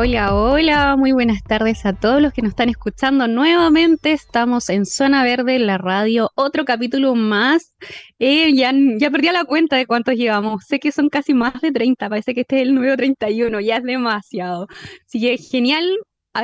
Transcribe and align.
Hola, 0.00 0.32
hola, 0.32 0.94
muy 0.96 1.10
buenas 1.10 1.42
tardes 1.42 1.84
a 1.84 1.92
todos 1.92 2.22
los 2.22 2.32
que 2.32 2.40
nos 2.40 2.50
están 2.50 2.68
escuchando. 2.68 3.26
Nuevamente 3.26 4.12
estamos 4.12 4.68
en 4.70 4.86
Zona 4.86 5.24
Verde, 5.24 5.58
la 5.58 5.76
radio, 5.76 6.30
otro 6.36 6.64
capítulo 6.64 7.16
más. 7.16 7.74
Eh, 8.20 8.54
ya, 8.54 8.72
ya 8.96 9.10
perdí 9.10 9.26
la 9.32 9.44
cuenta 9.44 9.74
de 9.74 9.86
cuántos 9.86 10.14
llevamos. 10.14 10.62
Sé 10.68 10.78
que 10.78 10.92
son 10.92 11.08
casi 11.08 11.34
más 11.34 11.60
de 11.60 11.72
30, 11.72 12.08
parece 12.08 12.32
que 12.32 12.42
este 12.42 12.58
es 12.58 12.62
el 12.68 12.76
nuevo 12.76 12.96
31, 12.96 13.58
ya 13.60 13.78
es 13.78 13.82
demasiado. 13.82 14.68
Así 15.04 15.20
que 15.20 15.36
genial, 15.36 15.84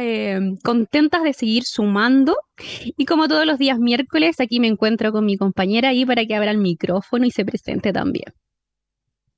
eh, 0.00 0.40
contentas 0.64 1.22
de 1.22 1.32
seguir 1.32 1.62
sumando. 1.62 2.36
Y 2.96 3.04
como 3.04 3.28
todos 3.28 3.46
los 3.46 3.58
días 3.58 3.78
miércoles, 3.78 4.40
aquí 4.40 4.58
me 4.58 4.66
encuentro 4.66 5.12
con 5.12 5.24
mi 5.26 5.36
compañera 5.36 5.90
ahí 5.90 6.04
para 6.04 6.26
que 6.26 6.34
abra 6.34 6.50
el 6.50 6.58
micrófono 6.58 7.24
y 7.24 7.30
se 7.30 7.44
presente 7.44 7.92
también. 7.92 8.32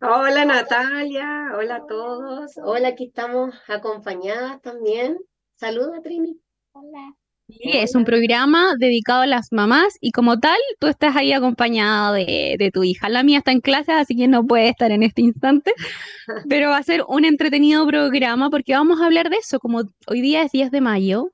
Hola 0.02 0.44
Natalia, 0.44 1.52
hola 1.56 1.76
a 1.76 1.86
todos. 1.86 2.52
Hola, 2.62 2.88
aquí 2.88 3.06
estamos 3.06 3.54
acompañadas 3.66 4.60
también. 4.60 5.16
Saluda 5.54 6.02
Trini. 6.02 6.38
Hola. 6.72 7.14
Sí, 7.48 7.70
es 7.72 7.94
un 7.94 8.04
programa 8.04 8.74
dedicado 8.78 9.22
a 9.22 9.26
las 9.26 9.52
mamás 9.52 9.96
y 10.00 10.10
como 10.10 10.38
tal, 10.38 10.58
tú 10.80 10.88
estás 10.88 11.16
ahí 11.16 11.32
acompañada 11.32 12.12
de, 12.12 12.56
de 12.58 12.70
tu 12.70 12.84
hija. 12.84 13.08
La 13.08 13.22
mía 13.22 13.38
está 13.38 13.52
en 13.52 13.62
clase, 13.62 13.92
así 13.92 14.14
que 14.14 14.28
no 14.28 14.44
puede 14.46 14.68
estar 14.68 14.90
en 14.90 15.02
este 15.02 15.22
instante, 15.22 15.72
pero 16.48 16.70
va 16.70 16.76
a 16.76 16.82
ser 16.82 17.02
un 17.08 17.24
entretenido 17.24 17.86
programa 17.86 18.50
porque 18.50 18.74
vamos 18.74 19.00
a 19.00 19.06
hablar 19.06 19.30
de 19.30 19.36
eso. 19.36 19.58
Como 19.60 19.82
hoy 20.08 20.20
día 20.20 20.42
es 20.42 20.52
10 20.52 20.72
de 20.72 20.80
mayo, 20.82 21.30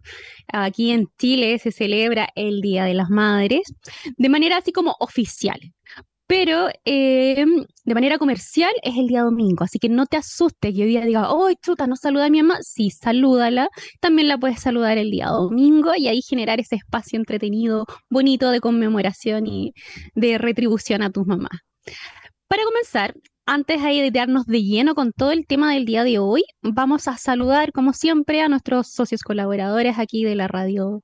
aquí 0.52 0.92
en 0.92 1.08
Chile 1.18 1.58
se 1.58 1.72
celebra 1.72 2.28
el 2.36 2.60
Día 2.60 2.84
de 2.84 2.94
las 2.94 3.10
Madres 3.10 3.74
de 4.16 4.28
manera 4.28 4.58
así 4.58 4.70
como 4.70 4.94
oficial 5.00 5.58
pero 6.26 6.68
eh, 6.84 7.44
de 7.84 7.94
manera 7.94 8.18
comercial 8.18 8.72
es 8.82 8.96
el 8.96 9.06
día 9.06 9.22
domingo, 9.22 9.64
así 9.64 9.78
que 9.78 9.88
no 9.88 10.06
te 10.06 10.16
asustes 10.16 10.74
que 10.74 10.82
hoy 10.82 10.88
día 10.88 11.04
diga, 11.04 11.32
oh, 11.32 11.50
chuta, 11.62 11.86
no 11.86 11.96
saluda 11.96 12.26
a 12.26 12.30
mi 12.30 12.42
mamá, 12.42 12.58
sí, 12.62 12.90
salúdala, 12.90 13.68
también 14.00 14.28
la 14.28 14.38
puedes 14.38 14.60
saludar 14.60 14.98
el 14.98 15.10
día 15.10 15.26
domingo 15.28 15.92
y 15.96 16.08
ahí 16.08 16.22
generar 16.22 16.60
ese 16.60 16.76
espacio 16.76 17.18
entretenido, 17.18 17.86
bonito 18.10 18.50
de 18.50 18.60
conmemoración 18.60 19.46
y 19.46 19.72
de 20.14 20.38
retribución 20.38 21.02
a 21.02 21.10
tus 21.10 21.26
mamás. 21.26 21.60
Para 22.48 22.64
comenzar, 22.64 23.14
antes 23.46 23.82
de 23.82 24.10
darnos 24.12 24.46
de 24.46 24.62
lleno 24.62 24.94
con 24.94 25.12
todo 25.12 25.32
el 25.32 25.46
tema 25.46 25.74
del 25.74 25.84
día 25.84 26.04
de 26.04 26.18
hoy, 26.18 26.44
vamos 26.62 27.08
a 27.08 27.16
saludar, 27.16 27.72
como 27.72 27.92
siempre, 27.92 28.40
a 28.40 28.48
nuestros 28.48 28.92
socios 28.92 29.22
colaboradores 29.22 29.98
aquí 29.98 30.22
de 30.24 30.36
la 30.36 30.48
radio 30.48 31.02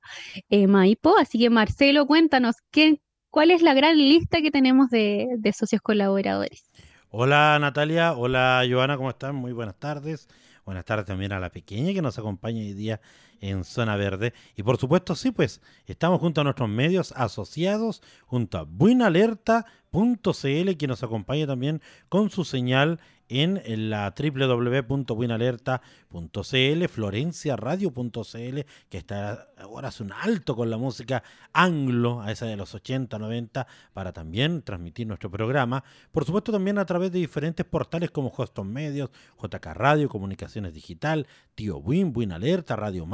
eh, 0.49 0.67
Maipo. 0.67 1.17
Así 1.17 1.37
que, 1.39 1.49
Marcelo, 1.49 2.05
cuéntanos, 2.07 2.55
¿qué, 2.71 3.01
¿Cuál 3.31 3.51
es 3.51 3.61
la 3.61 3.75
gran 3.75 3.95
lista 3.95 4.41
que 4.41 4.49
tenemos 4.49 4.89
de, 4.89 5.39
socios 5.55 5.81
colaboradores? 5.81 6.63
Hola 7.11 7.59
Natalia, 7.61 8.13
hola 8.13 8.63
Joana, 8.67 8.97
¿cómo 8.97 9.11
están? 9.11 9.35
Muy 9.35 9.53
buenas 9.53 9.75
tardes. 9.75 10.27
Buenas 10.65 10.83
tardes 10.83 11.05
también 11.05 11.31
a 11.31 11.39
la 11.39 11.51
pequeña 11.51 11.93
que 11.93 12.01
nos 12.01 12.17
acompaña 12.17 12.59
hoy 12.59 12.73
día 12.73 13.01
en 13.41 13.63
Zona 13.63 13.95
Verde. 13.95 14.33
Y 14.55 14.63
por 14.63 14.77
supuesto, 14.77 15.15
sí, 15.15 15.31
pues 15.31 15.61
estamos 15.85 16.19
junto 16.19 16.41
a 16.41 16.43
nuestros 16.43 16.69
medios 16.69 17.13
asociados, 17.15 18.01
junto 18.25 18.57
a 18.57 18.63
Buenalerta.cl, 18.63 20.77
que 20.77 20.87
nos 20.87 21.03
acompaña 21.03 21.47
también 21.47 21.81
con 22.09 22.29
su 22.29 22.45
señal 22.45 22.99
en 23.29 23.89
la 23.91 24.13
www.buenalerta.cl, 24.17 26.87
florenciaradio.cl, 26.87 28.59
que 28.89 28.97
está 28.97 29.49
ahora 29.57 29.89
hace 29.89 30.03
un 30.03 30.11
alto 30.11 30.55
con 30.55 30.71
la 30.71 30.77
música 30.77 31.21
anglo, 31.53 32.21
a 32.21 32.31
esa 32.31 32.47
de 32.47 32.55
los 32.55 32.73
80, 32.73 33.19
90, 33.19 33.67
para 33.93 34.13
también 34.13 34.63
transmitir 34.63 35.05
nuestro 35.05 35.29
programa. 35.29 35.83
Por 36.11 36.25
supuesto, 36.25 36.51
también 36.51 36.79
a 36.79 36.85
través 36.85 37.11
de 37.11 37.19
diferentes 37.19 37.63
portales 37.65 38.09
como 38.09 38.33
Hoston 38.35 38.73
Medios, 38.73 39.11
JK 39.41 39.65
Radio, 39.73 40.09
Comunicaciones 40.09 40.73
Digital, 40.73 41.27
Tío 41.53 41.77
Win, 41.77 42.11
Buenalerta, 42.11 42.75
Radio 42.75 43.05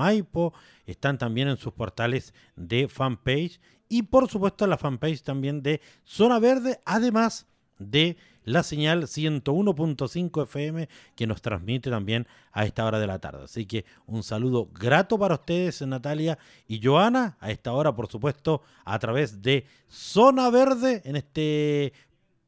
Están 0.86 1.18
también 1.18 1.48
en 1.48 1.58
sus 1.58 1.74
portales 1.74 2.34
de 2.56 2.88
fanpage 2.88 3.60
y 3.90 4.04
por 4.04 4.30
supuesto 4.30 4.68
la 4.68 4.78
fanpage 4.78 5.22
también 5.22 5.62
de 5.62 5.82
Zona 6.04 6.40
Verde, 6.40 6.80
además 6.86 7.48
de 7.78 8.18
la 8.44 8.64
señal 8.64 9.04
101.5 9.04 10.44
FM 10.44 10.88
que 11.16 11.28
nos 11.28 11.42
transmite 11.42 11.90
también 11.90 12.28
a 12.52 12.66
esta 12.66 12.86
hora 12.86 13.00
de 13.00 13.08
la 13.08 13.20
tarde. 13.20 13.46
Así 13.46 13.66
que 13.66 13.86
un 14.06 14.24
saludo 14.24 14.70
grato 14.72 15.18
para 15.18 15.36
ustedes, 15.36 15.82
Natalia 15.82 16.38
y 16.68 16.80
Joana, 16.82 17.38
a 17.40 17.52
esta 17.52 17.74
hora, 17.74 17.96
por 17.96 18.08
supuesto, 18.08 18.62
a 18.86 18.98
través 19.00 19.42
de 19.42 19.66
Zona 19.88 20.50
Verde, 20.50 21.02
en 21.06 21.16
este 21.16 21.94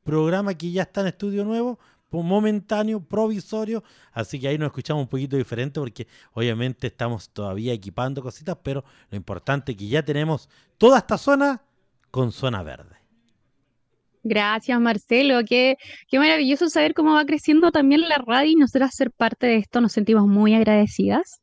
programa 0.04 0.54
que 0.54 0.72
ya 0.72 0.84
está 0.84 1.02
en 1.02 1.08
estudio 1.08 1.44
nuevo, 1.44 1.80
momentáneo, 2.12 3.00
provisorio, 3.00 3.84
así 4.12 4.40
que 4.40 4.48
ahí 4.48 4.58
nos 4.58 4.68
escuchamos 4.68 5.04
un 5.04 5.10
poquito 5.10 5.38
diferente 5.38 5.80
porque 5.80 6.08
obviamente 6.34 6.88
estamos 6.88 7.30
todavía 7.30 7.74
equipando 7.74 8.22
cositas, 8.22 8.58
pero 8.64 8.84
lo 9.10 9.18
importante 9.18 9.74
es 9.74 9.78
que 9.78 9.88
ya 9.88 10.04
tenemos 10.04 10.50
toda 10.78 11.00
esta 11.00 11.18
zona 11.18 11.62
con 12.12 12.32
zona 12.32 12.64
verde. 12.64 12.96
Gracias, 14.28 14.80
Marcelo. 14.80 15.40
Qué, 15.48 15.78
qué 16.10 16.20
maravilloso 16.20 16.70
saber 16.70 16.94
cómo 16.94 17.14
va 17.14 17.26
creciendo 17.26 17.72
también 17.72 18.02
la 18.02 18.18
radio 18.18 18.52
y 18.52 18.56
nosotras 18.56 18.92
ser 18.94 19.12
parte 19.12 19.48
de 19.48 19.58
esto 19.58 19.80
nos 19.80 19.94
sentimos 19.94 20.28
muy 20.28 20.54
agradecidas. 20.54 21.40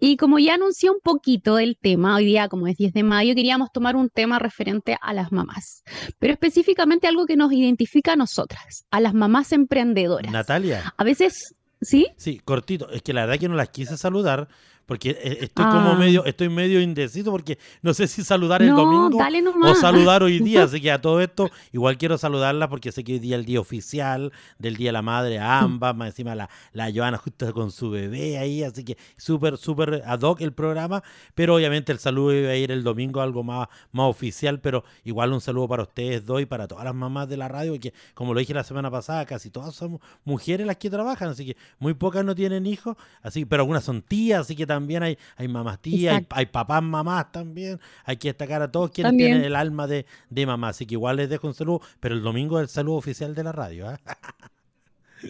Y 0.00 0.16
como 0.16 0.38
ya 0.38 0.54
anuncié 0.54 0.90
un 0.90 1.00
poquito 1.02 1.56
del 1.56 1.76
tema, 1.80 2.16
hoy 2.16 2.24
día, 2.24 2.48
como 2.48 2.66
es 2.66 2.76
10 2.76 2.92
de 2.92 3.02
mayo, 3.02 3.34
queríamos 3.34 3.70
tomar 3.72 3.96
un 3.96 4.10
tema 4.10 4.38
referente 4.38 4.96
a 5.00 5.12
las 5.12 5.32
mamás, 5.32 5.82
pero 6.18 6.32
específicamente 6.32 7.06
algo 7.06 7.26
que 7.26 7.36
nos 7.36 7.52
identifica 7.52 8.12
a 8.12 8.16
nosotras, 8.16 8.84
a 8.90 9.00
las 9.00 9.14
mamás 9.14 9.52
emprendedoras. 9.52 10.32
Natalia. 10.32 10.94
A 10.96 11.04
veces, 11.04 11.54
¿sí? 11.80 12.08
Sí, 12.16 12.40
cortito. 12.44 12.90
Es 12.90 13.02
que 13.02 13.12
la 13.12 13.22
verdad 13.22 13.40
que 13.40 13.48
no 13.48 13.54
las 13.54 13.70
quise 13.70 13.96
saludar 13.96 14.48
porque 14.88 15.10
eh, 15.10 15.38
estoy 15.42 15.66
como 15.66 15.90
Ah. 15.92 15.96
medio, 15.96 16.24
estoy 16.24 16.48
medio 16.48 16.80
indeciso 16.80 17.30
porque 17.30 17.58
no 17.82 17.92
sé 17.92 18.08
si 18.08 18.24
saludar 18.24 18.62
el 18.62 18.70
No, 18.70 18.76
domingo 18.76 19.18
o 19.62 19.74
saludar 19.74 20.22
hoy 20.22 20.38
día, 20.40 20.62
así 20.64 20.80
que 20.80 20.90
a 20.90 20.98
todo 21.00 21.20
esto 21.20 21.50
igual 21.72 21.98
quiero 21.98 22.16
saludarla 22.16 22.70
porque 22.70 22.90
sé 22.90 23.04
que 23.04 23.12
hoy 23.12 23.18
día 23.18 23.36
es 23.36 23.40
el 23.40 23.44
día 23.44 23.60
oficial 23.60 24.32
del 24.58 24.76
Día 24.76 24.88
de 24.88 24.92
la 24.94 25.02
Madre 25.02 25.38
a 25.38 25.60
ambas, 25.60 25.94
más 25.94 26.08
encima 26.08 26.34
la, 26.34 26.48
la 26.72 26.90
Joana 26.90 27.18
justo 27.18 27.52
con 27.52 27.70
su 27.70 27.90
bebé 27.90 28.38
ahí, 28.38 28.62
así 28.62 28.82
que 28.82 28.96
súper, 29.18 29.58
súper 29.58 30.02
ad 30.06 30.22
hoc 30.22 30.40
el 30.40 30.52
programa, 30.54 31.02
pero 31.34 31.54
obviamente 31.56 31.92
el 31.92 31.98
saludo 31.98 32.32
iba 32.32 32.48
a 32.50 32.56
ir 32.56 32.70
el 32.72 32.82
domingo 32.82 33.20
algo 33.20 33.42
más, 33.44 33.68
más 33.92 34.06
oficial, 34.08 34.58
pero 34.58 34.84
igual 35.04 35.34
un 35.34 35.42
saludo 35.42 35.68
para 35.68 35.82
ustedes 35.82 36.24
dos 36.24 36.40
y 36.40 36.46
para 36.46 36.66
todas 36.66 36.84
las 36.86 36.94
mamás 36.94 37.28
de 37.28 37.36
la 37.36 37.46
radio, 37.48 37.72
porque 37.72 37.92
como 38.14 38.32
lo 38.32 38.40
dije 38.40 38.54
la 38.54 38.64
semana 38.64 38.90
pasada, 38.90 39.26
casi 39.26 39.50
todas 39.50 39.74
son 39.74 40.00
mujeres 40.24 40.66
las 40.66 40.78
que 40.78 40.88
trabajan, 40.88 41.28
así 41.28 41.44
que 41.44 41.56
muy 41.78 41.92
pocas 41.92 42.24
no 42.24 42.34
tienen 42.34 42.64
hijos, 42.64 42.96
así 43.20 43.44
pero 43.44 43.64
algunas 43.64 43.84
son 43.84 44.00
tías, 44.00 44.40
así 44.40 44.56
que 44.56 44.64
también 44.66 44.77
hay, 45.02 45.18
hay 45.36 45.48
mamás 45.48 45.80
tías, 45.80 46.16
hay, 46.16 46.26
hay 46.30 46.46
papás 46.46 46.82
mamás 46.82 47.32
también, 47.32 47.80
hay 48.04 48.16
que 48.16 48.28
destacar 48.28 48.62
a 48.62 48.70
todos 48.70 48.90
quienes 48.90 49.10
También. 49.10 49.30
tienen 49.32 49.44
el 49.46 49.56
alma 49.56 49.86
de, 49.86 50.06
de 50.30 50.46
mamá, 50.46 50.68
así 50.68 50.86
que 50.86 50.94
igual 50.94 51.16
les 51.16 51.28
dejo 51.28 51.46
un 51.46 51.54
saludo, 51.54 51.80
pero 52.00 52.14
el 52.14 52.22
domingo 52.22 52.58
es 52.58 52.62
el 52.64 52.68
saludo 52.68 52.96
oficial 52.96 53.34
de 53.34 53.44
la 53.44 53.52
radio, 53.52 53.88
¿ah? 53.88 53.98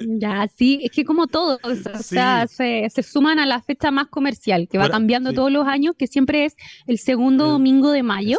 Ya, 0.06 0.46
sí, 0.54 0.80
es 0.82 0.90
que 0.90 1.02
como 1.06 1.28
todos, 1.28 1.58
o 1.64 1.74
sea, 2.02 2.46
Sí. 2.46 2.56
se, 2.56 2.86
se 2.90 3.02
suman 3.02 3.38
a 3.38 3.46
la 3.46 3.62
fecha 3.62 3.90
más 3.90 4.08
comercial, 4.08 4.68
que 4.68 4.76
va 4.76 4.84
Ahora, 4.84 4.92
cambiando 4.92 5.30
sí. 5.30 5.36
todos 5.36 5.50
los 5.50 5.66
años, 5.66 5.94
que 5.96 6.06
siempre 6.06 6.44
es 6.44 6.56
el 6.86 6.98
segundo 6.98 7.46
El- 7.46 7.50
domingo 7.52 7.90
de 7.90 8.02
mayo, 8.02 8.36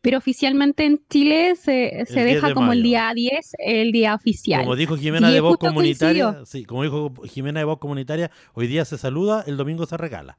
pero 0.00 0.16
oficialmente 0.16 0.86
en 0.86 1.02
Chile 1.10 1.54
se, 1.54 2.02
se 2.06 2.24
10 2.24 2.36
deja 2.36 2.48
de 2.48 2.54
como 2.54 2.72
el 2.72 2.82
día 2.82 3.12
10, 3.14 3.56
el 3.58 3.92
día 3.92 4.14
oficial. 4.14 4.62
Como 4.62 4.74
dijo 4.74 4.96
Jimena 4.96 5.28
Sí, 5.28 5.34
de 5.34 5.40
Voz 5.42 5.58
Comunitaria, 5.58 6.24
coincidió. 6.32 6.46
sí, 6.46 6.64
como 6.64 6.82
dijo 6.82 7.12
Jimena 7.26 7.60
de 7.60 7.64
Voz 7.66 7.78
Comunitaria, 7.78 8.30
hoy 8.54 8.66
día 8.66 8.86
se 8.86 8.96
saluda, 8.96 9.44
el 9.46 9.58
domingo 9.58 9.84
se 9.84 9.98
regala. 9.98 10.38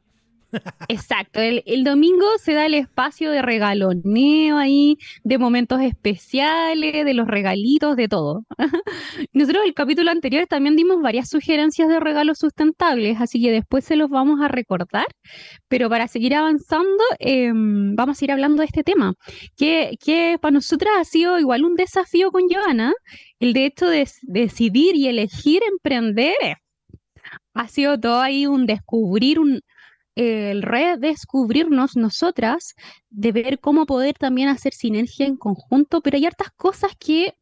Exacto, 0.88 1.41
el, 1.41 1.83
domingo 1.83 2.25
se 2.41 2.53
da 2.53 2.65
el 2.65 2.73
espacio 2.73 3.31
de 3.31 3.41
regaloneo 3.41 4.57
ahí, 4.57 4.97
de 5.23 5.38
momentos 5.38 5.81
especiales, 5.81 7.05
de 7.05 7.13
los 7.13 7.27
regalitos, 7.27 7.95
de 7.95 8.07
todo. 8.07 8.45
Nosotros 9.33 9.63
el 9.65 9.73
capítulo 9.73 10.11
anterior 10.11 10.47
también 10.47 10.75
dimos 10.75 11.01
varias 11.01 11.29
sugerencias 11.29 11.89
de 11.89 11.99
regalos 11.99 12.38
sustentables, 12.39 13.19
así 13.19 13.41
que 13.41 13.51
después 13.51 13.83
se 13.85 13.95
los 13.95 14.09
vamos 14.09 14.41
a 14.41 14.47
recordar, 14.47 15.05
pero 15.67 15.89
para 15.89 16.07
seguir 16.07 16.35
avanzando, 16.35 17.03
em, 17.19 17.95
vamos 17.95 18.21
a 18.21 18.25
ir 18.25 18.31
hablando 18.31 18.61
de 18.61 18.65
este 18.67 18.83
tema, 18.83 19.13
que, 19.55 19.97
para 20.41 20.51
nosotras 20.51 20.94
ha 20.99 21.03
sido 21.03 21.39
igual 21.39 21.65
un 21.65 21.75
desafío 21.75 22.31
con 22.31 22.44
Joana, 22.49 22.94
el 23.39 23.53
de 23.53 23.65
hecho 23.65 23.88
de 23.88 24.07
decidir 24.23 24.95
y 24.95 25.07
elegir 25.07 25.61
emprender. 25.69 26.35
Ha 27.53 27.67
sido 27.67 27.99
todo 27.99 28.21
ahí 28.21 28.45
un 28.47 28.65
descubrir, 28.65 29.39
un, 29.39 29.61
el 30.17 30.63
redescubrirnos 30.63 31.95
nosotras, 31.95 32.73
de 33.11 33.31
ver 33.31 33.59
cómo 33.59 33.85
poder 33.85 34.17
también 34.17 34.49
hacer 34.49 34.73
sinergia 34.73 35.27
en 35.27 35.37
conjunto, 35.37 36.01
pero 36.01 36.17
hay 36.17 36.25
hartas 36.25 36.49
cosas 36.57 36.91
que 36.99 37.35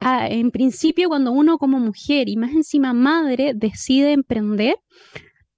ah, 0.00 0.26
en 0.28 0.50
principio 0.50 1.08
cuando 1.08 1.30
uno 1.30 1.56
como 1.56 1.78
mujer 1.78 2.28
y 2.28 2.36
más 2.36 2.50
encima 2.50 2.92
madre 2.92 3.52
decide 3.54 4.12
emprender, 4.12 4.76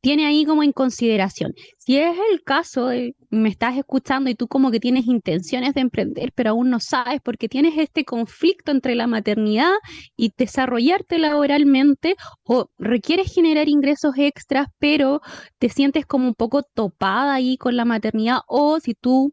tiene 0.01 0.27
ahí 0.27 0.45
como 0.45 0.63
en 0.63 0.73
consideración. 0.73 1.53
Si 1.79 1.99
es 1.99 2.17
el 2.33 2.43
caso, 2.45 2.87
de- 2.87 3.15
me 3.31 3.49
estás 3.49 3.77
escuchando 3.77 4.31
y 4.31 4.35
tú 4.35 4.47
como 4.49 4.71
que 4.71 4.81
tienes 4.81 5.07
intenciones 5.07 5.75
de 5.75 5.81
emprender, 5.83 6.33
pero 6.35 6.51
aún 6.51 6.71
no 6.71 6.81
sabes 6.81 7.21
porque 7.23 7.49
tienes 7.49 7.77
este 7.79 8.05
conflicto 8.05 8.71
entre 8.73 8.95
la 8.95 9.07
maternidad 9.07 9.73
y 10.17 10.33
desarrollarte 10.37 11.19
laboralmente 11.19 12.17
o 12.45 12.71
requieres 12.79 13.33
generar 13.35 13.69
ingresos 13.69 14.15
extras, 14.17 14.69
pero 14.79 15.21
te 15.59 15.69
sientes 15.69 16.07
como 16.07 16.29
un 16.29 16.35
poco 16.35 16.63
topada 16.63 17.35
ahí 17.35 17.57
con 17.57 17.77
la 17.77 17.85
maternidad 17.85 18.39
o 18.47 18.81
si 18.81 18.95
tú 18.95 19.33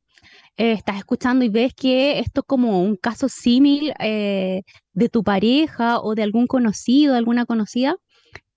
eh, 0.57 0.73
estás 0.73 0.97
escuchando 0.97 1.45
y 1.45 1.49
ves 1.49 1.73
que 1.75 2.19
esto 2.19 2.41
es 2.41 2.47
como 2.47 2.81
un 2.81 2.95
caso 2.97 3.29
símil 3.29 3.93
eh, 3.99 4.61
de 4.93 5.09
tu 5.09 5.23
pareja 5.23 5.99
o 6.01 6.15
de 6.15 6.23
algún 6.23 6.47
conocido, 6.47 7.15
alguna 7.15 7.45
conocida. 7.45 7.95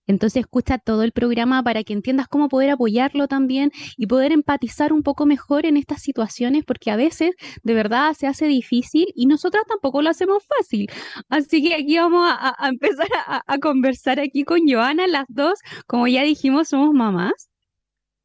Entonces 0.09 0.41
escucha 0.41 0.79
todo 0.79 1.05
el 1.05 1.13
programa 1.13 1.63
para 1.63 1.85
que 1.85 1.93
entiendas 1.93 2.27
cómo 2.29 2.49
poder 2.49 2.71
apoyarlo 2.71 3.29
también 3.29 3.71
y 3.97 4.07
poder 4.09 4.33
empatizar 4.33 4.93
un 4.93 5.03
poco 5.05 5.25
mejor 5.27 5.67
en 5.67 5.77
estas 5.77 6.03
situaciones, 6.03 6.65
porque 6.65 6.91
a 6.91 6.97
veces 6.97 7.37
de 7.63 7.75
verdad 7.75 8.15
se 8.15 8.27
hace 8.27 8.47
difícil 8.47 9.07
y 9.15 9.27
nosotras 9.27 9.63
tampoco 9.69 10.03
lo 10.03 10.11
hacemos 10.11 10.43
fácil. 10.47 10.89
Así 11.29 11.63
que 11.63 11.75
aquí 11.75 11.97
vamos 11.99 12.27
a, 12.29 12.55
a- 12.59 12.69
empezar 12.69 13.09
a, 13.27 13.43
a 13.47 13.59
conversar 13.59 14.19
aquí 14.21 14.43
con 14.45 14.61
Joana, 14.69 15.07
las 15.07 15.27
dos, 15.29 15.61
como 15.87 16.09
ya 16.09 16.23
dijimos, 16.25 16.69
somos 16.69 16.93
mamás. 16.95 17.51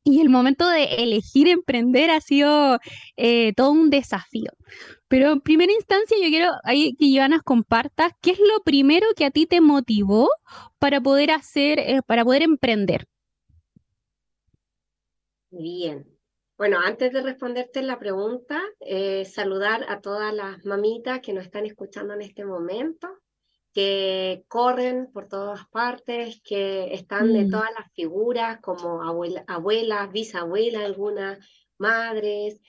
Y 0.06 0.20
el 0.22 0.30
momento 0.30 0.68
de 0.68 0.84
elegir 1.04 1.48
emprender 1.48 2.10
ha 2.12 2.20
sido 2.20 2.80
eh, 3.16 3.54
todo 3.56 3.72
un 3.72 3.90
desafío. 3.90 4.52
Pero 5.14 5.32
en 5.32 5.42
primera 5.42 5.72
instancia 5.72 6.18
yo 6.20 6.28
quiero 6.30 6.50
ahí 6.64 6.96
que 6.96 7.16
Joana 7.16 7.40
compartas 7.40 8.14
qué 8.20 8.32
es 8.32 8.40
lo 8.40 8.64
primero 8.64 9.06
que 9.16 9.26
a 9.26 9.30
ti 9.30 9.46
te 9.46 9.62
motivó 9.62 10.28
para 10.80 11.02
poder 11.02 11.30
hacer, 11.30 11.78
eh, 11.78 12.02
para 12.04 12.26
poder 12.26 12.42
emprender. 12.42 13.06
Bien. 15.52 16.04
Bueno, 16.58 16.80
antes 16.84 17.14
de 17.14 17.22
responderte 17.22 17.84
la 17.84 18.00
pregunta, 18.00 18.60
eh, 18.80 19.24
saludar 19.26 19.86
a 19.88 20.02
todas 20.02 20.34
las 20.34 20.66
mamitas 20.66 21.20
que 21.20 21.34
nos 21.34 21.44
están 21.44 21.68
escuchando 21.68 22.16
en 22.16 22.24
este 22.24 22.44
momento, 22.44 23.08
que 23.72 24.44
corren 24.48 25.12
por 25.14 25.28
todas 25.28 25.68
partes, 25.68 26.42
que 26.44 26.92
están 26.92 27.32
de 27.34 27.46
Mm. 27.46 27.52
todas 27.52 27.70
las 27.78 27.94
figuras, 27.94 28.60
como 28.62 29.04
abuela- 29.04 29.44
abuelas, 29.46 30.12
bisabuelas, 30.12 30.82
algunas 30.82 31.38
madres, 31.78 32.60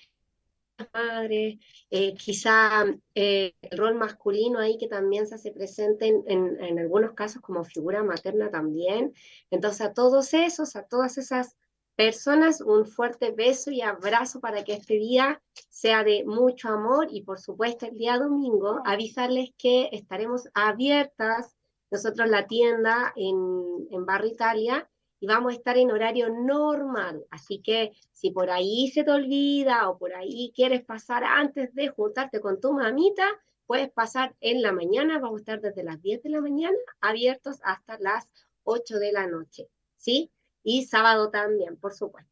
madres, 0.93 1.59
eh, 1.91 2.15
quizá 2.15 2.85
eh, 3.15 3.55
el 3.63 3.79
rol 3.79 3.95
masculino 3.95 4.59
ahí 4.59 4.77
que 4.79 4.89
también 4.89 5.27
se 5.27 5.37
hace 5.37 5.53
presente 5.53 6.07
en, 6.09 6.23
en- 6.27 6.63
en 6.63 6.79
algunos 6.79 7.13
casos 7.15 7.41
como 7.43 7.65
figura 7.65 8.03
materna 8.03 8.51
también. 8.51 9.13
Entonces 9.51 9.81
a 9.83 9.93
todos 9.95 10.35
esos, 10.35 10.77
a 10.77 10.85
todas 10.87 11.19
esas 11.19 11.57
personas, 11.97 12.61
un 12.61 12.87
fuerte 12.87 13.31
beso 13.31 13.71
y 13.71 13.81
abrazo 13.83 14.41
para 14.41 14.65
que 14.65 14.75
este 14.75 14.95
día 14.95 15.41
sea 15.71 16.03
de 16.05 16.25
mucho 16.25 16.69
amor 16.69 17.07
y 17.11 17.23
por 17.23 17.39
supuesto 17.41 17.87
el 17.87 17.97
día 17.97 18.19
domingo 18.19 18.81
avisarles 18.85 19.51
que 19.57 19.89
estaremos 19.93 20.49
abiertas 20.55 21.55
nosotros 21.91 22.29
la 22.29 22.47
tienda 22.49 23.13
en, 23.17 23.87
en 23.91 24.05
Barrio 24.07 24.33
Italia 24.33 24.91
y 25.25 25.27
vamos 25.27 25.55
a 25.55 25.57
estar 25.57 25.79
en 25.79 25.91
horario 25.91 26.29
normal. 26.29 27.25
Así 27.31 27.63
que 27.63 27.93
si 28.13 28.31
por 28.31 28.51
ahí 28.51 28.89
se 28.89 29.05
te 29.05 29.11
olvida 29.11 29.89
o 29.89 29.97
por 29.97 30.13
ahí 30.13 30.53
quieres 30.55 30.85
pasar 30.85 31.25
antes 31.25 31.75
de 31.75 31.89
juntarte 31.89 32.43
con 32.43 32.61
tu 32.61 32.75
mamita, 32.75 33.27
puedes 33.65 33.91
pasar 33.91 34.37
en 34.41 34.61
la 34.61 34.73
mañana. 34.73 35.19
Vamos 35.19 35.39
a 35.39 35.41
estar 35.41 35.61
desde 35.63 35.83
las 35.83 36.03
10 36.03 36.25
de 36.25 36.29
la 36.29 36.43
mañana 36.43 36.77
abiertos 37.01 37.59
hasta 37.65 37.99
las 38.01 38.29
8 38.65 38.99
de 38.99 39.13
la 39.13 39.27
noche. 39.27 39.71
¿Sí? 39.97 40.31
Y 40.63 40.85
sábado 40.85 41.31
también, 41.31 41.79
por 41.79 41.95
supuesto. 41.95 42.31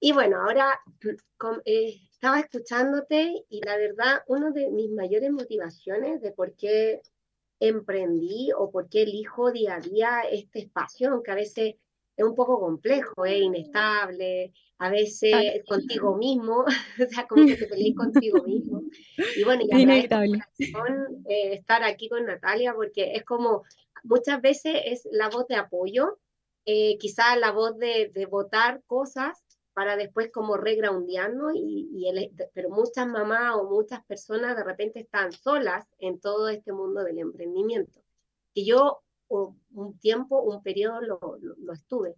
Y 0.00 0.10
bueno, 0.10 0.40
ahora 0.40 0.80
eh, 1.64 2.00
estaba 2.10 2.40
escuchándote 2.40 3.44
y 3.48 3.60
la 3.64 3.76
verdad, 3.76 4.24
una 4.26 4.50
de 4.50 4.68
mis 4.72 4.90
mayores 4.90 5.30
motivaciones 5.30 6.20
de 6.20 6.32
por 6.32 6.56
qué 6.56 7.02
emprendí 7.60 8.50
o 8.58 8.72
por 8.72 8.88
qué 8.88 9.02
elijo 9.02 9.52
día 9.52 9.76
a 9.76 9.80
día 9.80 10.22
este 10.28 10.58
espacio, 10.58 11.12
aunque 11.12 11.30
a 11.30 11.36
veces 11.36 11.76
es 12.16 12.24
un 12.24 12.34
poco 12.34 12.58
complejo, 12.60 13.24
es 13.24 13.40
inestable, 13.42 14.52
a 14.78 14.90
veces 14.90 15.32
Ay. 15.34 15.62
contigo 15.68 16.16
mismo, 16.16 16.64
o 17.08 17.08
sea, 17.10 17.26
como 17.26 17.46
que 17.46 17.56
te 17.56 17.66
peleas 17.66 17.94
contigo 17.96 18.42
mismo. 18.42 18.82
Y 19.36 19.44
bueno, 19.44 19.62
y 19.64 19.70
Inevitable. 19.82 20.40
eh, 21.28 21.54
estar 21.54 21.82
aquí 21.84 22.08
con 22.08 22.24
Natalia 22.26 22.74
porque 22.74 23.12
es 23.14 23.24
como, 23.24 23.64
muchas 24.04 24.40
veces 24.40 24.80
es 24.84 25.08
la 25.10 25.28
voz 25.28 25.46
de 25.48 25.56
apoyo, 25.56 26.18
eh, 26.64 26.96
quizás 26.98 27.38
la 27.38 27.52
voz 27.52 27.76
de, 27.78 28.10
de 28.12 28.26
votar 28.26 28.82
cosas 28.86 29.42
para 29.74 29.96
después 29.96 30.30
como 30.32 30.56
regroundearnos, 30.56 31.52
y, 31.54 31.88
y 31.92 32.08
el- 32.08 32.32
pero 32.54 32.70
muchas 32.70 33.06
mamás 33.06 33.56
o 33.56 33.64
muchas 33.64 34.04
personas 34.06 34.56
de 34.56 34.64
repente 34.64 35.00
están 35.00 35.32
solas 35.32 35.86
en 35.98 36.18
todo 36.18 36.48
este 36.48 36.72
mundo 36.72 37.04
del 37.04 37.18
emprendimiento. 37.18 38.00
Y 38.54 38.66
yo 38.66 39.02
un 39.28 39.98
tiempo, 39.98 40.40
un 40.42 40.62
periodo 40.62 41.00
lo, 41.00 41.72
estuve. 41.72 42.16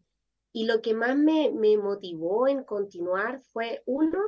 Y 0.53 0.65
lo 0.65 0.83
que 0.83 0.95
más 0.95 1.17
me, 1.17 1.51
me 1.51 1.77
motivó 1.77 2.49
en 2.49 2.65
continuar 2.65 3.41
fue, 3.41 3.83
uno, 3.87 4.19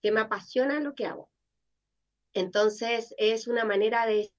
que 0.00 0.12
me 0.12 0.20
apasiona 0.20 0.80
lo 0.80 0.94
que 0.94 1.06
hago. 1.06 1.30
Entonces 2.32 3.14
es 3.16 3.46
una 3.46 3.64
manera 3.64 4.06
de 4.06 4.30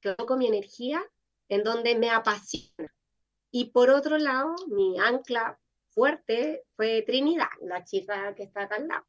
que 0.00 0.16
con 0.16 0.38
mi 0.38 0.46
energía 0.46 1.02
en 1.48 1.62
donde 1.62 1.96
me 1.96 2.10
apasiona. 2.10 2.92
Y 3.50 3.66
por 3.66 3.90
otro 3.90 4.18
lado, 4.18 4.54
mi 4.68 4.98
ancla 4.98 5.60
fuerte 5.90 6.64
fue 6.74 7.02
Trinidad, 7.02 7.50
la 7.60 7.84
chica 7.84 8.34
que 8.34 8.42
está 8.42 8.62
acá 8.62 8.76
al 8.76 8.88
lado. 8.88 9.06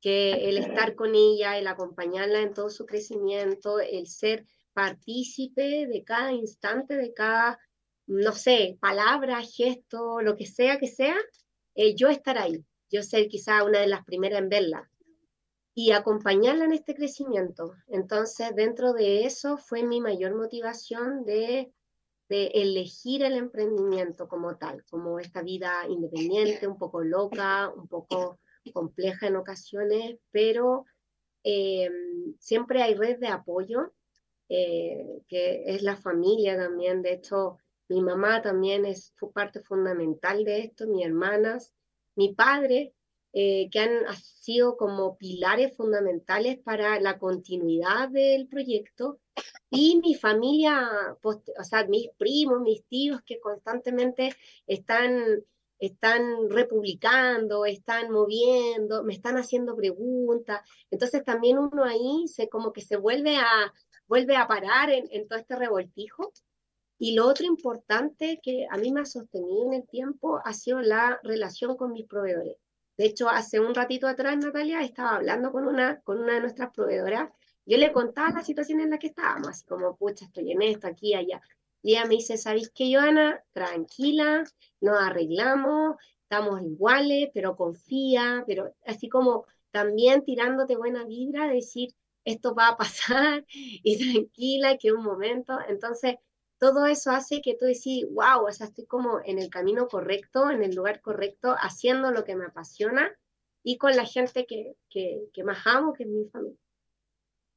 Que 0.00 0.48
el 0.48 0.58
estar 0.58 0.94
con 0.94 1.14
ella, 1.14 1.58
el 1.58 1.66
acompañarla 1.66 2.40
en 2.40 2.54
todo 2.54 2.70
su 2.70 2.86
crecimiento, 2.86 3.80
el 3.80 4.06
ser 4.06 4.46
partícipe 4.78 5.88
de 5.88 6.04
cada 6.04 6.32
instante, 6.32 6.94
de 6.94 7.12
cada, 7.12 7.58
no 8.06 8.30
sé, 8.30 8.78
palabra, 8.80 9.42
gesto, 9.42 10.20
lo 10.22 10.36
que 10.36 10.46
sea 10.46 10.78
que 10.78 10.86
sea, 10.86 11.16
eh, 11.74 11.96
yo 11.96 12.06
estar 12.08 12.38
ahí. 12.38 12.64
yo 12.88 13.02
ser 13.02 13.26
quizá 13.26 13.64
una 13.64 13.80
de 13.80 13.88
las 13.88 14.04
primeras 14.04 14.38
en 14.38 14.48
verla 14.48 14.88
y 15.74 15.90
acompañarla 15.90 16.64
en 16.64 16.74
este 16.74 16.94
crecimiento. 16.94 17.74
Entonces, 17.88 18.54
dentro 18.54 18.92
de 18.92 19.24
eso 19.24 19.58
fue 19.58 19.82
mi 19.82 20.00
mayor 20.00 20.36
motivación 20.36 21.24
de, 21.24 21.72
de 22.28 22.46
elegir 22.54 23.24
el 23.24 23.34
emprendimiento 23.34 24.28
como 24.28 24.58
tal, 24.58 24.84
como 24.84 25.18
esta 25.18 25.42
vida 25.42 25.72
independiente, 25.88 26.68
un 26.68 26.78
poco 26.78 27.02
loca, 27.02 27.68
un 27.74 27.88
poco 27.88 28.38
compleja 28.72 29.26
en 29.26 29.36
ocasiones, 29.36 30.20
pero 30.30 30.84
eh, 31.42 31.90
siempre 32.38 32.80
hay 32.82 32.94
red 32.94 33.18
de 33.18 33.28
apoyo, 33.28 33.92
eh, 34.48 35.22
que 35.28 35.64
es 35.66 35.82
la 35.82 35.96
familia 35.96 36.56
también. 36.56 37.02
De 37.02 37.12
hecho, 37.12 37.58
mi 37.88 38.02
mamá 38.02 38.42
también 38.42 38.84
es 38.84 39.14
parte 39.34 39.60
fundamental 39.60 40.44
de 40.44 40.60
esto, 40.60 40.86
mis 40.86 41.06
hermanas, 41.06 41.74
mi 42.16 42.34
padre, 42.34 42.94
eh, 43.32 43.68
que 43.70 43.80
han 43.80 44.16
sido 44.16 44.76
como 44.76 45.16
pilares 45.18 45.76
fundamentales 45.76 46.58
para 46.58 46.98
la 47.00 47.18
continuidad 47.18 48.08
del 48.08 48.48
proyecto 48.48 49.20
y 49.70 50.00
mi 50.00 50.14
familia, 50.14 51.16
o 51.22 51.64
sea, 51.64 51.86
mis 51.86 52.08
primos, 52.16 52.62
mis 52.62 52.84
tíos 52.86 53.20
que 53.26 53.38
constantemente 53.38 54.34
están, 54.66 55.44
están 55.78 56.48
republicando, 56.48 57.66
están 57.66 58.10
moviendo, 58.10 59.04
me 59.04 59.12
están 59.12 59.36
haciendo 59.36 59.76
preguntas. 59.76 60.60
Entonces 60.90 61.22
también 61.22 61.58
uno 61.58 61.84
ahí 61.84 62.26
se 62.28 62.48
como 62.48 62.72
que 62.72 62.80
se 62.80 62.96
vuelve 62.96 63.36
a, 63.36 63.72
vuelve 64.08 64.36
a 64.36 64.48
parar 64.48 64.90
en, 64.90 65.28
todo 65.28 65.38
este 65.38 65.56
revoltijo. 65.56 66.32
Y 66.98 67.14
lo 67.14 67.28
otro 67.28 67.46
importante 67.46 68.40
que 68.42 68.66
a 68.68 68.76
mí 68.76 68.90
me 68.90 69.02
ha 69.02 69.04
sostenido 69.04 69.66
en 69.66 69.74
el 69.74 69.86
tiempo 69.86 70.40
ha 70.44 70.52
sido 70.52 70.80
la 70.80 71.20
relación 71.22 71.76
con 71.76 71.92
mis 71.92 72.06
proveedores. 72.06 72.56
De 72.96 73.04
hecho, 73.04 73.28
hace 73.28 73.60
un 73.60 73.74
ratito 73.74 74.08
atrás, 74.08 74.36
Natalia, 74.36 74.82
estaba 74.82 75.16
hablando 75.16 75.52
con 75.52 75.68
una, 75.68 76.00
con 76.00 76.18
una 76.18 76.34
de 76.34 76.40
nuestras 76.40 76.72
proveedoras. 76.72 77.30
Yo 77.64 77.76
le 77.76 77.92
contaba 77.92 78.30
la 78.30 78.42
situación 78.42 78.80
en 78.80 78.90
la 78.90 78.98
que 78.98 79.08
estábamos, 79.08 79.62
como, 79.62 79.96
pucha, 79.96 80.24
estoy 80.24 80.50
en 80.50 80.62
esto, 80.62 80.88
aquí, 80.88 81.14
allá. 81.14 81.40
Y 81.82 81.92
ella 81.92 82.06
me 82.06 82.16
dice, 82.16 82.36
¿sabéis 82.36 82.72
qué, 82.74 82.92
Joana? 82.92 83.40
Tranquila, 83.52 84.42
nos 84.80 85.00
arreglamos, 85.00 85.96
estamos 86.22 86.60
iguales, 86.62 87.30
pero 87.32 87.54
confía, 87.54 88.42
pero 88.46 88.74
así 88.84 89.08
como 89.08 89.46
también 89.70 90.24
tirándote 90.24 90.76
buena 90.76 91.04
vibra, 91.04 91.46
decir, 91.46 91.94
esto 92.24 92.54
va 92.54 92.68
a 92.68 92.76
pasar, 92.76 93.44
y 93.52 94.12
tranquila, 94.12 94.78
que 94.78 94.92
un 94.92 95.04
momento. 95.04 95.58
Entonces, 95.68 96.16
todo 96.58 96.86
eso 96.86 97.10
hace 97.10 97.40
que 97.40 97.54
tú 97.56 97.66
decís, 97.66 98.06
wow, 98.10 98.46
o 98.46 98.52
sea, 98.52 98.66
estoy 98.66 98.86
como 98.86 99.20
en 99.24 99.38
el 99.38 99.50
camino 99.50 99.88
correcto, 99.88 100.50
en 100.50 100.62
el 100.62 100.74
lugar 100.74 101.00
correcto, 101.00 101.54
haciendo 101.58 102.10
lo 102.10 102.24
que 102.24 102.36
me 102.36 102.46
apasiona 102.46 103.16
y 103.62 103.78
con 103.78 103.94
la 103.96 104.04
gente 104.06 104.46
que, 104.46 104.74
que, 104.90 105.22
que 105.32 105.44
más 105.44 105.66
amo, 105.66 105.92
que 105.92 106.04
es 106.04 106.08
mi 106.08 106.28
familia. 106.30 106.58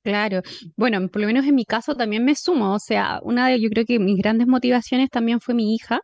Claro, 0.03 0.41
bueno, 0.75 1.08
por 1.10 1.22
lo 1.22 1.27
menos 1.27 1.46
en 1.46 1.53
mi 1.53 1.63
caso 1.65 1.93
también 1.96 2.25
me 2.25 2.36
sumo, 2.36 2.74
o 2.74 2.79
sea, 2.79 3.20
una 3.24 3.48
de 3.48 3.62
yo 3.62 3.70
creo 3.70 3.86
que 3.86 4.00
mis 4.00 4.17
grandes 4.17 4.48
motivaciones 4.48 5.10
también 5.12 5.39
fue 5.41 5.53
mi 5.53 5.75
hija 5.75 6.01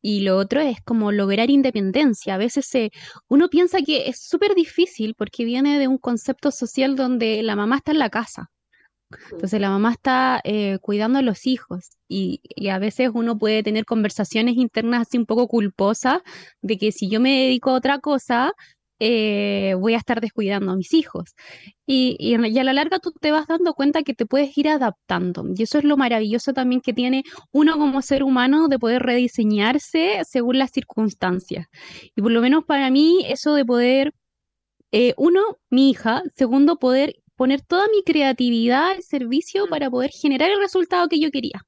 y 0.00 0.20
lo 0.20 0.36
otro 0.38 0.60
es 0.60 0.80
como 0.84 1.12
lograr 1.12 1.50
independencia. 1.50 2.34
A 2.34 2.38
veces 2.38 2.66
se, 2.66 2.90
uno 3.28 3.48
piensa 3.48 3.78
que 3.82 4.08
es 4.08 4.20
súper 4.22 4.54
difícil 4.54 5.14
porque 5.16 5.44
viene 5.44 5.78
de 5.80 5.88
un 5.88 5.98
concepto 5.98 6.52
social 6.52 6.96
donde 6.96 7.42
la 7.42 7.56
mamá 7.56 7.78
está 7.78 7.92
en 7.92 7.98
la 7.98 8.10
casa, 8.10 8.50
entonces 9.32 9.60
la 9.60 9.70
mamá 9.70 9.92
está 9.92 10.40
eh, 10.44 10.78
cuidando 10.80 11.18
a 11.18 11.22
los 11.22 11.46
hijos 11.46 11.90
y, 12.08 12.40
a 12.70 12.78
veces 12.78 13.10
uno 13.12 13.38
puede 13.38 13.62
tener 13.62 13.84
conversaciones 13.84 14.56
internas 14.56 15.02
así 15.02 15.18
un 15.18 15.26
poco 15.26 15.48
culposas 15.48 16.20
de 16.62 16.78
que 16.78 16.92
si 16.92 17.10
yo 17.10 17.20
me 17.20 17.42
dedico 17.44 17.70
a 17.70 17.74
otra 17.74 17.98
cosa, 17.98 18.52
eh, 19.04 19.74
voy 19.74 19.94
a 19.94 19.96
estar 19.96 20.20
descuidando 20.20 20.70
a 20.70 20.76
mis 20.76 20.94
hijos. 20.94 21.34
Y, 21.86 22.16
y, 22.20 22.34
a 22.36 22.64
la 22.64 22.72
larga 22.72 23.00
tú 23.00 23.10
te 23.20 23.32
vas 23.32 23.48
dando 23.48 23.74
cuenta 23.74 24.04
que 24.04 24.14
te 24.14 24.26
puedes 24.26 24.56
ir 24.56 24.68
adaptando. 24.68 25.44
Y 25.56 25.64
eso 25.64 25.78
es 25.78 25.84
lo 25.84 25.96
maravilloso 25.96 26.52
también 26.52 26.80
que 26.80 26.92
tiene 26.92 27.24
uno 27.50 27.76
como 27.78 28.00
ser 28.00 28.22
humano 28.22 28.68
de 28.68 28.78
poder 28.78 29.02
rediseñarse 29.02 30.22
según 30.24 30.58
las 30.58 30.70
circunstancias. 30.70 31.66
Y 32.14 32.22
por 32.22 32.30
lo 32.30 32.40
menos 32.40 32.64
para 32.64 32.90
mí 32.90 33.24
eso 33.28 33.54
de 33.54 33.64
poder... 33.64 34.12
Eh, 34.92 35.14
uno, 35.16 35.40
mi 35.70 35.90
hija, 35.90 36.22
segundo, 36.36 36.78
poder 36.78 37.16
poner 37.34 37.62
toda 37.62 37.86
mi 37.88 38.04
creatividad 38.04 38.90
al 38.90 39.02
servicio 39.02 39.66
para 39.68 39.90
poder 39.90 40.10
generar 40.12 40.50
el 40.50 40.60
resultado 40.60 41.08
que 41.08 41.18
yo 41.18 41.30
quería, 41.30 41.62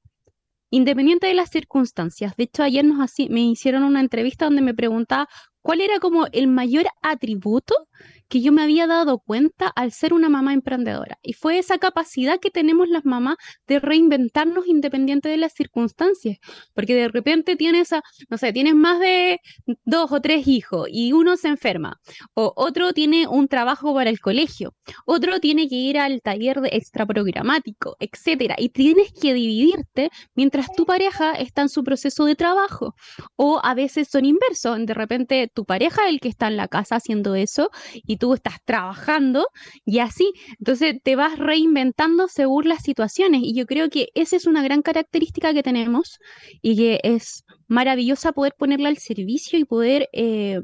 independiente 0.69 1.27
de 1.27 1.33
las 1.33 1.49
circunstancias. 1.49 2.35
De 2.37 2.45
hecho, 2.45 2.63
ayer 2.63 2.85
nos 2.85 3.11
me 3.29 3.41
hicieron 3.41 3.83
una 3.83 3.99
entrevista 3.99 4.45
donde 4.45 4.61
me 4.61 4.75
preguntaba 4.75 5.27
cuál 5.65 5.81
era 5.81 5.99
como 5.99 6.27
el 6.31 6.45
mayor 6.45 6.85
atributo 7.01 7.87
que 8.35 8.41
yo 8.41 8.51
me 8.51 8.63
había 8.63 8.85
dado 8.85 9.19
cuenta 9.19 9.69
al 9.69 9.93
ser 9.93 10.13
una 10.13 10.27
mamá 10.27 10.51
emprendedora. 10.51 11.17
Y 11.21 11.31
fue 11.31 11.57
esa 11.57 11.77
capacidad 11.77 12.37
que 12.37 12.51
tenemos 12.51 12.89
las 12.89 13.05
mamás 13.05 13.37
de 13.65 13.79
reinventarnos 13.79 14.67
independiente 14.67 15.29
de 15.29 15.37
las 15.37 15.53
circunstancias. 15.53 16.37
Porque 16.73 16.95
de 16.95 17.07
repente 17.07 17.55
tienes, 17.55 17.93
a, 17.93 18.03
no 18.29 18.37
sé, 18.37 18.51
tienes 18.51 18.75
más 18.75 18.99
de 18.99 19.39
dos 19.85 20.11
o 20.11 20.19
tres 20.19 20.49
hijos 20.49 20.89
y 20.91 21.13
uno 21.13 21.37
se 21.37 21.47
enferma. 21.47 22.01
O 22.33 22.51
otro 22.57 22.91
tiene 22.91 23.25
un 23.25 23.47
trabajo 23.47 23.93
para 23.93 24.09
el 24.09 24.19
colegio. 24.19 24.75
Otro 25.05 25.39
tiene 25.39 25.69
que 25.69 25.75
ir 25.75 25.97
al 25.97 26.21
taller 26.21 26.59
de 26.59 26.71
extra 26.73 27.05
programático, 27.05 27.95
etcétera. 28.01 28.55
Y 28.57 28.67
tienes 28.67 29.13
que 29.13 29.33
dividirte 29.33 30.09
mientras 30.35 30.67
tu 30.75 30.85
pareja 30.85 31.35
está 31.35 31.61
en 31.61 31.69
su 31.69 31.85
proceso 31.85 32.25
de 32.25 32.35
trabajo. 32.35 32.95
O 33.37 33.61
a 33.63 33.73
veces 33.75 34.09
son 34.09 34.25
inversos. 34.25 34.85
De 34.85 34.93
repente 34.93 35.49
tu 35.53 35.63
pareja 35.63 36.03
es 36.09 36.09
el 36.15 36.19
que 36.19 36.27
está 36.27 36.49
en 36.49 36.57
la 36.57 36.67
casa 36.67 36.97
haciendo 36.97 37.35
eso 37.35 37.71
y 37.93 38.17
tú 38.17 38.24
estás 38.33 38.57
trabajando 38.65 39.47
y 39.85 39.99
así. 39.99 40.33
Entonces 40.59 40.95
te 41.03 41.15
vas 41.15 41.37
reinventando 41.37 42.27
según 42.27 42.67
las 42.67 42.83
situaciones 42.83 43.41
y 43.43 43.55
yo 43.55 43.65
creo 43.65 43.89
que 43.89 44.07
esa 44.15 44.35
es 44.35 44.47
una 44.47 44.63
gran 44.63 44.81
característica 44.81 45.53
que 45.53 45.63
tenemos 45.63 46.19
y 46.61 46.75
que 46.75 46.99
es 47.03 47.43
maravillosa 47.67 48.31
poder 48.33 48.53
ponerla 48.57 48.89
al 48.89 48.97
servicio 48.97 49.59
y 49.59 49.65
poder... 49.65 50.09
Eh, 50.13 50.59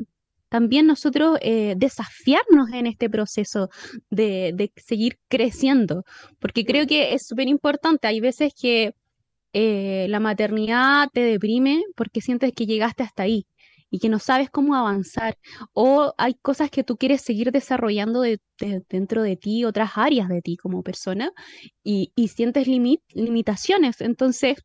también 0.52 0.86
nosotros 0.86 1.38
eh, 1.42 1.76
desafiarnos 1.78 2.74
en 2.74 2.86
este 2.86 3.10
proceso 3.10 3.70
de, 4.10 4.70
seguir 4.76 5.18
creciendo, 5.30 6.04
porque 6.40 6.66
creo 6.66 6.86
que 6.88 7.14
es 7.14 7.26
súper 7.26 7.48
importante. 7.48 8.08
Hay 8.08 8.20
veces 8.20 8.52
que 8.62 8.92
eh, 9.54 10.08
la 10.10 10.20
maternidad 10.20 11.08
te 11.14 11.22
deprime 11.22 11.84
porque 11.96 12.20
sientes 12.20 12.52
que 12.54 12.66
llegaste 12.66 13.04
hasta 13.04 13.24
ahí 13.24 13.46
y 13.92 14.00
que 14.00 14.10
no 14.10 14.18
sabes 14.18 14.50
cómo 14.50 14.74
avanzar 14.76 15.38
o 15.74 16.16
hay 16.18 16.34
cosas 16.36 16.72
que 16.72 16.84
tú 16.84 16.98
quieres 16.98 17.22
seguir 17.22 17.52
desarrollando 17.52 18.24
dentro 18.90 19.22
de 19.22 19.36
ti, 19.36 19.66
otras 19.66 19.92
áreas 19.96 20.30
de 20.30 20.42
ti 20.42 20.58
como 20.58 20.82
persona 20.82 21.32
y, 21.84 22.12
sientes 22.30 22.68
limitaciones. 22.68 24.00
Entonces, 24.02 24.64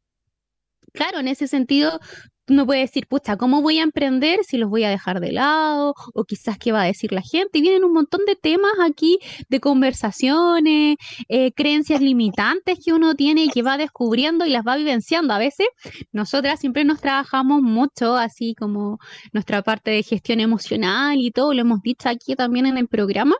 claro, 0.93 1.19
en 1.19 1.29
ese 1.29 1.49
sentido, 1.49 2.01
uno 2.49 2.67
puede 2.67 2.81
decir, 2.81 3.07
pucha, 3.07 3.37
¿cómo 3.37 3.63
voy 3.63 3.79
a 3.79 3.83
emprender 3.83 4.41
si 4.45 4.57
los 4.59 4.71
voy 4.71 4.85
a 4.85 4.91
dejar 4.91 5.21
de 5.21 5.33
lado? 5.33 5.95
O 6.15 6.25
quizás 6.25 6.59
qué 6.59 6.73
va 6.73 6.83
a 6.83 6.87
decir 6.87 7.13
la 7.13 7.23
gente. 7.23 7.59
Y 7.59 7.63
vienen 7.63 7.85
un 7.85 7.93
montón 7.93 8.21
de 8.27 8.37
temas 8.37 8.73
aquí, 8.83 9.19
de 9.49 9.61
conversaciones, 9.61 10.97
eh, 11.29 11.53
creencias 11.53 12.01
limitantes 12.01 12.79
que 12.85 12.93
uno 12.93 13.15
tiene 13.15 13.45
y 13.45 13.49
que 13.49 13.63
va 13.63 13.77
descubriendo 13.79 14.47
y 14.47 14.51
las 14.51 14.65
va 14.67 14.77
vivenciando. 14.77 15.35
A 15.35 15.39
veces 15.39 15.67
nosotras 16.13 16.61
siempre 16.61 16.85
nos 16.85 17.01
trabajamos 17.01 17.63
mucho, 17.63 18.17
así 18.17 18.55
como 18.55 18.99
nuestra 19.33 19.63
parte 19.63 19.91
de 19.91 20.03
gestión 20.03 20.41
emocional 20.41 21.19
y 21.19 21.31
todo, 21.31 21.53
lo 21.53 21.61
hemos 21.61 21.81
dicho 21.83 22.09
aquí 22.09 22.35
también 22.37 22.67
en 22.67 22.79
el 22.79 22.89
programa 22.89 23.37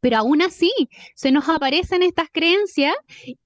pero 0.00 0.18
aún 0.18 0.42
así 0.42 0.70
se 1.14 1.30
nos 1.30 1.48
aparecen 1.48 2.02
estas 2.02 2.28
creencias 2.32 2.94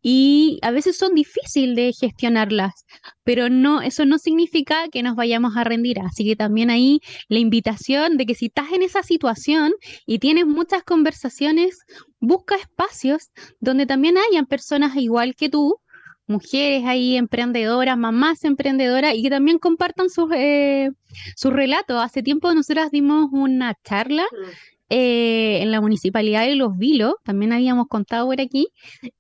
y 0.03 0.59
a 0.63 0.71
veces 0.71 0.97
son 0.97 1.15
difíciles 1.15 1.77
de 1.77 1.93
gestionarlas, 1.93 2.87
pero 3.25 3.49
no, 3.49 3.83
eso 3.83 4.05
no 4.05 4.19
significa 4.19 4.89
que 4.89 5.03
nos 5.03 5.17
vayamos 5.17 5.57
a 5.57 5.65
rendir. 5.65 6.01
Así 6.01 6.25
que 6.25 6.37
también 6.37 6.71
ahí 6.71 7.01
la 7.29 7.39
invitación 7.39 8.17
de 8.17 8.27
que 8.27 8.35
si 8.35 8.47
estás 8.47 8.73
en 8.73 8.83
esa 8.83 9.03
situación 9.03 9.73
y 10.07 10.19
tienes 10.19 10.47
muchas 10.47 10.83
conversaciones, 10.83 11.79
busca 12.21 12.57
espacios 12.57 13.31
donde 13.61 13.87
también 13.87 14.17
hayan 14.19 14.47
personas 14.47 14.97
igual 14.97 15.35
que 15.35 15.49
tú, 15.49 15.81
mujeres 16.31 16.85
ahí 16.87 17.17
emprendedoras, 17.17 17.99
mamás 17.99 18.45
emprendedoras 18.45 19.15
y 19.15 19.23
que 19.23 19.31
también 19.31 19.59
compartan 19.59 20.09
sus, 20.09 20.31
eh, 20.33 20.91
sus 21.37 21.53
relatos. 21.53 22.03
Hace 22.03 22.23
tiempo 22.23 22.55
nosotras 22.55 22.91
dimos 22.91 23.29
una 23.33 23.75
charla 23.85 24.25
mm. 24.25 24.80
Eh, 24.91 25.63
en 25.63 25.71
la 25.71 25.81
municipalidad 25.81 26.45
de 26.47 26.57
Los 26.57 26.77
Vilos, 26.77 27.15
también 27.23 27.53
habíamos 27.53 27.87
contado 27.87 28.27
por 28.27 28.41
aquí, 28.41 28.69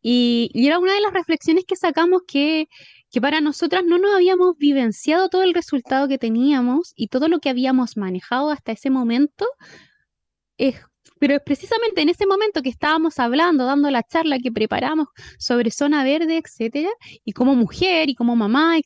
y, 0.03 0.51
era 0.55 0.81
una 0.81 0.93
de 0.95 1.01
las 1.01 1.13
reflexiones 1.13 1.65
que 1.65 1.77
sacamos 1.77 2.23
que, 2.27 2.69
que 3.11 3.21
para 3.21 3.41
nosotras 3.41 3.85
no 3.85 3.99
nos 3.99 4.15
habíamos 4.15 4.57
vivenciado 4.59 5.29
todo 5.29 5.45
el 5.45 5.55
resultado 5.55 6.09
que 6.09 6.19
teníamos 6.19 6.93
y 6.97 7.07
todo 7.07 7.29
lo 7.29 7.39
que 7.39 7.51
habíamos 7.51 7.97
manejado 7.97 8.51
hasta 8.51 8.73
ese 8.73 8.91
momento 8.91 9.47
pero 11.21 11.39
precisamente 11.45 12.01
en 12.01 12.09
ese 12.09 12.27
momento 12.27 12.63
que 12.63 12.71
estábamos 12.71 13.19
hablando, 13.19 13.67
dando 13.67 13.91
la 13.91 14.03
charla 14.03 14.39
que 14.39 14.51
preparamos 14.51 15.09
sobre 15.39 15.71
zona 15.71 16.03
verde, 16.03 16.39
etcétera, 16.43 16.89
y 17.25 17.33
como 17.33 17.55
mujer 17.55 18.09
y 18.09 18.15
como 18.15 18.35
mamá, 18.35 18.79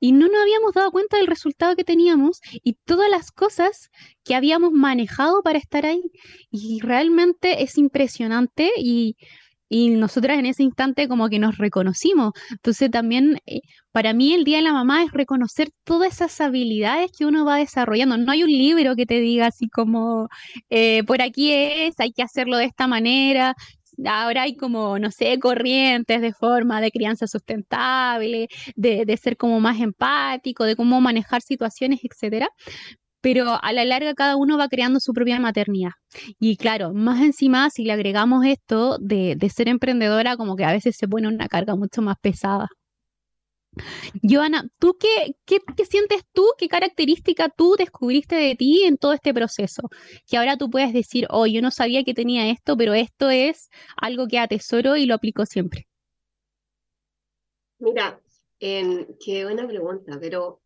y 0.00 0.12
no 0.12 0.26
nos 0.26 0.40
habíamos 0.40 0.72
dado 0.72 0.90
cuenta 0.90 1.18
del 1.18 1.26
resultado 1.26 1.76
que 1.76 1.84
teníamos 1.84 2.40
y 2.52 2.78
todas 2.84 3.10
las 3.10 3.30
cosas 3.30 3.90
que 4.24 4.34
habíamos 4.34 4.72
manejado 4.72 5.42
para 5.42 5.58
estar 5.58 5.84
ahí. 5.84 6.02
Y 6.50 6.80
realmente 6.80 7.62
es 7.62 7.76
impresionante 7.76 8.72
y 8.76 9.16
y 9.68 9.90
nosotras 9.90 10.38
en 10.38 10.46
ese 10.46 10.62
instante 10.62 11.08
como 11.08 11.28
que 11.28 11.38
nos 11.38 11.58
reconocimos. 11.58 12.32
Entonces 12.50 12.90
también 12.90 13.38
eh, 13.46 13.60
para 13.92 14.12
mí 14.12 14.34
el 14.34 14.44
Día 14.44 14.58
de 14.58 14.64
la 14.64 14.72
Mamá 14.72 15.02
es 15.04 15.12
reconocer 15.12 15.70
todas 15.84 16.14
esas 16.14 16.40
habilidades 16.40 17.10
que 17.16 17.26
uno 17.26 17.44
va 17.44 17.56
desarrollando. 17.58 18.16
No 18.18 18.32
hay 18.32 18.42
un 18.44 18.50
libro 18.50 18.96
que 18.96 19.06
te 19.06 19.20
diga 19.20 19.46
así 19.46 19.68
como, 19.68 20.28
eh, 20.70 21.02
por 21.04 21.22
aquí 21.22 21.52
es, 21.52 21.94
hay 21.98 22.12
que 22.12 22.22
hacerlo 22.22 22.56
de 22.58 22.64
esta 22.66 22.86
manera. 22.86 23.54
Ahora 24.06 24.42
hay 24.42 24.56
como, 24.56 24.98
no 24.98 25.10
sé, 25.12 25.38
corrientes 25.38 26.20
de 26.20 26.32
forma 26.32 26.80
de 26.80 26.90
crianza 26.90 27.28
sustentable, 27.28 28.48
de, 28.74 29.04
de 29.06 29.16
ser 29.16 29.36
como 29.36 29.60
más 29.60 29.80
empático, 29.80 30.64
de 30.64 30.74
cómo 30.76 31.00
manejar 31.00 31.42
situaciones, 31.42 32.00
etcétera 32.02 32.48
pero 33.24 33.58
a 33.62 33.72
la 33.72 33.86
larga 33.86 34.12
cada 34.12 34.36
uno 34.36 34.58
va 34.58 34.68
creando 34.68 35.00
su 35.00 35.14
propia 35.14 35.40
maternidad. 35.40 35.92
Y 36.38 36.58
claro, 36.58 36.92
más 36.92 37.22
encima, 37.22 37.70
si 37.70 37.82
le 37.82 37.92
agregamos 37.92 38.44
esto 38.44 38.98
de, 38.98 39.38
ser 39.48 39.68
emprendedora, 39.68 40.36
como 40.36 40.56
que 40.56 40.64
a 40.66 40.72
veces 40.72 40.94
se 40.98 41.08
pone 41.08 41.26
una 41.26 41.48
carga 41.48 41.74
mucho 41.74 42.02
más 42.02 42.16
pesada. 42.20 42.68
Joana, 44.22 44.68
¿tú 44.78 44.98
qué, 45.00 45.36
qué, 45.46 45.58
sientes 45.86 46.20
tú? 46.34 46.44
¿Qué 46.58 46.68
característica 46.68 47.48
tú 47.48 47.76
descubriste 47.78 48.36
de 48.36 48.56
ti 48.56 48.82
en 48.84 48.98
todo 48.98 49.14
este 49.14 49.32
proceso? 49.32 49.88
Que 50.26 50.36
ahora 50.36 50.58
tú 50.58 50.68
puedes 50.68 50.92
decir, 50.92 51.26
oh, 51.30 51.46
yo 51.46 51.62
no 51.62 51.70
sabía 51.70 52.04
que 52.04 52.12
tenía 52.12 52.50
esto, 52.50 52.76
pero 52.76 52.92
esto 52.92 53.30
es 53.30 53.70
algo 53.96 54.26
que 54.26 54.38
atesoro 54.38 54.96
y 54.96 55.06
lo 55.06 55.14
aplico 55.14 55.46
siempre. 55.46 55.88
Mira, 57.78 58.20
qué 58.58 59.44
buena 59.44 59.66
pregunta, 59.66 60.18
pero 60.20 60.60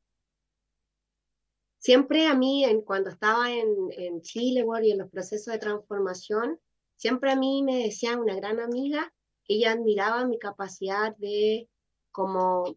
siempre 1.79 2.27
a 2.27 2.35
mí, 2.35 2.65
en, 2.65 2.83
cuando 2.83 3.11
estaba 3.11 3.51
en, 3.51 3.69
en 3.93 4.21
Chile 4.23 4.65
y 4.83 4.91
en 4.91 4.99
los 4.99 5.11
procesos 5.11 5.53
de 5.53 5.59
transformación, 5.59 6.61
siempre 6.97 7.31
a 7.31 7.37
mí 7.37 7.63
me 7.63 7.85
decía 7.85 8.17
una 8.19 8.35
gran 8.35 8.61
amiga, 8.61 9.13
ella 9.47 9.73
admiraba 9.73 10.27
mi 10.27 10.39
capacidad 10.39 11.17
de 11.17 11.69
como 12.11 12.77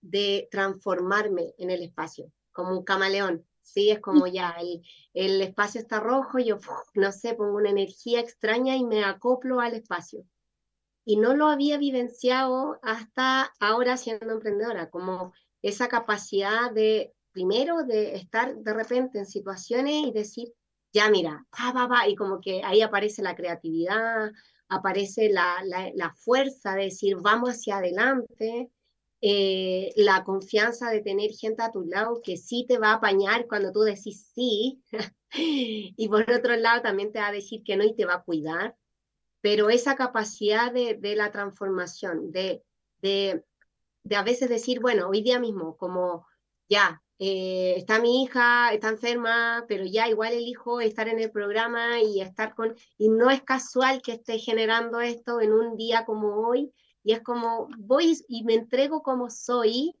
de 0.00 0.48
transformarme 0.50 1.54
en 1.58 1.70
el 1.70 1.82
espacio, 1.82 2.30
como 2.52 2.78
un 2.78 2.84
camaleón. 2.84 3.44
Sí, 3.62 3.90
es 3.90 4.00
como 4.00 4.26
ya, 4.26 4.54
el, 4.60 4.82
el 5.14 5.40
espacio 5.40 5.80
está 5.80 5.98
rojo, 5.98 6.38
yo, 6.38 6.58
no 6.92 7.12
sé, 7.12 7.32
pongo 7.32 7.56
una 7.56 7.70
energía 7.70 8.20
extraña 8.20 8.76
y 8.76 8.84
me 8.84 9.02
acoplo 9.04 9.60
al 9.60 9.72
espacio. 9.72 10.26
Y 11.06 11.16
no 11.16 11.34
lo 11.34 11.48
había 11.48 11.78
vivenciado 11.78 12.78
hasta 12.82 13.54
ahora 13.58 13.96
siendo 13.96 14.30
emprendedora, 14.32 14.90
como 14.90 15.32
esa 15.62 15.88
capacidad 15.88 16.70
de 16.72 17.14
primero 17.34 17.82
de 17.84 18.14
estar 18.14 18.56
de 18.56 18.72
repente 18.72 19.18
en 19.18 19.26
situaciones 19.26 20.06
y 20.06 20.12
decir, 20.12 20.54
ya 20.92 21.10
mira, 21.10 21.44
va, 21.60 21.72
va, 21.72 21.86
va, 21.88 22.08
y 22.08 22.14
como 22.14 22.40
que 22.40 22.62
ahí 22.64 22.80
aparece 22.80 23.22
la 23.22 23.34
creatividad, 23.34 24.30
aparece 24.68 25.28
la, 25.28 25.62
la, 25.94 26.14
fuerza 26.14 26.74
de 26.76 26.84
decir, 26.84 27.16
vamos 27.16 27.50
hacia 27.50 27.78
adelante, 27.78 28.70
eh, 29.20 29.92
la 29.96 30.22
confianza 30.22 30.90
de 30.90 31.00
tener 31.00 31.32
gente 31.32 31.62
a 31.62 31.72
tu 31.72 31.84
lado 31.84 32.20
que 32.22 32.36
sí 32.36 32.64
te 32.68 32.78
va 32.78 32.90
a 32.90 32.94
apañar 32.94 33.46
cuando 33.48 33.72
tú 33.72 33.80
decís 33.80 34.30
sí, 34.34 34.82
y 35.32 36.08
por 36.08 36.30
otro 36.30 36.56
lado 36.56 36.82
también 36.82 37.10
te 37.12 37.18
va 37.18 37.28
a 37.28 37.32
decir 37.32 37.62
que 37.64 37.76
no 37.76 37.84
y 37.84 37.94
te 37.96 38.06
va 38.06 38.14
a 38.14 38.22
cuidar, 38.22 38.76
pero 39.40 39.70
esa 39.70 39.96
capacidad 39.96 40.72
de, 40.72 40.94
de 40.94 41.16
la 41.16 41.32
transformación, 41.32 42.30
de, 42.30 42.62
de, 43.02 43.44
de 44.04 44.16
a 44.16 44.22
veces 44.22 44.48
decir, 44.48 44.78
bueno, 44.80 45.08
hoy 45.08 45.22
día 45.22 45.40
mismo, 45.40 45.76
como 45.76 46.26
ya, 46.68 47.02
eh, 47.18 47.74
está 47.76 48.00
mi 48.00 48.22
hija, 48.24 48.72
está 48.72 48.88
enferma, 48.88 49.64
pero 49.68 49.84
ya 49.84 50.08
igual 50.08 50.32
elijo 50.32 50.80
estar 50.80 51.08
en 51.08 51.20
el 51.20 51.30
programa 51.30 52.00
y 52.00 52.20
estar 52.20 52.54
con, 52.54 52.74
y 52.98 53.08
no 53.08 53.30
es 53.30 53.42
casual 53.42 54.02
que 54.02 54.12
esté 54.12 54.38
generando 54.38 55.00
esto 55.00 55.40
en 55.40 55.52
un 55.52 55.76
día 55.76 56.04
como 56.04 56.48
hoy, 56.48 56.72
y 57.04 57.12
es 57.12 57.20
como 57.22 57.68
voy 57.78 58.18
y 58.28 58.44
me 58.44 58.54
entrego 58.54 59.02
como 59.02 59.30
soy, 59.30 59.94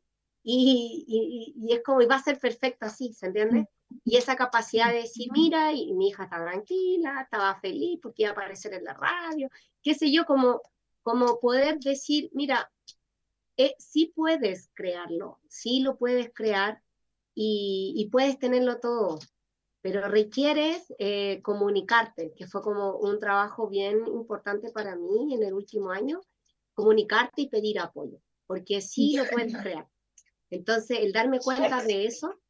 y, 0.46 1.54
y, 1.56 1.72
es 1.72 1.82
como, 1.82 2.02
y 2.02 2.06
va 2.06 2.16
a 2.16 2.22
ser 2.22 2.38
perfecto 2.38 2.84
así, 2.86 3.14
¿se 3.14 3.26
entiende? 3.26 3.66
Y 4.04 4.16
esa 4.16 4.36
capacidad 4.36 4.92
de 4.92 5.02
decir, 5.02 5.28
mira, 5.32 5.72
y 5.72 5.94
mi 5.94 6.08
hija 6.08 6.24
está 6.24 6.36
tranquila, 6.36 7.22
estaba 7.22 7.58
feliz 7.60 7.98
porque 8.02 8.24
iba 8.24 8.30
a 8.30 8.32
aparecer 8.32 8.74
en 8.74 8.84
la 8.84 8.92
radio, 8.94 9.48
qué 9.82 9.94
sé 9.94 10.12
yo, 10.12 10.26
como, 10.26 10.60
como 11.02 11.38
poder 11.40 11.78
decir, 11.78 12.28
mira, 12.34 12.70
eh, 13.56 13.74
sí 13.78 14.12
puedes 14.14 14.70
crearlo, 14.74 15.40
sí 15.48 15.80
lo 15.80 15.96
puedes 15.96 16.30
crear, 16.34 16.82
y, 17.34 18.08
puedes 18.12 18.38
tenerlo 18.38 18.78
todo, 18.78 19.18
pero 19.80 20.08
requieres 20.08 20.92
eh, 20.98 21.40
comunicarte, 21.42 22.32
que 22.36 22.46
fue 22.46 22.62
como 22.62 22.96
un 22.96 23.18
trabajo 23.18 23.68
bien 23.68 24.06
importante 24.06 24.70
para 24.70 24.96
mí 24.96 25.34
en 25.34 25.42
el 25.42 25.52
último 25.52 25.90
año, 25.90 26.20
comunicarte 26.74 27.42
y 27.42 27.48
pedir 27.48 27.80
apoyo, 27.80 28.18
porque 28.46 28.80
sí 28.80 29.16
lo 29.16 29.24
puedes 29.26 29.56
crear. 29.56 29.88
Entonces, 30.50 31.00
el 31.00 31.12
darme 31.12 31.40
cuenta 31.40 31.82
de 31.82 32.06
eso 32.06 32.40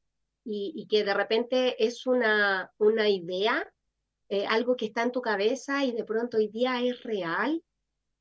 y, 0.45 0.87
que 0.89 1.05
de 1.05 1.15
repente 1.15 1.83
es 1.85 2.07
una, 2.07 2.71
una 2.79 3.09
idea, 3.09 3.67
eh, 4.29 4.47
algo 4.47 4.77
que 4.77 4.87
está 4.87 5.03
en 5.03 5.13
tu 5.13 5.23
cabeza 5.23 5.85
y 5.85 5.93
de 5.93 6.05
pronto 6.05 6.37
hoy 6.37 6.49
día 6.49 6.83
es 6.83 7.03
real 7.03 7.63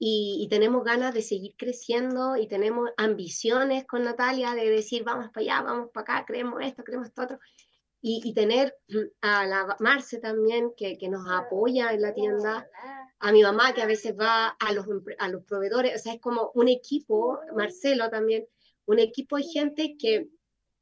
y, 0.05 0.47
tenemos 0.49 0.83
ganas 0.83 1.13
de 1.13 1.21
seguir 1.21 1.55
creciendo 1.57 2.35
y 2.35 2.47
tenemos 2.47 2.89
ambiciones 2.97 3.85
con 3.85 4.03
Natalia 4.03 4.53
de 4.53 4.69
decir, 4.69 5.05
vamos 5.05 5.29
para 5.29 5.45
allá, 5.45 5.61
vamos 5.61 5.91
para 5.93 6.15
acá, 6.15 6.25
creemos 6.27 6.59
esto, 6.61 6.83
creemos 6.83 7.07
esto 7.07 7.21
otro. 7.21 7.39
Y, 8.01 8.33
tener 8.33 8.75
a 9.21 9.45
la 9.45 9.77
Marce 9.79 10.19
también 10.19 10.73
que, 10.75 10.97
que, 10.97 11.07
nos 11.07 11.25
apoya 11.31 11.93
en 11.93 12.01
la 12.01 12.13
tienda, 12.13 12.67
a 13.19 13.31
mi 13.31 13.43
mamá 13.43 13.73
que 13.73 13.81
a 13.81 13.85
veces 13.85 14.13
va 14.19 14.49
a 14.49 14.73
los, 14.73 14.85
a 15.19 15.29
los 15.29 15.45
proveedores, 15.45 15.95
o 15.95 16.03
sea, 16.03 16.15
es 16.15 16.19
como 16.19 16.51
un 16.53 16.67
equipo, 16.67 17.39
Marcelo 17.55 18.09
también, 18.09 18.45
un 18.85 18.99
equipo 18.99 19.37
de 19.37 19.43
gente 19.43 19.95
que, 19.97 20.27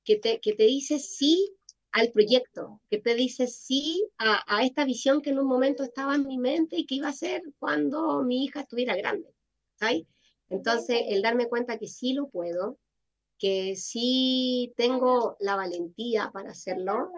que, 0.04 0.16
te, 0.16 0.42
que 0.42 0.54
te 0.54 0.64
dice 0.64 0.98
sí 0.98 1.56
al 1.92 2.12
proyecto, 2.12 2.82
que 2.90 3.00
te 3.00 3.16
dice 3.16 3.48
sí 3.48 4.08
a, 4.18 4.64
esta 4.64 4.86
visión 4.86 5.22
que 5.22 5.32
en 5.32 5.40
un 5.40 5.48
momento 5.48 5.84
estaba 5.84 6.16
en 6.16 6.26
mi 6.26 6.38
mente 6.38 6.78
y 6.78 6.86
que 6.86 6.96
iba 6.96 7.10
a 7.10 7.14
ser 7.14 7.42
cuando 7.60 8.24
mi 8.24 8.46
hija 8.46 8.62
estuviera 8.62 8.96
grande. 8.96 9.34
¿sabes? 9.76 10.04
Entonces, 10.50 11.02
el 11.08 11.22
darme 11.22 11.48
cuenta 11.48 11.78
que 11.78 11.88
sí 11.88 12.14
lo 12.14 12.30
puedo, 12.30 12.78
que 13.38 13.76
sí 13.76 14.74
tengo 14.78 15.36
la 15.40 15.56
valentía 15.56 16.30
para 16.32 16.52
hacerlo, 16.52 17.12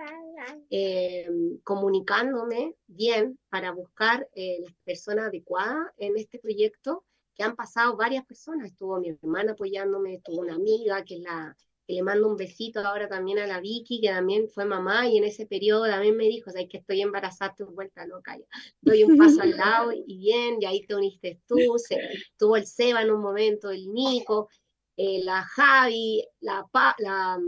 eh, 0.70 1.30
comunicándome 1.64 2.76
bien 2.88 3.38
para 3.50 3.72
buscar 3.72 4.28
eh, 4.34 4.60
las 4.62 4.74
personas 4.84 5.28
adecuadas 5.28 5.88
en 5.98 6.18
este 6.18 6.40
proyecto, 6.40 7.04
que 7.36 7.44
han 7.44 7.56
pasado 7.56 7.98
varias 7.98 8.26
personas. 8.26 8.72
Estuvo 8.72 9.00
mi 9.00 9.10
hermana 9.10 9.54
apoyándome, 9.54 10.16
estuvo 10.16 10.42
una 10.42 10.56
amiga 10.56 11.04
que 11.04 11.16
es 11.16 11.22
la 11.22 11.58
que 11.86 11.94
le 11.94 12.04
mando 12.04 12.28
un 12.28 12.38
besito 12.38 12.80
ahora 12.80 13.08
también 13.08 13.40
a 13.40 13.48
la 13.48 13.60
Vicky, 13.60 14.00
que 14.02 14.10
también 14.10 14.48
fue 14.48 14.66
mamá 14.66 15.08
y 15.08 15.18
en 15.18 15.26
ese 15.26 15.46
periodo 15.46 15.86
también 15.86 16.16
me 16.16 16.26
dijo, 16.26 16.50
o 16.50 16.54
sea, 16.54 16.68
que 16.68 16.78
estoy 16.78 17.02
embarazada, 17.02 17.52
estoy 17.52 17.74
vuelta 17.74 18.06
loca, 18.06 18.38
ya. 18.38 18.46
doy 18.82 19.04
un 19.04 19.18
paso 19.18 19.42
al 19.42 19.58
lado 19.58 19.92
y 20.08 20.18
bien, 20.18 20.62
y 20.62 20.66
ahí 20.66 20.86
te 20.86 20.96
uniste 20.96 21.42
tú, 21.48 21.58
se, 21.78 21.98
tuvo 22.38 22.58
el 22.58 22.66
Seba 22.66 23.02
en 23.02 23.12
un 23.12 23.22
momento, 23.22 23.70
el 23.70 23.92
Nico, 23.92 24.50
eh, 24.96 25.22
la 25.24 25.44
Javi, 25.44 26.26
la, 26.40 26.66
la, 27.00 27.40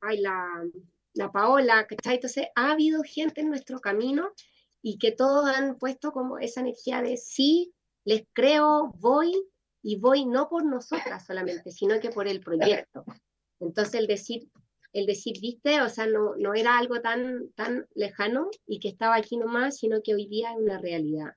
ay, 0.00 0.20
la, 0.20 0.64
la 1.14 1.32
Paola, 1.32 1.86
¿cachai? 1.86 2.14
Entonces 2.14 2.46
ha 2.54 2.72
habido 2.72 3.02
gente 3.02 3.40
en 3.40 3.48
nuestro 3.48 3.80
camino 3.80 4.30
y 4.82 4.98
que 4.98 5.12
todos 5.12 5.48
han 5.48 5.78
puesto 5.78 6.12
como 6.12 6.38
esa 6.38 6.60
energía 6.60 7.02
de 7.02 7.16
sí, 7.16 7.74
les 8.04 8.22
creo, 8.32 8.92
voy, 8.98 9.34
y 9.82 9.96
voy 9.98 10.24
no 10.24 10.48
por 10.48 10.64
nosotras 10.64 11.26
solamente, 11.26 11.70
sino 11.70 12.00
que 12.00 12.10
por 12.10 12.26
el 12.26 12.40
proyecto. 12.40 13.04
Entonces 13.60 13.94
el 13.94 14.06
decir, 14.06 14.48
el 14.92 15.06
decir, 15.06 15.40
viste, 15.40 15.82
o 15.82 15.88
sea, 15.88 16.06
no, 16.06 16.36
no 16.36 16.54
era 16.54 16.78
algo 16.78 17.00
tan, 17.00 17.50
tan 17.54 17.86
lejano 17.94 18.48
y 18.66 18.80
que 18.80 18.88
estaba 18.88 19.16
aquí 19.16 19.36
nomás, 19.36 19.78
sino 19.78 20.02
que 20.02 20.14
hoy 20.14 20.26
día 20.26 20.52
es 20.52 20.56
una 20.58 20.78
realidad. 20.78 21.34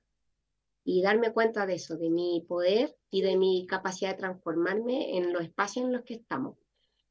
Y 0.84 1.02
darme 1.02 1.32
cuenta 1.32 1.66
de 1.66 1.74
eso, 1.74 1.96
de 1.96 2.10
mi 2.10 2.44
poder 2.48 2.96
y 3.10 3.22
de 3.22 3.36
mi 3.36 3.66
capacidad 3.66 4.12
de 4.12 4.18
transformarme 4.18 5.18
en 5.18 5.32
los 5.32 5.42
espacios 5.42 5.86
en 5.86 5.92
los 5.92 6.02
que 6.02 6.14
estamos. 6.14 6.56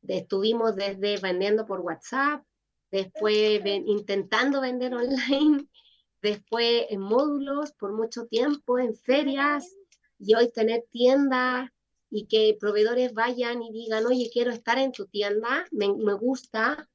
estuvimos 0.07 0.75
desde 0.75 1.17
vendiendo 1.17 1.65
por 1.65 1.81
WhatsApp, 1.81 2.43
después 2.91 3.61
intentando 3.65 4.61
vender 4.61 4.95
online, 4.95 5.67
después 6.21 6.85
en 6.89 7.01
módulos 7.01 7.73
por 7.73 7.93
mucho 7.93 8.25
tiempo, 8.25 8.79
en 8.79 8.95
ferias, 8.95 9.75
y 10.19 10.35
hoy 10.35 10.51
tener 10.51 10.83
tiendas, 10.91 11.69
y 12.11 12.27
que 12.27 12.57
proveedores 12.59 13.13
vayan 13.13 13.61
y 13.63 13.71
digan, 13.71 14.05
oye, 14.07 14.29
quiero 14.33 14.51
estar 14.51 14.77
en 14.79 14.91
tu 14.91 15.07
tienda, 15.07 15.65
me, 15.71 15.93
me 15.93 16.13
gusta, 16.13 16.89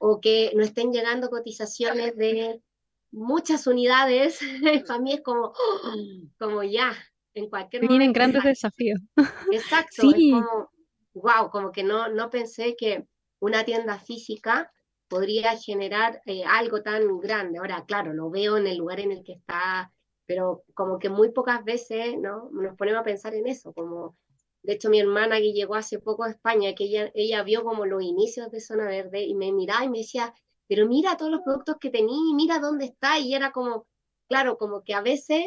o 0.00 0.20
que 0.20 0.52
no 0.56 0.62
estén 0.64 0.92
llegando 0.92 1.30
cotizaciones 1.30 2.16
de 2.16 2.62
muchas 3.10 3.66
unidades, 3.66 4.40
para 4.86 5.00
mí 5.00 5.14
es 5.14 5.22
como, 5.22 5.52
como 6.38 6.62
ya, 6.64 6.94
en 7.34 7.48
cualquier 7.50 7.82
Vienen 7.82 8.12
momento. 8.12 8.14
grandes 8.14 8.42
desafíos. 8.44 9.00
Exacto, 9.48 10.02
Sí. 10.02 10.14
es 10.14 10.24
como, 10.28 10.70
wow, 11.14 11.50
como 11.50 11.72
que 11.72 11.82
no, 11.82 12.08
no 12.08 12.30
pensé 12.30 12.76
que 12.76 13.06
una 13.40 13.64
tienda 13.64 13.98
física 13.98 14.72
podría 15.08 15.56
generar 15.58 16.22
eh, 16.26 16.44
algo 16.44 16.82
tan 16.82 17.18
grande. 17.20 17.58
Ahora, 17.58 17.84
claro, 17.86 18.12
lo 18.14 18.30
veo 18.30 18.56
en 18.56 18.66
el 18.66 18.78
lugar 18.78 19.00
en 19.00 19.12
el 19.12 19.22
que 19.24 19.32
está, 19.34 19.92
pero 20.26 20.64
como 20.74 20.98
que 20.98 21.10
muy 21.10 21.30
pocas 21.32 21.64
veces, 21.64 22.16
¿no? 22.18 22.48
Nos 22.52 22.76
ponemos 22.76 23.00
a 23.00 23.04
pensar 23.04 23.34
en 23.34 23.46
eso, 23.46 23.72
como, 23.74 24.16
de 24.62 24.74
hecho, 24.74 24.90
mi 24.90 25.00
hermana 25.00 25.38
que 25.38 25.52
llegó 25.52 25.74
hace 25.74 25.98
poco 25.98 26.24
a 26.24 26.30
España, 26.30 26.74
que 26.74 26.84
ella, 26.84 27.10
ella 27.14 27.42
vio 27.42 27.64
como 27.64 27.86
los 27.86 28.02
inicios 28.02 28.50
de 28.50 28.60
Zona 28.60 28.86
Verde 28.86 29.22
y 29.24 29.34
me 29.34 29.52
miraba 29.52 29.84
y 29.84 29.88
me 29.90 29.98
decía, 29.98 30.34
pero 30.68 30.86
mira 30.86 31.16
todos 31.16 31.30
los 31.32 31.42
productos 31.42 31.76
que 31.80 31.90
tenía, 31.90 32.16
mira 32.34 32.58
dónde 32.60 32.86
está, 32.86 33.18
y 33.18 33.34
era 33.34 33.52
como, 33.52 33.86
claro, 34.28 34.58
como 34.58 34.82
que 34.84 34.94
a 34.94 35.02
veces 35.02 35.46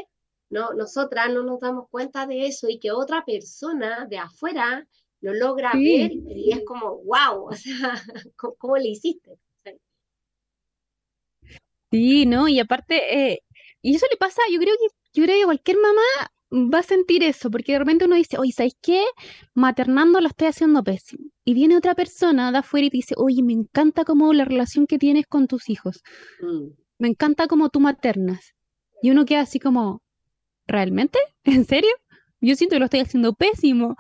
no, 0.49 0.73
nosotras 0.73 1.32
no 1.34 1.43
nos 1.43 1.60
damos 1.60 1.89
cuenta 1.89 2.28
de 2.28 2.47
eso 2.47 2.67
y 2.69 2.80
que 2.80 2.91
otra 2.91 3.23
persona 3.25 4.06
de 4.10 4.17
afuera 4.17 4.88
lo 5.21 5.34
logra 5.34 5.71
Sí. 5.71 5.82
ver 5.82 6.12
y 6.13 6.51
es 6.54 6.63
como, 6.65 6.97
wow, 7.04 7.47
o 7.51 7.54
sea, 7.54 8.01
¿cómo, 8.36 8.56
cómo 8.58 8.78
le 8.78 8.89
hiciste? 8.89 9.39
Sí, 11.91 12.25
¿no? 12.25 12.47
Y 12.47 12.60
aparte, 12.60 13.32
eh, 13.34 13.43
y 13.82 13.95
eso 13.95 14.06
le 14.12 14.17
pasa, 14.17 14.41
yo 14.51 14.60
creo 14.60 14.75
que, 14.78 14.88
yo 15.13 15.23
creo 15.23 15.39
que 15.39 15.45
cualquier 15.45 15.78
mamá 15.78 16.01
va 16.56 16.80
a 16.80 16.84
sentir 16.84 17.24
eso, 17.24 17.52
porque 17.52 17.74
de 17.74 17.80
repente 17.80 18.06
uno 18.06 18.15
dice, 18.15 18.38
oye, 18.38 18.52
¿sabes 18.52 18.74
qué? 18.82 19.04
Maternando 19.54 20.22
lo 20.22 20.28
estoy 20.28 20.48
haciendo 20.48 20.84
pésimo. 20.84 21.30
Y 21.44 21.54
viene 21.54 21.78
otra 21.78 21.96
persona 21.96 22.52
de 22.52 22.60
afuera 22.60 22.88
y 22.88 22.89
te 22.89 22.98
dice, 22.98 23.15
oye, 23.18 23.44
me 23.44 23.54
encanta 23.54 24.06
como 24.06 24.34
la 24.34 24.46
relación 24.46 24.88
que 24.88 24.98
tienes 24.98 25.26
con 25.28 25.48
tus 25.48 25.70
hijos. 25.70 26.02
Mm, 26.41 26.70
Me 27.00 27.08
encanta 27.10 27.48
como 27.48 27.70
tú 27.70 27.80
maternas. 27.80 28.54
Y 29.02 29.12
uno 29.12 29.26
queda 29.26 29.41
así 29.41 29.60
como, 29.60 30.02
¿realmente? 30.68 31.20
¿En 31.44 31.65
serio? 31.65 31.91
Yo 32.41 32.56
siento 32.56 32.76
que 32.76 32.80
lo 32.80 32.86
estoy 32.86 33.02
haciendo 33.02 33.34
pésimo. 33.34 33.96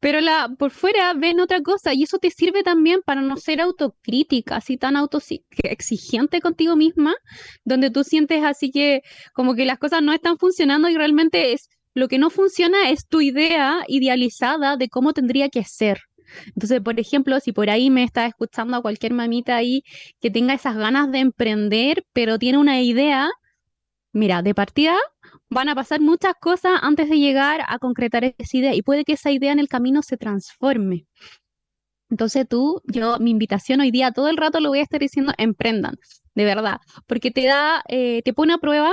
Pero 0.00 0.20
la, 0.20 0.48
por 0.58 0.70
fuera 0.70 1.12
ven 1.14 1.40
otra 1.40 1.60
cosa 1.60 1.92
y 1.92 2.04
eso 2.04 2.18
te 2.18 2.30
sirve 2.30 2.62
también 2.62 3.00
para 3.04 3.20
no 3.20 3.36
ser 3.36 3.60
autocrítica, 3.60 4.56
así 4.56 4.76
tan 4.76 4.96
autoexigente 4.96 6.40
contigo 6.40 6.76
misma, 6.76 7.16
donde 7.64 7.90
tú 7.90 8.04
sientes 8.04 8.44
así 8.44 8.70
que 8.70 9.02
como 9.34 9.54
que 9.56 9.66
las 9.66 9.78
cosas 9.78 10.02
no 10.02 10.12
están 10.12 10.38
funcionando 10.38 10.88
y 10.88 10.94
realmente 10.96 11.52
es 11.52 11.68
lo 11.94 12.08
que 12.08 12.18
no 12.18 12.30
funciona 12.30 12.90
es 12.90 13.06
tu 13.06 13.20
idea 13.20 13.84
idealizada 13.88 14.76
de 14.76 14.88
cómo 14.88 15.12
tendría 15.12 15.48
que 15.48 15.64
ser. 15.64 16.00
Entonces, 16.48 16.80
por 16.80 16.98
ejemplo, 17.00 17.40
si 17.40 17.52
por 17.52 17.70
ahí 17.70 17.90
me 17.90 18.04
está 18.04 18.26
escuchando 18.26 18.76
a 18.76 18.82
cualquier 18.82 19.14
mamita 19.14 19.56
ahí 19.56 19.82
que 20.20 20.30
tenga 20.30 20.54
esas 20.54 20.76
ganas 20.76 21.10
de 21.10 21.20
emprender, 21.20 22.04
pero 22.12 22.38
tiene 22.38 22.58
una 22.58 22.80
idea, 22.82 23.30
mira, 24.12 24.42
de 24.42 24.54
partida 24.54 24.96
van 25.50 25.68
a 25.68 25.74
pasar 25.74 26.00
muchas 26.00 26.34
cosas 26.40 26.78
antes 26.82 27.08
de 27.08 27.18
llegar 27.18 27.62
a 27.66 27.78
concretar 27.78 28.24
esa 28.24 28.56
idea 28.56 28.74
y 28.74 28.82
puede 28.82 29.04
que 29.04 29.14
esa 29.14 29.30
idea 29.30 29.52
en 29.52 29.58
el 29.58 29.68
camino 29.68 30.02
se 30.02 30.16
transforme. 30.16 31.06
Entonces 32.10 32.46
tú, 32.48 32.80
yo, 32.84 33.18
mi 33.18 33.30
invitación 33.30 33.80
hoy 33.80 33.90
día 33.90 34.12
todo 34.12 34.28
el 34.28 34.36
rato 34.36 34.60
lo 34.60 34.70
voy 34.70 34.78
a 34.80 34.82
estar 34.82 35.00
diciendo, 35.00 35.32
emprendan, 35.36 35.96
de 36.34 36.44
verdad, 36.44 36.78
porque 37.06 37.30
te 37.30 37.44
da, 37.46 37.82
eh, 37.88 38.22
te 38.24 38.32
pone 38.32 38.54
a 38.54 38.58
prueba, 38.58 38.92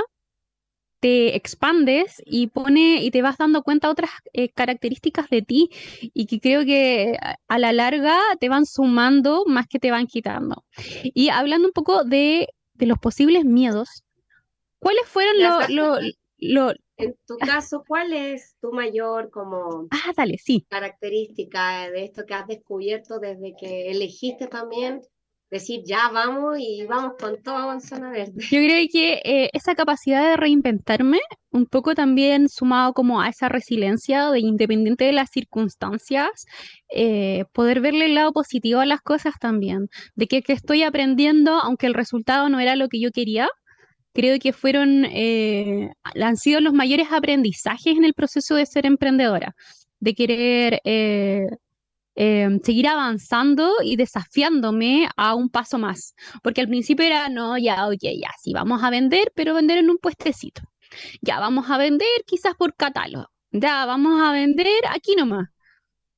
te 1.00 1.36
expandes 1.36 2.22
y 2.24 2.48
pone 2.48 3.02
y 3.04 3.10
te 3.10 3.22
vas 3.22 3.38
dando 3.38 3.62
cuenta 3.62 3.90
otras 3.90 4.10
eh, 4.32 4.50
características 4.50 5.28
de 5.30 5.42
ti 5.42 5.70
y 6.14 6.26
que 6.26 6.40
creo 6.40 6.64
que 6.64 7.16
a- 7.48 7.58
la 7.58 7.72
larga 7.72 8.18
te 8.40 8.48
van 8.48 8.66
sumando 8.66 9.44
más 9.46 9.66
que 9.68 9.78
te 9.78 9.90
van 9.90 10.06
quitando. 10.06 10.64
Y 11.04 11.28
hablando 11.30 11.68
un 11.68 11.72
poco 11.72 12.04
de, 12.04 12.48
de 12.74 12.86
los 12.86 12.98
posibles 12.98 13.44
miedos, 13.44 14.04
¿cuáles 14.80 15.06
fueron 15.08 15.42
los, 15.42 15.68
está. 15.68 15.70
lo, 15.70 15.96
lo- 16.38 16.74
En 16.98 17.16
tu 17.26 17.40
caso, 17.42 17.84
¿cuál 17.86 18.12
es 18.12 18.56
tu 18.60 18.70
mayor 18.72 19.30
como 19.30 19.90
Ah, 19.90 20.12
dale, 20.16 20.38
sí. 20.38 20.66
característica 20.68 21.90
de 21.90 22.04
esto 22.04 22.26
que 22.26 22.34
has 22.34 22.46
descubierto 22.48 23.18
desde 23.20 23.54
que 23.56 23.90
elegiste 23.90 24.46
también 24.48 25.02
decir 25.50 25.82
ya 25.84 26.08
vamos 26.12 26.58
y 26.58 26.84
vamos 26.86 27.14
con 27.18 27.40
todo 27.42 27.72
en 27.72 27.80
zona 27.80 28.10
verde? 28.10 28.34
Yo 28.36 28.58
creo 28.58 28.86
que 28.90 29.20
eh, 29.24 29.50
esa 29.52 29.74
capacidad 29.74 30.30
de 30.30 30.36
reinventarme, 30.36 31.20
un 31.50 31.66
poco 31.66 31.94
también 31.94 32.48
sumado 32.48 32.92
como 32.92 33.20
a 33.20 33.28
esa 33.28 33.48
resiliencia 33.48 34.30
de 34.30 34.40
independiente 34.40 35.04
de 35.04 35.12
las 35.12 35.30
circunstancias, 35.30 36.46
eh, 36.88 37.44
poder 37.52 37.80
verle 37.80 38.06
el 38.06 38.14
lado 38.14 38.32
positivo 38.32 38.80
a 38.80 38.86
las 38.86 39.00
cosas 39.00 39.34
también, 39.40 39.88
de 40.14 40.26
que, 40.26 40.42
estoy 40.48 40.82
aprendiendo, 40.82 41.52
aunque 41.52 41.86
el 41.86 41.94
resultado 41.94 42.48
no 42.48 42.60
era 42.60 42.76
lo 42.76 42.88
que 42.88 43.00
yo 43.00 43.10
quería, 43.10 43.48
creo 44.12 44.38
que 44.38 44.52
fueron, 44.52 45.04
eh, 45.04 45.90
han 46.02 46.36
sido 46.36 46.60
los 46.60 46.72
mayores 46.72 47.08
aprendizajes 47.12 47.96
en 47.96 48.04
el 48.04 48.14
proceso 48.14 48.54
de 48.54 48.66
ser 48.66 48.86
emprendedora, 48.86 49.54
de 50.00 50.14
querer 50.14 50.80
eh, 50.84 51.46
eh, 52.16 52.48
seguir 52.64 52.88
avanzando 52.88 53.72
y 53.84 53.96
desafiándome 53.96 55.08
a 55.16 55.34
un 55.34 55.48
paso 55.50 55.78
más. 55.78 56.14
Porque 56.42 56.60
al 56.62 56.68
principio 56.68 57.06
era, 57.06 57.28
no, 57.28 57.58
ya, 57.58 57.86
oye, 57.86 58.18
ya, 58.18 58.30
sí, 58.42 58.52
vamos 58.52 58.82
a 58.82 58.90
vender, 58.90 59.32
pero 59.34 59.54
vender 59.54 59.78
en 59.78 59.90
un 59.90 59.98
puestecito. 59.98 60.62
Ya, 61.22 61.40
vamos 61.40 61.70
a 61.70 61.78
vender 61.78 62.08
quizás 62.26 62.54
por 62.54 62.74
catálogo. 62.74 63.28
Ya, 63.50 63.86
vamos 63.86 64.20
a 64.20 64.32
vender 64.32 64.66
aquí 64.90 65.14
nomás. 65.16 65.48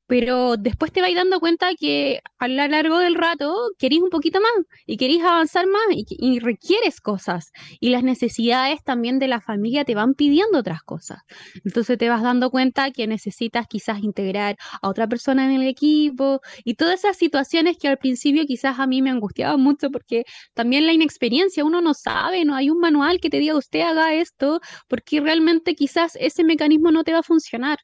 Pero 0.09 0.57
después 0.57 0.91
te 0.91 1.03
vais 1.03 1.15
dando 1.15 1.39
cuenta 1.39 1.75
que 1.79 2.21
a 2.39 2.49
lo 2.49 2.67
largo 2.67 2.99
del 2.99 3.15
rato 3.15 3.55
querís 3.79 4.01
un 4.01 4.09
poquito 4.09 4.41
más 4.41 4.67
y 4.87 4.97
querís 4.97 5.23
avanzar 5.23 5.67
más 5.67 5.83
y, 5.91 6.39
requieres 6.41 7.01
cosas. 7.01 7.53
Y 7.79 7.91
las 7.91 8.03
necesidades 8.03 8.83
también 8.83 9.19
de 9.19 9.29
la 9.29 9.43
familia 9.43 9.85
te 9.85 9.95
van 9.95 10.15
pidiendo 10.15 10.61
otras 10.61 10.83
cosas. 10.83 11.19
Entonces 11.63 11.99
te 11.99 12.09
vas 12.09 12.23
dando 12.23 12.51
cuenta 12.51 12.91
que 12.91 13.07
necesitas 13.07 13.67
quizás 13.69 14.03
integrar 14.03 14.57
a 14.81 14.89
otra 14.89 15.07
persona 15.07 15.45
en 15.45 15.61
el 15.61 15.69
equipo 15.69 16.41
y 16.65 16.75
todas 16.75 17.01
esas 17.01 17.19
situaciones 17.19 17.77
que 17.77 17.89
al 17.89 17.99
principio 17.99 18.47
quizás 18.47 18.79
a 18.79 18.87
mí 18.87 19.03
me 19.03 19.11
angustiaban 19.11 19.61
mucho 19.61 19.91
porque 19.91 20.25
también 20.55 20.87
la 20.87 20.95
inexperiencia, 20.95 21.65
uno 21.65 21.83
no 21.83 21.93
sabe, 21.93 22.47
no 22.47 22.55
hay 22.55 22.71
un 22.71 22.79
manual 22.81 23.21
que 23.21 23.29
te 23.29 23.39
diga 23.39 23.57
usted 23.59 23.81
haga 23.81 24.15
esto 24.15 24.61
porque 24.89 25.21
realmente 25.21 25.75
quizás 25.75 26.17
ese 26.17 26.45
mecanismo 26.45 26.91
no 26.93 27.05
te 27.05 27.13
va 27.13 27.19
a 27.19 27.23
funcionar. 27.23 27.79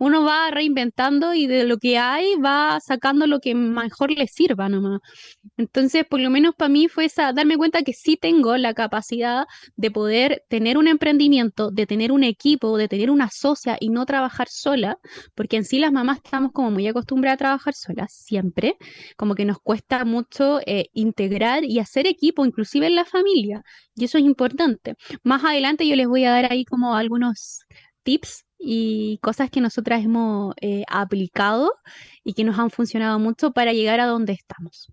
Uno 0.00 0.24
va 0.24 0.50
reinventando 0.50 1.34
y 1.34 1.46
de 1.46 1.64
lo 1.64 1.76
que 1.76 1.98
hay 1.98 2.34
va 2.36 2.80
sacando 2.80 3.26
lo 3.26 3.38
que 3.38 3.54
mejor 3.54 4.10
le 4.10 4.26
sirva 4.28 4.70
nomás. 4.70 5.00
Entonces, 5.58 6.06
por 6.08 6.20
lo 6.20 6.30
menos 6.30 6.54
para 6.54 6.70
mí 6.70 6.88
fue 6.88 7.04
esa, 7.04 7.34
darme 7.34 7.58
cuenta 7.58 7.82
que 7.82 7.92
sí 7.92 8.16
tengo 8.16 8.56
la 8.56 8.72
capacidad 8.72 9.44
de 9.76 9.90
poder 9.90 10.42
tener 10.48 10.78
un 10.78 10.88
emprendimiento, 10.88 11.70
de 11.70 11.86
tener 11.86 12.12
un 12.12 12.24
equipo, 12.24 12.78
de 12.78 12.88
tener 12.88 13.10
una 13.10 13.28
socia 13.30 13.76
y 13.78 13.90
no 13.90 14.06
trabajar 14.06 14.48
sola, 14.48 14.98
porque 15.34 15.58
en 15.58 15.64
sí 15.64 15.78
las 15.78 15.92
mamás 15.92 16.18
estamos 16.24 16.52
como 16.52 16.70
muy 16.70 16.86
acostumbradas 16.88 17.34
a 17.34 17.38
trabajar 17.38 17.74
solas, 17.74 18.10
siempre, 18.14 18.78
como 19.18 19.34
que 19.34 19.44
nos 19.44 19.58
cuesta 19.60 20.06
mucho 20.06 20.60
eh, 20.64 20.86
integrar 20.94 21.64
y 21.64 21.78
hacer 21.78 22.06
equipo, 22.06 22.46
inclusive 22.46 22.86
en 22.86 22.94
la 22.94 23.04
familia, 23.04 23.62
y 23.94 24.04
eso 24.04 24.16
es 24.16 24.24
importante. 24.24 24.94
Más 25.24 25.44
adelante 25.44 25.86
yo 25.86 25.94
les 25.94 26.08
voy 26.08 26.24
a 26.24 26.30
dar 26.30 26.50
ahí 26.50 26.64
como 26.64 26.96
algunos 26.96 27.60
tips 28.02 28.44
y 28.60 29.18
cosas 29.22 29.50
que 29.50 29.60
nosotras 29.60 30.04
hemos 30.04 30.54
eh, 30.60 30.84
aplicado 30.88 31.72
y 32.24 32.34
que 32.34 32.44
nos 32.44 32.58
han 32.58 32.70
funcionado 32.70 33.18
mucho 33.18 33.52
para 33.52 33.72
llegar 33.72 34.00
a 34.00 34.06
donde 34.06 34.32
estamos. 34.34 34.88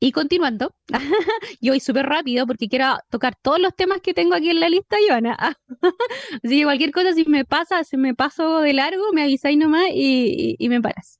Y 0.00 0.12
continuando, 0.12 0.74
yo 1.62 1.72
voy 1.72 1.80
súper 1.80 2.04
rápido 2.06 2.46
porque 2.46 2.68
quiero 2.68 2.98
tocar 3.10 3.36
todos 3.40 3.58
los 3.58 3.74
temas 3.74 4.00
que 4.02 4.12
tengo 4.12 4.34
aquí 4.34 4.50
en 4.50 4.60
la 4.60 4.68
lista, 4.68 4.96
Joana. 5.08 5.56
Así 6.44 6.58
que 6.58 6.64
cualquier 6.64 6.90
cosa, 6.92 7.12
si 7.14 7.24
me 7.26 7.44
pasa, 7.46 7.84
si 7.84 7.96
me 7.96 8.14
paso 8.14 8.60
de 8.60 8.74
largo, 8.74 9.12
me 9.12 9.22
avisáis 9.22 9.56
nomás 9.58 9.88
y, 9.94 10.56
y- 10.56 10.56
y 10.58 10.68
me 10.68 10.80
paras. 10.82 11.18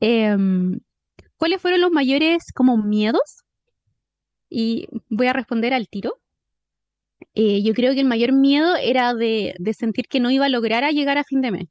Em, 0.00 0.80
¿cuáles 1.38 1.62
fueron 1.62 1.80
los 1.82 1.92
mayores 1.92 2.52
como 2.54 2.76
miedos? 2.78 3.44
Y 4.48 4.88
voy 5.10 5.26
a 5.26 5.34
responder 5.34 5.74
al 5.74 5.88
tiro. 5.88 6.18
Eh, 7.34 7.62
yo 7.62 7.74
creo 7.74 7.94
que 7.94 8.00
el 8.00 8.06
mayor 8.06 8.32
miedo 8.32 8.76
era 8.76 9.12
de, 9.14 9.54
sentir 9.76 10.06
que 10.08 10.20
no 10.20 10.30
iba 10.30 10.46
a 10.46 10.48
lograr 10.48 10.88
llegar 10.92 11.18
a 11.18 11.24
fin 11.24 11.40
de 11.40 11.50
mes, 11.50 11.68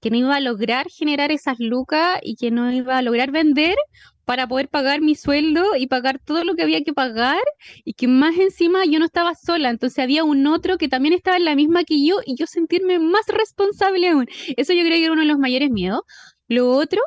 que 0.00 0.10
no 0.10 0.16
iba 0.16 0.36
a 0.36 0.40
lograr 0.40 0.88
generar 0.90 1.32
esas 1.32 1.58
lucas 1.58 2.18
y 2.22 2.36
que 2.36 2.50
no 2.50 2.70
iba 2.72 2.98
a 2.98 3.02
lograr 3.02 3.30
vender 3.30 3.76
para 4.24 4.46
poder 4.48 4.68
pagar 4.68 5.00
mi 5.00 5.14
sueldo 5.14 5.76
y 5.76 5.86
pagar 5.86 6.18
todo 6.18 6.44
lo 6.44 6.54
que 6.54 6.62
había 6.62 6.82
que 6.84 6.92
pagar 6.92 7.42
y 7.84 7.94
que 7.94 8.08
más 8.08 8.36
encima 8.38 8.84
yo 8.84 8.98
no 8.98 9.04
estaba 9.06 9.34
sola, 9.34 9.70
entonces 9.70 9.98
había 10.00 10.24
un 10.24 10.46
otro 10.46 10.78
que 10.78 10.88
también 10.88 11.14
estaba 11.14 11.36
en 11.36 11.44
la 11.44 11.54
misma 11.54 11.84
que 11.84 12.04
yo 12.04 12.16
y 12.24 12.36
yo 12.36 12.46
sentirme 12.46 12.98
más 12.98 13.26
responsable 13.28 14.08
aún. 14.08 14.26
Eso 14.56 14.72
yo 14.72 14.82
creo 14.84 14.98
que 14.98 15.04
era 15.04 15.12
uno 15.12 15.22
de 15.22 15.28
los 15.28 15.38
mayores 15.38 15.70
miedos. 15.70 16.02
Lo 16.48 16.70
otro 16.70 17.00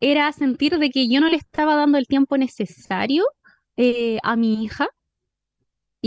era 0.00 0.32
sentir 0.32 0.78
de 0.78 0.90
que 0.90 1.08
yo 1.08 1.20
no 1.20 1.28
le 1.28 1.36
estaba 1.36 1.76
dando 1.76 1.98
el 1.98 2.06
tiempo 2.06 2.38
necesario 2.38 3.24
eh, 3.76 4.18
a 4.22 4.36
mi 4.36 4.64
hija 4.64 4.88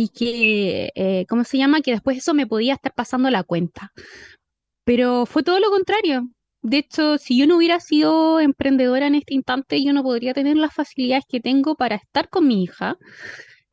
y 0.01 0.09
que, 0.09 0.91
eh, 0.95 1.25
¿cómo 1.29 1.43
se 1.43 1.57
llama? 1.57 1.81
Que 1.81 1.91
después 1.91 2.17
eso 2.17 2.33
me 2.33 2.47
podía 2.47 2.73
estar 2.73 2.93
pasando 2.93 3.29
la 3.29 3.43
cuenta. 3.43 3.91
Pero 4.85 5.25
fue 5.25 5.43
todo 5.43 5.59
lo 5.59 5.69
contrario. 5.69 6.27
De 6.63 6.77
hecho, 6.79 7.17
si 7.17 7.37
yo 7.37 7.47
no 7.47 7.57
hubiera 7.57 7.79
sido 7.79 8.39
emprendedora 8.39 9.07
en 9.07 9.15
este 9.15 9.33
instante, 9.35 9.83
yo 9.83 9.93
no 9.93 10.03
podría 10.03 10.33
tener 10.33 10.57
las 10.57 10.73
facilidades 10.73 11.25
que 11.27 11.39
tengo 11.39 11.75
para 11.75 11.95
estar 11.95 12.29
con 12.29 12.47
mi 12.47 12.63
hija, 12.63 12.97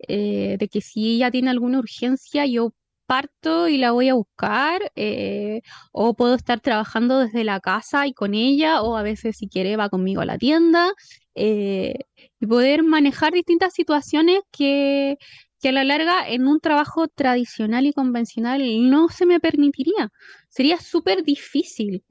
eh, 0.09 0.57
de 0.59 0.69
que 0.69 0.81
si 0.81 1.17
ella 1.17 1.31
tiene 1.31 1.51
alguna 1.51 1.79
urgencia, 1.81 2.47
yo 2.47 2.73
parto 3.07 3.69
y 3.69 3.79
la 3.79 3.93
voy 3.93 4.09
a 4.11 4.15
buscar, 4.15 4.93
eh, 4.97 5.63
o 5.93 6.15
puedo 6.15 6.35
estar 6.35 6.61
trabajando 6.61 7.21
desde 7.21 7.45
la 7.45 7.61
casa 7.61 8.07
y 8.07 8.13
con 8.15 8.35
ella, 8.35 8.83
o 8.83 8.97
a 8.97 9.03
veces 9.03 9.37
si 9.39 9.49
quiere 9.49 9.77
va 9.77 9.89
conmigo 9.89 10.21
a 10.23 10.27
la 10.27 10.39
tienda, 10.39 10.93
eh, 11.35 11.95
y 12.41 12.47
poder 12.47 12.83
manejar 12.85 13.33
distintas 13.33 13.75
situaciones 13.75 14.41
que, 14.53 15.17
que 15.61 15.71
a 15.71 15.73
la 15.73 15.85
larga 15.85 16.29
en 16.29 16.47
un 16.47 16.61
trabajo 16.61 17.09
tradicional 17.09 17.87
y 17.87 17.93
convencional 17.93 18.63
no 18.91 19.09
se 19.09 19.27
me 19.27 19.41
permitiría. 19.41 20.11
Sería 20.49 20.79
súper 20.79 21.23
difícil. 21.25 22.05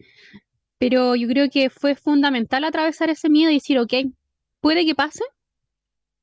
Pero 0.80 1.16
yo 1.16 1.28
creo 1.28 1.50
que 1.50 1.70
fue 1.70 1.96
fundamental 1.96 2.64
atravesar 2.64 3.10
ese 3.10 3.30
miedo 3.30 3.52
y 3.52 3.56
decir, 3.56 3.80
ok, 3.80 3.94
puede 4.62 4.86
que 4.86 4.96
pase, 4.96 5.24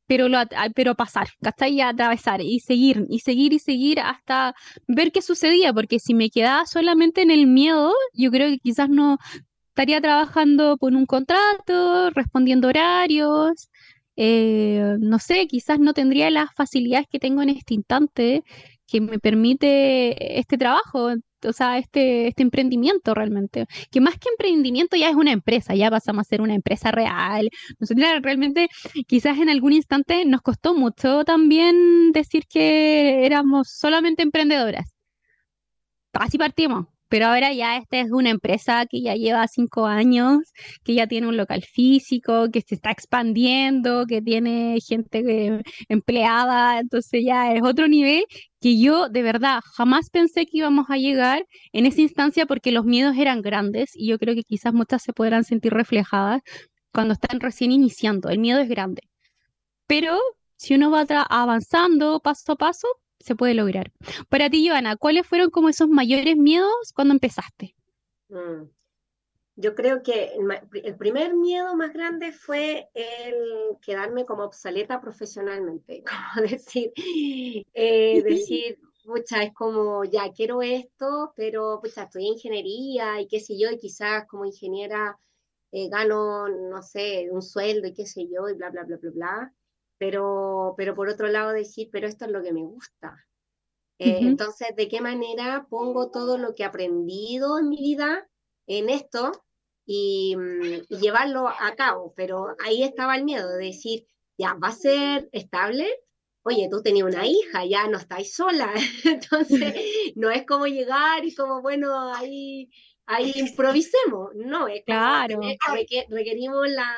pero, 0.06 0.28
lo, 0.28 0.38
pero 0.74 0.94
pasar, 0.94 1.28
¿cachai? 1.42 1.74
Y 1.74 1.80
atravesar 1.80 2.40
y 2.40 2.60
seguir, 2.60 3.06
y 3.08 3.20
seguir, 3.20 3.52
y 3.52 3.58
seguir 3.58 4.00
hasta 4.00 4.54
ver 4.86 5.12
qué 5.12 5.22
sucedía, 5.22 5.72
porque 5.72 5.98
si 5.98 6.14
me 6.14 6.30
quedaba 6.30 6.66
solamente 6.66 7.22
en 7.22 7.30
el 7.30 7.46
miedo, 7.46 7.92
yo 8.12 8.30
creo 8.30 8.48
que 8.48 8.58
quizás 8.58 8.88
no 8.90 9.18
estaría 9.68 10.00
trabajando 10.00 10.76
por 10.76 10.92
un 10.94 11.06
contrato, 11.06 12.10
respondiendo 12.10 12.68
horarios, 12.68 13.70
eh, 14.16 14.96
no 15.00 15.18
sé, 15.18 15.46
quizás 15.46 15.78
no 15.80 15.94
tendría 15.94 16.30
las 16.30 16.52
facilidades 16.54 17.06
que 17.10 17.18
tengo 17.18 17.42
en 17.42 17.50
este 17.50 17.74
instante 17.74 18.42
que 18.86 19.00
me 19.00 19.18
permite 19.18 20.38
este 20.38 20.58
trabajo 20.58 21.14
o 21.48 21.52
sea, 21.52 21.78
este, 21.78 22.28
este 22.28 22.42
emprendimiento 22.42 23.14
realmente, 23.14 23.66
que 23.90 24.00
más 24.00 24.14
que 24.18 24.28
emprendimiento 24.30 24.96
ya 24.96 25.10
es 25.10 25.16
una 25.16 25.32
empresa, 25.32 25.74
ya 25.74 25.90
pasamos 25.90 26.22
a 26.22 26.28
ser 26.28 26.40
una 26.40 26.54
empresa 26.54 26.90
real. 26.90 27.48
Nosotros 27.78 28.06
realmente 28.22 28.68
quizás 29.06 29.38
en 29.38 29.48
algún 29.50 29.72
instante 29.72 30.24
nos 30.24 30.42
costó 30.42 30.74
mucho 30.74 31.24
también 31.24 32.12
decir 32.12 32.44
que 32.48 33.26
éramos 33.26 33.68
solamente 33.70 34.22
emprendedoras. 34.22 34.94
Así 36.12 36.38
partimos, 36.38 36.86
pero 37.08 37.26
ahora 37.26 37.52
ya 37.52 37.76
esta 37.76 38.00
es 38.00 38.10
una 38.10 38.30
empresa 38.30 38.86
que 38.86 39.02
ya 39.02 39.14
lleva 39.14 39.46
cinco 39.48 39.86
años, 39.86 40.38
que 40.84 40.94
ya 40.94 41.06
tiene 41.06 41.28
un 41.28 41.36
local 41.36 41.62
físico, 41.62 42.50
que 42.52 42.60
se 42.60 42.74
está 42.74 42.90
expandiendo, 42.90 44.06
que 44.06 44.20
tiene 44.22 44.78
gente 44.80 45.20
eh, 45.26 45.62
empleada, 45.88 46.80
entonces 46.80 47.22
ya 47.24 47.52
es 47.52 47.62
otro 47.62 47.88
nivel 47.88 48.24
que 48.60 48.78
yo 48.78 49.08
de 49.10 49.22
verdad 49.22 49.60
jamás 49.76 50.08
pensé 50.10 50.46
que 50.46 50.58
íbamos 50.58 50.86
a 50.88 50.96
llegar 50.96 51.44
en 51.72 51.86
esa 51.86 52.00
instancia 52.00 52.46
porque 52.46 52.72
los 52.72 52.84
miedos 52.86 53.16
eran 53.16 53.42
grandes 53.42 53.90
y 53.94 54.08
yo 54.08 54.18
creo 54.18 54.34
que 54.34 54.42
quizás 54.42 54.72
muchas 54.72 55.02
se 55.02 55.12
podrán 55.12 55.44
sentir 55.44 55.72
reflejadas 55.74 56.40
cuando 56.92 57.14
están 57.14 57.40
recién 57.40 57.72
iniciando. 57.72 58.30
El 58.30 58.38
miedo 58.38 58.60
es 58.60 58.68
grande. 58.68 59.02
Pero 59.86 60.18
si 60.56 60.74
uno 60.74 60.90
va 60.90 61.04
avanzando 61.28 62.20
paso 62.20 62.52
a 62.52 62.56
paso, 62.56 62.88
se 63.24 63.34
puede 63.34 63.54
lograr. 63.54 63.90
Para 64.28 64.50
ti, 64.50 64.68
Joana, 64.68 64.96
¿cuáles 64.96 65.26
fueron 65.26 65.50
como 65.50 65.70
esos 65.70 65.88
mayores 65.88 66.36
miedos 66.36 66.92
cuando 66.94 67.14
empezaste? 67.14 67.74
Mm. 68.28 68.68
Yo 69.56 69.74
creo 69.74 70.02
que 70.02 70.32
el, 70.72 70.96
primer 70.96 71.34
miedo 71.34 71.76
más 71.76 71.92
grande 71.92 72.32
fue 72.32 72.88
el 72.92 73.78
quedarme 73.80 74.26
como 74.26 74.44
obsoleta 74.44 75.00
profesionalmente, 75.00 76.02
como 76.36 76.46
decir, 76.46 76.92
eh, 76.96 78.22
decir, 78.24 78.78
pucha, 79.04 79.44
es 79.44 79.54
como, 79.54 80.04
ya 80.04 80.30
quiero 80.32 80.60
esto, 80.60 81.32
pero 81.36 81.80
pucha, 81.80 82.04
estoy 82.04 82.26
en 82.26 82.32
ingeniería 82.34 83.20
y 83.20 83.28
qué 83.28 83.40
sé 83.40 83.56
yo, 83.58 83.70
y 83.70 83.78
quizás 83.78 84.26
como 84.26 84.44
ingeniera 84.44 85.18
eh, 85.72 85.88
gano, 85.88 86.48
no 86.48 86.82
sé, 86.82 87.28
un 87.30 87.40
sueldo 87.40 87.88
y 87.88 87.94
qué 87.94 88.06
sé 88.06 88.26
yo, 88.28 88.48
y 88.48 88.54
bla, 88.54 88.70
bla, 88.70 88.82
bla, 88.82 88.96
bla, 88.96 89.10
bla 89.10 89.54
pero, 89.98 90.74
pero 90.76 90.94
por 90.94 91.08
otro 91.08 91.28
lado 91.28 91.52
decir, 91.52 91.88
pero 91.92 92.06
esto 92.06 92.24
es 92.24 92.30
lo 92.30 92.42
que 92.42 92.52
me 92.52 92.62
gusta. 92.62 93.24
Eh, 93.98 94.18
entonces, 94.22 94.74
¿de 94.76 94.88
qué 94.88 95.00
manera 95.00 95.66
pongo 95.70 96.10
todo 96.10 96.36
lo 96.36 96.54
que 96.54 96.64
he 96.64 96.66
aprendido 96.66 97.58
en 97.58 97.68
mi 97.68 97.76
vida 97.76 98.28
en 98.66 98.90
esto 98.90 99.30
y, 99.86 100.34
mm, 100.36 100.96
llevarlo 101.00 101.48
a 101.48 101.74
cabo? 101.76 102.12
Pero 102.16 102.56
ahí 102.64 102.82
estaba 102.82 103.16
el 103.16 103.24
miedo 103.24 103.48
de 103.48 103.66
decir, 103.66 104.06
ya, 104.36 104.54
¿va 104.54 104.68
a 104.68 104.72
ser 104.72 105.28
estable? 105.32 105.88
Oye, 106.42 106.68
tú 106.70 106.82
tenías 106.82 107.06
una 107.06 107.26
hija, 107.26 107.64
ya 107.64 107.86
no 107.88 107.98
estáis 107.98 108.34
sola. 108.34 108.72
Entonces, 109.04 109.48
no 110.16 110.30
es 110.30 110.44
como 110.44 110.66
llegar 110.66 111.24
y 111.24 111.34
como, 111.34 111.62
bueno, 111.62 112.12
ahí, 112.14 112.68
ahí 113.06 113.32
improvisemos. 113.36 114.32
No, 114.34 114.66
es 114.66 114.84
claro. 114.84 115.40
requerimos 116.08 116.68
la, 116.68 116.94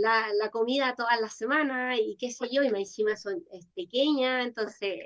la, 0.00 0.50
comida 0.50 0.94
todas 0.96 1.20
las 1.20 1.34
semanas 1.34 1.98
y 2.00 2.16
qué 2.18 2.30
sé 2.30 2.48
yo, 2.50 2.62
y 2.62 2.68
encima 2.68 3.16
son, 3.16 3.44
es 3.52 3.66
pequeña, 3.74 4.42
entonces 4.42 4.98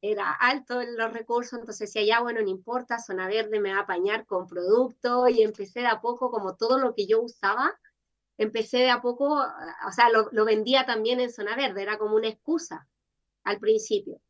era 0.00 0.32
alto 0.32 0.80
en 0.80 0.96
los 0.96 1.12
recursos, 1.12 1.58
entonces 1.58 1.92
decía, 1.92 2.06
ya 2.06 2.20
bueno, 2.22 2.40
no 2.42 2.48
importa, 2.48 2.98
Zona 2.98 3.26
Verde 3.26 3.60
me 3.60 3.72
va 3.72 3.78
a 3.80 3.82
apañar 3.82 4.26
con 4.26 4.46
productos 4.46 5.30
y 5.30 5.42
empecé 5.42 5.80
de 5.80 5.86
a 5.86 6.00
poco, 6.00 6.30
como 6.30 6.56
todo 6.56 6.78
lo 6.78 6.94
que 6.94 7.06
yo 7.06 7.20
usaba, 7.20 7.78
empecé 8.36 8.78
de 8.78 8.90
a 8.90 9.00
poco, 9.00 9.26
o 9.34 9.92
sea, 9.92 10.10
lo, 10.10 10.28
lo 10.32 10.44
vendía 10.44 10.86
también 10.86 11.20
en 11.20 11.32
Zona 11.32 11.56
Verde, 11.56 11.82
era 11.82 11.98
como 11.98 12.16
una 12.16 12.28
excusa 12.28 12.88
al 13.44 13.58
principio. 13.58 14.20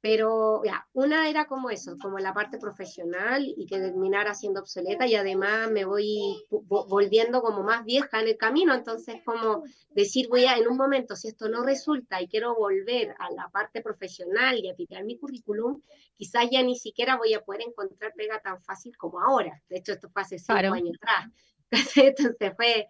Pero 0.00 0.62
ya, 0.64 0.86
una 0.92 1.28
era 1.28 1.46
como 1.46 1.70
eso, 1.70 1.96
como 2.00 2.18
la 2.18 2.32
parte 2.32 2.58
profesional 2.58 3.44
y 3.44 3.66
que 3.66 3.80
terminara 3.80 4.32
siendo 4.32 4.60
obsoleta 4.60 5.08
y 5.08 5.16
además 5.16 5.70
me 5.72 5.84
voy 5.84 6.44
volviendo 6.50 7.42
como 7.42 7.64
más 7.64 7.84
vieja 7.84 8.20
en 8.20 8.28
el 8.28 8.36
camino, 8.36 8.74
entonces 8.74 9.16
como 9.24 9.64
decir 9.90 10.28
voy 10.28 10.44
a 10.44 10.56
en 10.56 10.68
un 10.68 10.76
momento, 10.76 11.16
si 11.16 11.26
esto 11.26 11.48
no 11.48 11.64
resulta 11.64 12.22
y 12.22 12.28
quiero 12.28 12.54
volver 12.54 13.16
a 13.18 13.32
la 13.32 13.48
parte 13.48 13.82
profesional 13.82 14.58
y 14.58 14.70
aplicar 14.70 15.02
mi 15.04 15.18
currículum, 15.18 15.82
quizás 16.16 16.48
ya 16.48 16.62
ni 16.62 16.76
siquiera 16.76 17.16
voy 17.16 17.34
a 17.34 17.44
poder 17.44 17.62
encontrar 17.62 18.12
pega 18.14 18.40
tan 18.40 18.62
fácil 18.62 18.96
como 18.96 19.20
ahora. 19.20 19.60
De 19.68 19.78
hecho, 19.78 19.92
esto 19.92 20.08
fue 20.10 20.22
hace 20.22 20.38
cinco 20.38 20.74
años 20.74 20.96
atrás. 21.02 21.32
Entonces 21.96 22.52
fue 22.56 22.88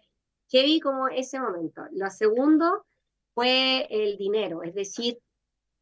vi 0.51 0.79
como 0.79 1.07
ese 1.07 1.39
momento. 1.39 1.83
Lo 1.91 2.09
segundo 2.09 2.85
fue 3.33 3.87
el 3.89 4.17
dinero, 4.17 4.63
es 4.63 4.73
decir, 4.73 5.19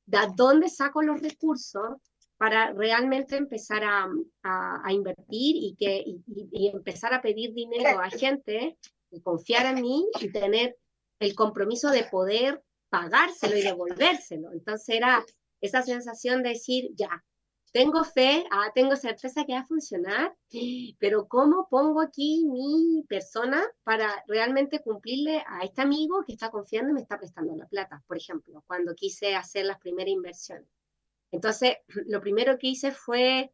de 0.07 0.19
dónde 0.35 0.69
saco 0.69 1.03
los 1.03 1.21
recursos 1.21 1.97
para 2.37 2.71
realmente 2.73 3.35
empezar 3.35 3.83
a, 3.83 4.91
invertir 4.91 5.55
y, 5.57 5.75
que, 5.77 6.03
y, 6.05 6.67
empezar 6.73 7.13
a 7.13 7.21
pedir 7.21 7.53
dinero 7.53 7.99
a 7.99 8.09
gente 8.09 8.77
y 9.11 9.21
confiar 9.21 9.65
en 9.65 9.81
mí 9.81 10.07
y 10.19 10.31
tener 10.31 10.77
el 11.19 11.35
compromiso 11.35 11.89
de 11.89 12.03
poder 12.05 12.63
pagárselo 12.89 13.57
y 13.57 13.63
devolvérselo. 13.63 14.53
Entonces 14.53 14.95
era 14.95 15.25
esa 15.61 15.81
sensación 15.81 16.43
de 16.43 16.49
decir, 16.49 16.91
ya, 16.93 17.23
tengo 17.71 18.03
fe, 18.03 18.45
ah, 18.51 18.71
tengo 18.73 18.95
certeza 18.95 19.45
que 19.45 19.53
va 19.53 19.59
a 19.59 19.65
funcionar, 19.67 20.35
pero 20.99 21.27
¿cómo 21.27 21.67
pongo 21.69 22.01
aquí 22.01 22.45
mi 22.45 23.03
persona 23.07 23.63
para 23.83 24.23
realmente 24.27 24.81
cumplirle 24.81 25.43
a 25.47 25.63
este 25.63 25.81
amigo 25.81 26.23
que 26.25 26.33
está 26.33 26.49
confiando 26.49 26.91
y 26.91 26.93
me 26.93 27.01
está 27.01 27.17
prestando 27.17 27.55
la 27.55 27.67
plata? 27.67 28.03
Por 28.07 28.17
ejemplo, 28.17 28.63
cuando 28.67 28.95
quise 28.95 29.35
hacer 29.35 29.65
las 29.65 29.79
primeras 29.79 30.13
inversiones. 30.13 30.67
Entonces, 31.31 31.77
lo 32.07 32.21
primero 32.21 32.57
que 32.57 32.67
hice 32.67 32.91
fue, 32.91 33.51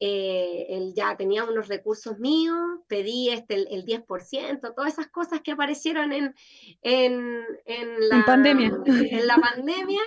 eh, 0.00 0.66
el, 0.70 0.94
ya 0.94 1.16
tenía 1.16 1.44
unos 1.44 1.68
recursos 1.68 2.18
míos, 2.18 2.58
pedí 2.88 3.28
este, 3.28 3.54
el, 3.54 3.84
10%, 3.84 4.74
todas 4.74 4.94
esas 4.94 5.08
cosas 5.08 5.42
que 5.42 5.52
aparecieron 5.52 6.12
en, 6.12 6.34
en, 6.80 7.44
en 7.66 8.08
la 8.08 8.24
pandemia. 8.24 8.72
En 8.86 9.26
la 9.26 9.36
pandemia 9.36 10.00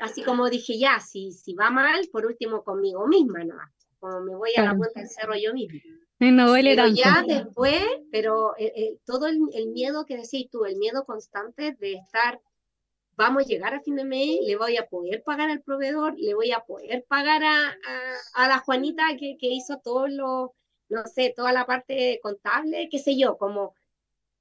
así 0.00 0.22
como 0.22 0.48
dije, 0.48 0.78
ya, 0.78 1.00
si, 1.00 1.32
si 1.32 1.54
va 1.54 1.70
mal, 1.70 2.08
por 2.12 2.26
último 2.26 2.62
conmigo 2.62 3.06
misma, 3.06 3.44
¿no? 3.44 3.56
Como 3.98 4.20
me 4.20 4.34
voy 4.34 4.50
a 4.56 4.64
la 4.64 4.76
cuenta 4.76 5.00
del 5.00 5.08
cerro 5.08 5.34
yo 5.36 5.52
misma. 5.52 5.80
No 6.18 6.54
pero 6.54 6.86
ya 6.86 7.24
después, 7.26 7.82
pero 8.10 8.56
eh, 8.56 8.72
eh, 8.74 8.98
todo 9.04 9.26
el, 9.26 9.38
miedo 9.68 10.06
que 10.06 10.16
decís 10.16 10.48
tú, 10.50 10.64
el 10.64 10.76
miedo 10.76 11.04
constante 11.04 11.76
de 11.78 11.94
estar, 11.94 12.40
vamos 13.16 13.42
a 13.42 13.46
llegar 13.46 13.74
a 13.74 13.82
fin 13.82 13.96
de 13.96 14.04
mes, 14.04 14.38
le 14.42 14.56
voy 14.56 14.78
a 14.78 14.86
poder 14.86 15.22
pagar 15.22 15.50
al 15.50 15.62
proveedor, 15.62 16.14
le 16.16 16.34
voy 16.34 16.52
a 16.52 16.60
poder 16.60 17.04
pagar 17.06 17.44
a, 17.44 17.76
a, 18.34 18.48
la 18.48 18.58
Juanita 18.60 19.02
que, 19.18 19.36
que, 19.38 19.48
hizo 19.48 19.78
todo 19.84 20.08
lo, 20.08 20.54
no 20.88 21.04
sé, 21.04 21.34
toda 21.36 21.52
la 21.52 21.66
parte 21.66 22.18
contable, 22.22 22.88
qué 22.90 22.98
sé 22.98 23.18
yo, 23.18 23.36
como, 23.36 23.74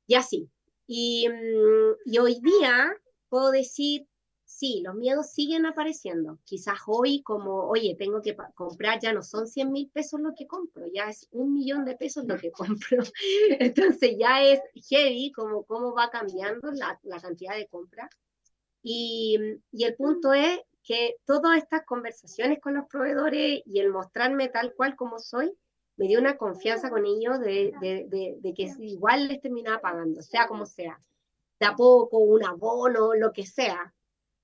ya 0.08 0.22
sí. 0.22 0.50
Y, 0.88 1.28
mm, 1.28 1.96
y 2.06 2.18
hoy 2.20 2.40
día 2.40 2.96
puedo 3.28 3.52
decir, 3.52 4.08
sí, 4.56 4.82
los 4.84 4.96
miedos 4.96 5.32
siguen 5.32 5.66
apareciendo. 5.66 6.40
Quizás 6.46 6.80
hoy 6.88 7.22
como, 7.24 7.68
oye, 7.68 7.96
tengo 8.00 8.22
que 8.22 8.36
comprar, 8.54 9.00
ya 9.00 9.14
no 9.14 9.22
son 9.22 9.48
100 9.48 9.72
mil 9.72 9.90
pesos 9.90 10.20
lo 10.22 10.34
que 10.34 10.48
compro, 10.48 10.86
ya 10.94 11.10
es 11.10 11.28
un 11.32 11.54
millón 11.54 11.84
de 11.86 11.96
pesos 11.96 12.26
lo 12.26 12.38
que 12.38 12.52
compro. 12.80 13.04
Entonces 13.60 14.16
ya 14.18 14.44
es 14.44 14.62
heavy 14.90 15.32
como 15.32 15.64
cómo 15.66 15.94
va 15.94 16.10
cambiando 16.10 16.72
la, 16.72 17.00
la 17.04 17.20
cantidad 17.20 17.56
de 17.56 17.68
compra. 17.68 18.10
Y, 18.82 19.38
y, 19.72 19.84
el 19.84 19.96
punto 19.96 20.34
es 20.34 20.60
que 20.84 21.16
todas 21.26 21.58
estas 21.58 21.84
conversaciones 21.86 22.60
con 22.62 22.76
los 22.76 22.86
proveedores 22.86 23.64
y 23.66 23.80
el 23.80 23.90
mostrarme 23.92 24.50
tal 24.50 24.74
cual 24.76 24.96
como 24.96 25.18
soy, 25.18 25.52
me 25.98 26.08
dio 26.08 26.20
una 26.20 26.38
confianza 26.38 26.90
con 26.92 27.06
ellos 27.06 27.40
de, 27.40 27.74
de, 27.82 28.06
de, 28.10 28.36
de 28.40 28.54
que 28.54 28.72
igual 28.80 29.28
les 29.28 29.42
terminaba 29.42 29.82
pagando, 29.82 30.22
sea 30.22 30.48
como 30.48 30.66
sea, 30.68 31.00
de 31.60 31.66
a 31.66 31.76
poco, 31.76 32.20
un 32.20 32.44
abono, 32.46 33.16
lo 33.16 33.32
que 33.32 33.46
sea, 33.46 33.94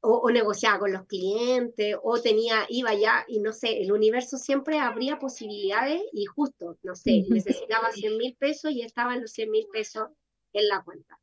o, 0.02 0.32
negociaba 0.32 0.80
con 0.80 0.92
los 0.92 1.06
clientes, 1.06 1.96
o 2.02 2.20
tenía, 2.20 2.66
iba 2.70 2.94
ya, 2.96 3.24
y 3.28 3.40
no 3.40 3.54
sé, 3.54 3.82
el 3.82 3.92
universo 3.92 4.38
siempre 4.38 4.80
abría 4.80 5.20
posibilidades 5.20 6.02
y 6.12 6.26
justo, 6.26 6.78
no 6.82 6.96
sé, 6.96 7.24
necesitaba 7.30 7.92
100 7.92 8.18
mil 8.18 8.36
pesos 8.36 8.72
y 8.72 8.82
estaban 8.82 9.22
los 9.22 9.32
100 9.32 9.52
mil 9.52 9.68
pesos 9.72 10.10
en 10.54 10.68
la 10.68 10.84
cuenta. 10.84 11.20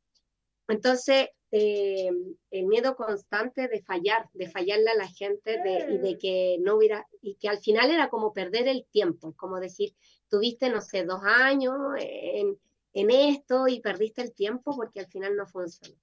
Entonces, 0.69 1.29
eh, 1.51 2.09
el 2.51 2.65
miedo 2.67 2.95
constante 2.95 3.67
de 3.67 3.81
fallar, 3.81 4.29
de 4.33 4.49
fallarle 4.49 4.91
a 4.91 4.95
la 4.95 5.07
gente 5.07 5.57
de, 5.61 5.93
y 5.95 5.97
de 5.97 6.17
que 6.17 6.57
no 6.61 6.75
hubiera, 6.75 7.05
y 7.21 7.35
que 7.35 7.49
al 7.49 7.59
final 7.59 7.91
era 7.91 8.09
como 8.09 8.33
perder 8.33 8.67
el 8.67 8.85
tiempo, 8.85 9.33
como 9.35 9.59
decir, 9.59 9.93
tuviste, 10.29 10.69
no 10.69 10.79
sé, 10.79 11.03
dos 11.03 11.21
años 11.23 11.75
en, 11.97 12.57
en 12.93 13.11
esto 13.11 13.67
y 13.67 13.81
perdiste 13.81 14.21
el 14.21 14.33
tiempo 14.33 14.75
porque 14.75 15.01
al 15.01 15.07
final 15.07 15.35
no 15.35 15.47
funcionó. 15.47 15.97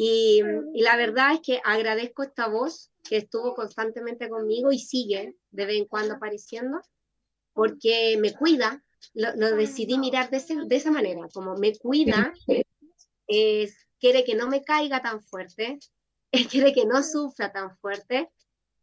Y, 0.00 0.40
y, 0.74 0.82
la 0.82 0.96
verdad 0.96 1.34
es 1.34 1.40
que 1.40 1.60
agradezco 1.64 2.22
esta 2.22 2.46
voz 2.46 2.92
que 3.02 3.16
estuvo 3.16 3.56
constantemente 3.56 4.28
conmigo 4.28 4.70
y 4.70 4.78
sigue 4.78 5.34
de 5.50 5.66
vez 5.66 5.76
en 5.76 5.86
cuando 5.86 6.14
apareciendo, 6.14 6.80
porque 7.52 8.16
me 8.20 8.32
cuida, 8.32 8.84
lo, 9.14 9.56
decidí 9.56 9.98
mirar 9.98 10.30
de, 10.30 10.40
de, 10.66 10.76
esa 10.76 10.92
manera, 10.92 11.26
como 11.34 11.56
me 11.56 11.76
cuida, 11.76 12.32
es, 13.26 13.76
quiere 13.98 14.22
que 14.22 14.36
no 14.36 14.46
me 14.46 14.62
caiga 14.62 15.02
tan 15.02 15.20
fuerte, 15.20 15.80
quiere 16.48 16.72
que 16.72 16.86
no 16.86 17.02
sufra 17.02 17.50
tan 17.50 17.76
fuerte, 17.78 18.30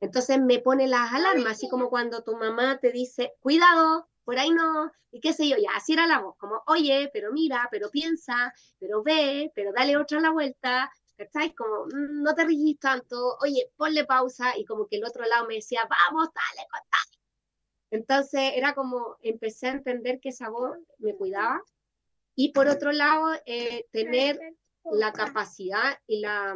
entonces 0.02 0.38
me 0.42 0.60
pone 0.60 0.86
las 0.90 1.14
alarmas, 1.14 1.54
así 1.54 1.70
como 1.70 1.90
cuando 1.90 2.24
tu 2.24 2.36
mamá 2.36 2.78
te 2.82 2.92
dice, 2.92 3.32
cuidado, 3.40 4.10
por 4.26 4.38
ahí 4.38 4.50
no, 4.50 4.92
y 5.12 5.22
qué 5.22 5.32
sé 5.32 5.48
yo, 5.48 5.56
ya, 5.56 5.70
así 5.78 5.94
era 5.94 6.08
la 6.08 6.20
voz, 6.20 6.36
como, 6.38 6.62
oye, 6.68 7.10
pero 7.14 7.32
mira, 7.32 7.70
pero 7.72 7.90
piensa, 7.90 8.54
pero 8.80 9.02
ve, 9.02 9.50
pero 9.56 9.72
dale 9.72 9.96
otra 9.96 10.20
la 10.20 10.32
vuelta, 10.32 10.92
¿cachai? 11.18 11.54
Como, 11.54 11.86
mm, 11.86 12.24
no 12.24 12.34
te 12.36 12.46
ríes 12.46 12.80
tanto, 12.80 13.38
oye, 13.42 13.72
ponle 13.76 14.06
pausa, 14.06 14.58
y 14.58 14.66
como 14.66 14.88
que 14.88 14.98
el 14.98 15.06
otro 15.06 15.26
lado 15.26 15.48
me 15.48 15.56
decía, 15.56 15.88
vamos, 15.90 16.30
dale, 16.34 16.68
contale. 16.70 17.20
Entonces 17.92 18.52
era 18.56 18.74
como, 18.74 19.18
empecé 19.22 19.68
a 19.68 19.74
entender 19.74 20.20
que 20.20 20.30
esa 20.30 20.50
voz 20.50 20.78
me 21.00 21.16
cuidaba, 21.16 21.62
y 22.36 22.52
por 22.52 22.68
otro 22.68 22.92
lado, 22.92 23.34
eh, 23.46 23.86
tener 23.92 24.40
la 24.84 25.14
capacidad 25.14 26.00
y 26.06 26.20
la, 26.20 26.56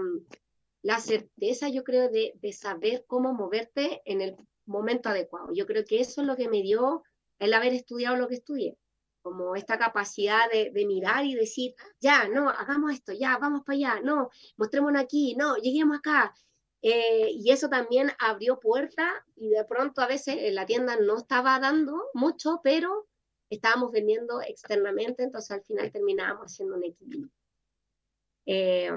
la 0.82 1.00
certeza, 1.00 1.70
yo 1.70 1.84
creo, 1.84 2.10
de, 2.10 2.34
de 2.36 2.54
saber 2.54 3.06
cómo 3.08 3.34
moverte 3.34 4.02
en 4.06 4.22
el 4.22 4.36
momento 4.66 5.10
adecuado. 5.10 5.54
Yo 5.54 5.66
creo 5.66 5.86
que 5.86 6.02
eso 6.02 6.22
es 6.22 6.28
lo 6.28 6.36
que 6.36 6.50
me 6.50 6.62
dio 6.62 7.04
el 7.40 7.54
haber 7.54 7.74
estudiado 7.74 8.18
lo 8.18 8.28
que 8.28 8.36
estudié, 8.36 8.78
como 9.22 9.56
esta 9.56 9.78
capacidad 9.78 10.50
de, 10.52 10.72
mirar 10.86 11.26
y 11.26 11.36
decir, 11.36 11.76
ya, 12.00 12.28
no, 12.28 12.50
hagamos 12.50 12.94
esto, 12.94 13.14
ya, 13.14 13.38
vamos 13.38 13.62
para 13.66 13.76
allá, 13.76 14.02
no, 14.02 14.30
mostrémonos 14.58 15.02
aquí, 15.02 15.36
no, 15.36 15.56
lleguemos 15.58 15.98
acá. 15.98 16.34
Eh, 16.82 17.32
y 17.34 17.52
eso 17.52 17.68
también 17.68 18.10
abrió 18.20 18.60
puertas 18.60 19.12
y 19.36 19.50
de 19.50 19.66
pronto 19.66 20.02
a 20.02 20.08
veces 20.08 20.36
en 20.40 20.56
la 20.56 20.66
tienda 20.66 20.96
no 20.96 21.18
estaba 21.18 21.60
dando 21.60 22.06
mucho, 22.14 22.62
pero 22.64 23.08
estábamos 23.50 23.92
vendiendo 23.92 24.42
externamente, 24.42 25.24
entonces 25.24 25.52
al 25.52 25.64
final 25.64 25.92
terminábamos 25.92 26.46
haciendo 26.46 26.76
un 26.76 26.86
equilibrio. 26.86 27.30
Eh, 28.46 28.90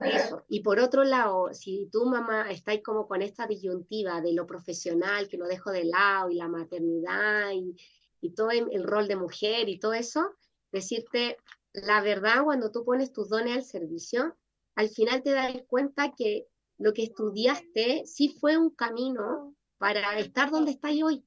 eso. 0.00 0.44
Y 0.48 0.60
por 0.60 0.78
otro 0.80 1.02
lado, 1.02 1.54
si 1.54 1.88
tu 1.90 2.04
mamá 2.04 2.50
estáis 2.50 2.82
como 2.82 3.06
con 3.06 3.22
esta 3.22 3.46
disyuntiva 3.46 4.20
de 4.20 4.34
lo 4.34 4.46
profesional, 4.46 5.28
que 5.28 5.38
lo 5.38 5.46
dejo 5.46 5.70
de 5.70 5.84
lado, 5.84 6.30
y 6.30 6.34
la 6.34 6.48
maternidad, 6.48 7.52
y, 7.52 7.74
y 8.20 8.34
todo 8.34 8.50
el, 8.50 8.84
rol 8.84 9.08
de 9.08 9.16
mujer 9.16 9.68
y 9.68 9.78
todo 9.78 9.92
eso, 9.92 10.30
decirte 10.72 11.36
la 11.72 12.00
verdad 12.00 12.44
cuando 12.44 12.70
tú 12.70 12.84
pones 12.84 13.12
tus 13.12 13.28
dones 13.28 13.56
al 13.56 13.64
servicio, 13.64 14.36
al 14.74 14.88
final 14.88 15.22
te 15.22 15.32
das 15.32 15.54
cuenta 15.68 16.12
que 16.16 16.46
lo 16.78 16.92
que 16.92 17.04
estudiaste 17.04 18.04
sí 18.06 18.28
fue 18.28 18.56
un 18.56 18.70
camino 18.70 19.54
para 19.78 20.18
estar 20.18 20.50
donde 20.50 20.72
estáis 20.72 21.02
hoy. 21.02 21.24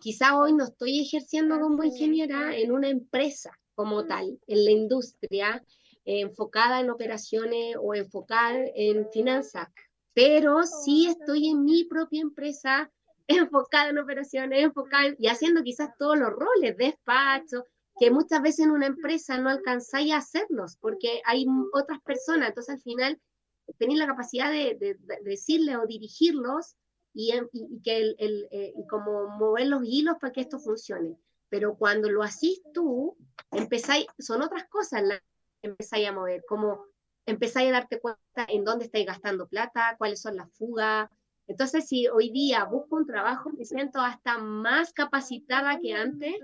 Quizá 0.00 0.38
hoy 0.38 0.52
no 0.52 0.64
estoy 0.64 1.00
ejerciendo 1.00 1.58
como 1.58 1.82
ingeniera 1.82 2.56
en 2.56 2.72
una 2.72 2.88
empresa 2.88 3.58
como 3.74 4.06
tal, 4.06 4.38
en 4.46 4.64
la 4.64 4.70
industria, 4.70 5.64
enfocada 6.04 6.80
en 6.80 6.90
operaciones 6.90 7.76
o 7.80 7.94
enfocada 7.94 8.64
en 8.74 9.08
finanzas, 9.10 9.68
pero 10.14 10.62
sí 10.62 11.08
estoy 11.08 11.48
en 11.48 11.64
mi 11.64 11.84
propia 11.84 12.22
empresa 12.22 12.90
enfocada 13.28 13.90
en 13.90 13.98
operaciones, 13.98 14.62
enfocada 14.64 15.14
y 15.18 15.28
haciendo 15.28 15.62
quizás 15.62 15.90
todos 15.98 16.18
los 16.18 16.30
roles, 16.30 16.76
despacho, 16.76 17.64
que 17.98 18.10
muchas 18.10 18.42
veces 18.42 18.66
en 18.66 18.72
una 18.72 18.86
empresa 18.86 19.38
no 19.38 19.48
alcanzáis 19.48 20.12
a 20.12 20.18
hacerlos 20.18 20.76
porque 20.80 21.22
hay 21.24 21.46
otras 21.72 22.00
personas, 22.02 22.48
entonces 22.48 22.74
al 22.76 22.82
final 22.82 23.20
tenéis 23.78 23.98
la 23.98 24.06
capacidad 24.06 24.50
de, 24.50 24.76
de, 24.78 24.96
decirle 25.22 25.76
o 25.76 25.86
dirigirlos 25.86 26.76
y, 27.14 27.32
y, 27.52 27.80
que 27.82 28.14
el, 28.18 28.48
eh, 28.50 28.74
como 28.88 29.28
mover 29.28 29.66
los 29.68 29.82
hilos 29.84 30.16
para 30.20 30.32
que 30.32 30.42
esto 30.42 30.58
funcione. 30.58 31.16
Pero 31.48 31.76
cuando 31.76 32.10
lo 32.10 32.22
hacís 32.22 32.60
tú, 32.74 33.16
empezáis, 33.52 34.06
son 34.18 34.42
otras 34.42 34.66
cosas 34.68 35.02
las 35.02 35.22
empezáis 35.62 36.08
a 36.08 36.12
mover, 36.12 36.44
como 36.46 36.84
empezáis 37.24 37.70
a 37.70 37.72
darte 37.72 38.00
cuenta 38.00 38.46
en 38.48 38.64
dónde 38.64 38.84
estáis 38.84 39.06
gastando 39.06 39.48
plata, 39.48 39.96
cuáles 39.98 40.20
son 40.20 40.36
las 40.36 40.52
fugas. 40.52 41.10
Entonces, 41.46 41.86
si 41.86 42.08
hoy 42.08 42.30
día 42.30 42.64
busco 42.64 42.96
un 42.96 43.06
trabajo, 43.06 43.50
me 43.50 43.64
siento 43.64 44.00
hasta 44.00 44.38
más 44.38 44.92
capacitada 44.92 45.78
que 45.78 45.92
antes 45.92 46.34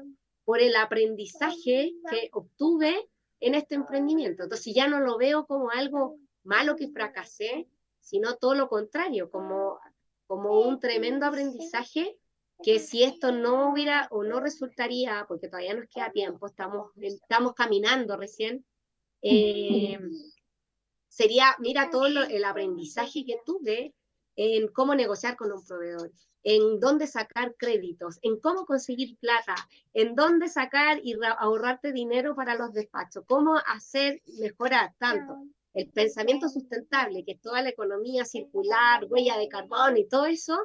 por 0.45 0.61
el 0.61 0.77
aprendizaje 0.77 1.95
que 2.09 2.29
obtuve 2.33 3.09
en 3.41 3.55
este 3.55 3.75
emprendimiento. 3.75 4.45
Entonces, 4.45 4.75
ya 4.75 4.87
no 4.87 5.01
lo 5.01 5.19
veo 5.19 5.47
como 5.47 5.71
algo 5.71 6.19
malo 6.45 6.77
que 6.77 6.89
fracasé, 6.89 7.69
sino 8.01 8.37
todo 8.37 8.55
lo 8.55 8.69
contrario, 8.69 9.31
como, 9.31 9.81
como 10.27 10.61
un 10.61 10.79
tremendo 10.79 11.27
aprendizaje 11.27 12.17
que 12.63 12.79
si 12.79 13.03
esto 13.03 13.33
no 13.33 13.73
hubiera 13.73 14.07
o 14.11 14.23
no 14.23 14.41
resultaría, 14.41 15.25
porque 15.27 15.49
todavía 15.49 15.75
nos 15.75 15.89
queda 15.89 16.13
tiempo, 16.13 16.47
estamos, 16.47 16.93
estamos 17.01 17.55
caminando 17.55 18.17
recién, 18.17 18.65
eh, 19.21 19.99
sería, 21.09 21.57
mira 21.59 21.91
todo 21.91 22.07
el 22.07 22.45
aprendizaje 22.45 23.25
que 23.25 23.41
tuve 23.45 23.95
en 24.37 24.69
cómo 24.69 24.95
negociar 24.95 25.37
con 25.37 25.53
un 25.53 25.65
proveedor, 25.65 26.11
en 26.43 26.81
dónde 26.81 27.07
sacar 27.07 27.55
créditos, 27.57 28.19
en 28.23 28.41
cómo 28.41 28.67
conseguir 28.67 29.17
plata, 29.19 29.55
en 29.95 30.15
dónde 30.15 30.49
sacar 30.49 31.01
y 31.03 31.15
ahorrarte 31.39 31.93
dinero 31.93 32.35
para 32.35 32.57
los 32.57 32.73
despachos, 32.73 33.25
cómo 33.27 33.57
hacer 33.67 34.23
mejorar 34.39 34.95
tanto 34.99 35.35
el 35.75 35.89
pensamiento 35.91 36.49
sustentable, 36.49 37.25
que 37.25 37.33
es 37.33 37.41
toda 37.41 37.63
la 37.63 37.71
economía 37.71 38.25
circular, 38.25 39.07
huella 39.09 39.39
de 39.39 39.49
carbono 39.49 39.97
y 39.97 40.07
todo 40.07 40.27
eso, 40.27 40.59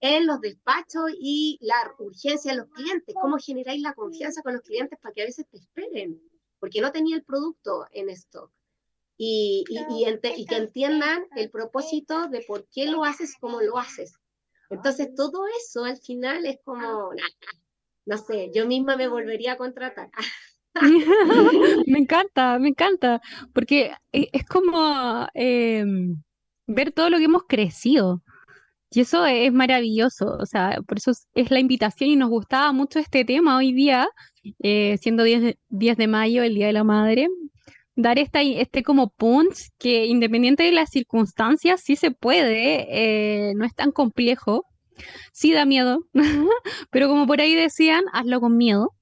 en 0.00 0.26
los 0.26 0.40
despachos 0.40 1.12
y 1.18 1.58
la 1.60 1.94
urgencia 1.98 2.52
de 2.52 2.58
los 2.58 2.68
clientes, 2.70 3.14
cómo 3.20 3.36
generáis 3.38 3.82
la 3.82 3.94
confianza 3.94 4.42
con 4.42 4.54
los 4.54 4.62
clientes 4.62 4.98
para 5.00 5.12
que 5.12 5.22
a 5.22 5.26
veces 5.26 5.46
te 5.48 5.58
esperen 5.58 6.20
porque 6.58 6.80
no 6.80 6.92
tenía 6.92 7.16
el 7.16 7.24
producto 7.24 7.86
en 7.92 8.08
stock. 8.10 8.50
Y, 9.20 9.64
y, 9.68 9.78
y, 10.36 10.46
que 10.46 10.56
entiendan 10.56 11.26
el 11.36 11.50
propósito 11.50 12.28
de 12.28 12.44
por 12.46 12.68
qué 12.72 12.86
lo 12.86 13.04
haces 13.04 13.34
como 13.40 13.60
lo 13.60 13.76
haces. 13.76 14.14
Entonces, 14.70 15.14
todo 15.16 15.42
eso 15.60 15.84
al 15.84 15.98
final 15.98 16.46
es 16.46 16.58
como, 16.64 17.10
no 18.06 18.18
sé, 18.18 18.50
yo 18.54 18.66
misma 18.66 18.96
me 18.96 19.08
volvería 19.08 19.54
a 19.54 19.56
contratar. 19.56 20.10
me 21.86 21.98
encanta, 21.98 22.58
me 22.58 22.68
encanta, 22.68 23.20
porque 23.52 23.92
e, 24.12 24.28
es 24.32 24.44
como 24.44 25.26
em, 25.34 26.22
ver 26.66 26.92
todo 26.92 27.10
lo 27.10 27.18
que 27.18 27.24
hemos 27.24 27.44
crecido. 27.48 28.22
Y 28.90 29.00
eso 29.00 29.26
es 29.26 29.52
maravilloso, 29.52 30.36
o 30.40 30.46
sea, 30.46 30.78
por 30.86 30.96
eso 30.96 31.12
es 31.34 31.50
la 31.50 31.60
invitación 31.60 32.08
y 32.10 32.16
nos 32.16 32.30
gustaba 32.30 32.72
mucho 32.72 32.98
este 32.98 33.24
tema 33.24 33.58
hoy 33.58 33.72
día, 33.72 34.08
eh, 34.60 34.96
siendo 34.98 35.24
10 35.24 35.42
de, 35.42 35.58
10 35.68 35.96
de 35.98 36.06
mayo, 36.06 36.42
el 36.42 36.54
Día 36.54 36.68
de 36.68 36.72
la 36.72 36.84
Madre, 36.84 37.28
dar 37.98 38.16
esta, 38.20 38.40
este 38.42 38.84
como 38.84 39.10
punch 39.10 39.70
que 39.76 40.06
independiente 40.06 40.62
de 40.62 40.70
las 40.70 40.88
circunstancias 40.88 41.82
sí 41.84 41.96
se 41.96 42.12
puede, 42.12 42.86
eh, 42.90 43.54
no 43.56 43.64
es 43.64 43.74
tan 43.74 43.90
complejo, 43.90 44.64
sí 45.32 45.52
da 45.52 45.64
miedo, 45.64 46.06
pero 46.90 47.08
como 47.08 47.26
por 47.26 47.40
ahí 47.40 47.56
decían, 47.56 48.04
hazlo 48.12 48.40
con 48.40 48.56
miedo. 48.56 48.94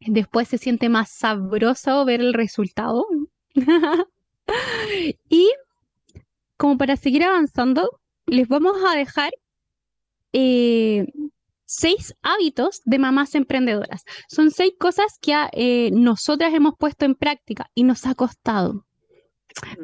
Después 0.00 0.48
se 0.48 0.56
siente 0.56 0.88
más 0.88 1.10
sabroso 1.10 2.06
ver 2.06 2.20
el 2.22 2.32
resultado. 2.32 3.04
y 5.28 5.52
como 6.56 6.78
para 6.78 6.96
seguir 6.96 7.22
avanzando, 7.22 8.00
les 8.24 8.48
vamos 8.48 8.78
a 8.88 8.96
dejar 8.96 9.30
eh, 10.32 11.04
seis 11.70 12.16
hábitos 12.22 12.82
de 12.84 12.98
mamás 12.98 13.36
emprendedoras. 13.36 14.02
Son 14.28 14.50
seis 14.50 14.72
cosas 14.76 15.18
que 15.22 15.32
eh, 15.52 15.90
nosotras 15.92 16.52
hemos 16.52 16.74
puesto 16.76 17.04
en 17.04 17.14
práctica 17.14 17.70
y 17.74 17.84
nos 17.84 18.06
ha 18.06 18.16
costado. 18.16 18.86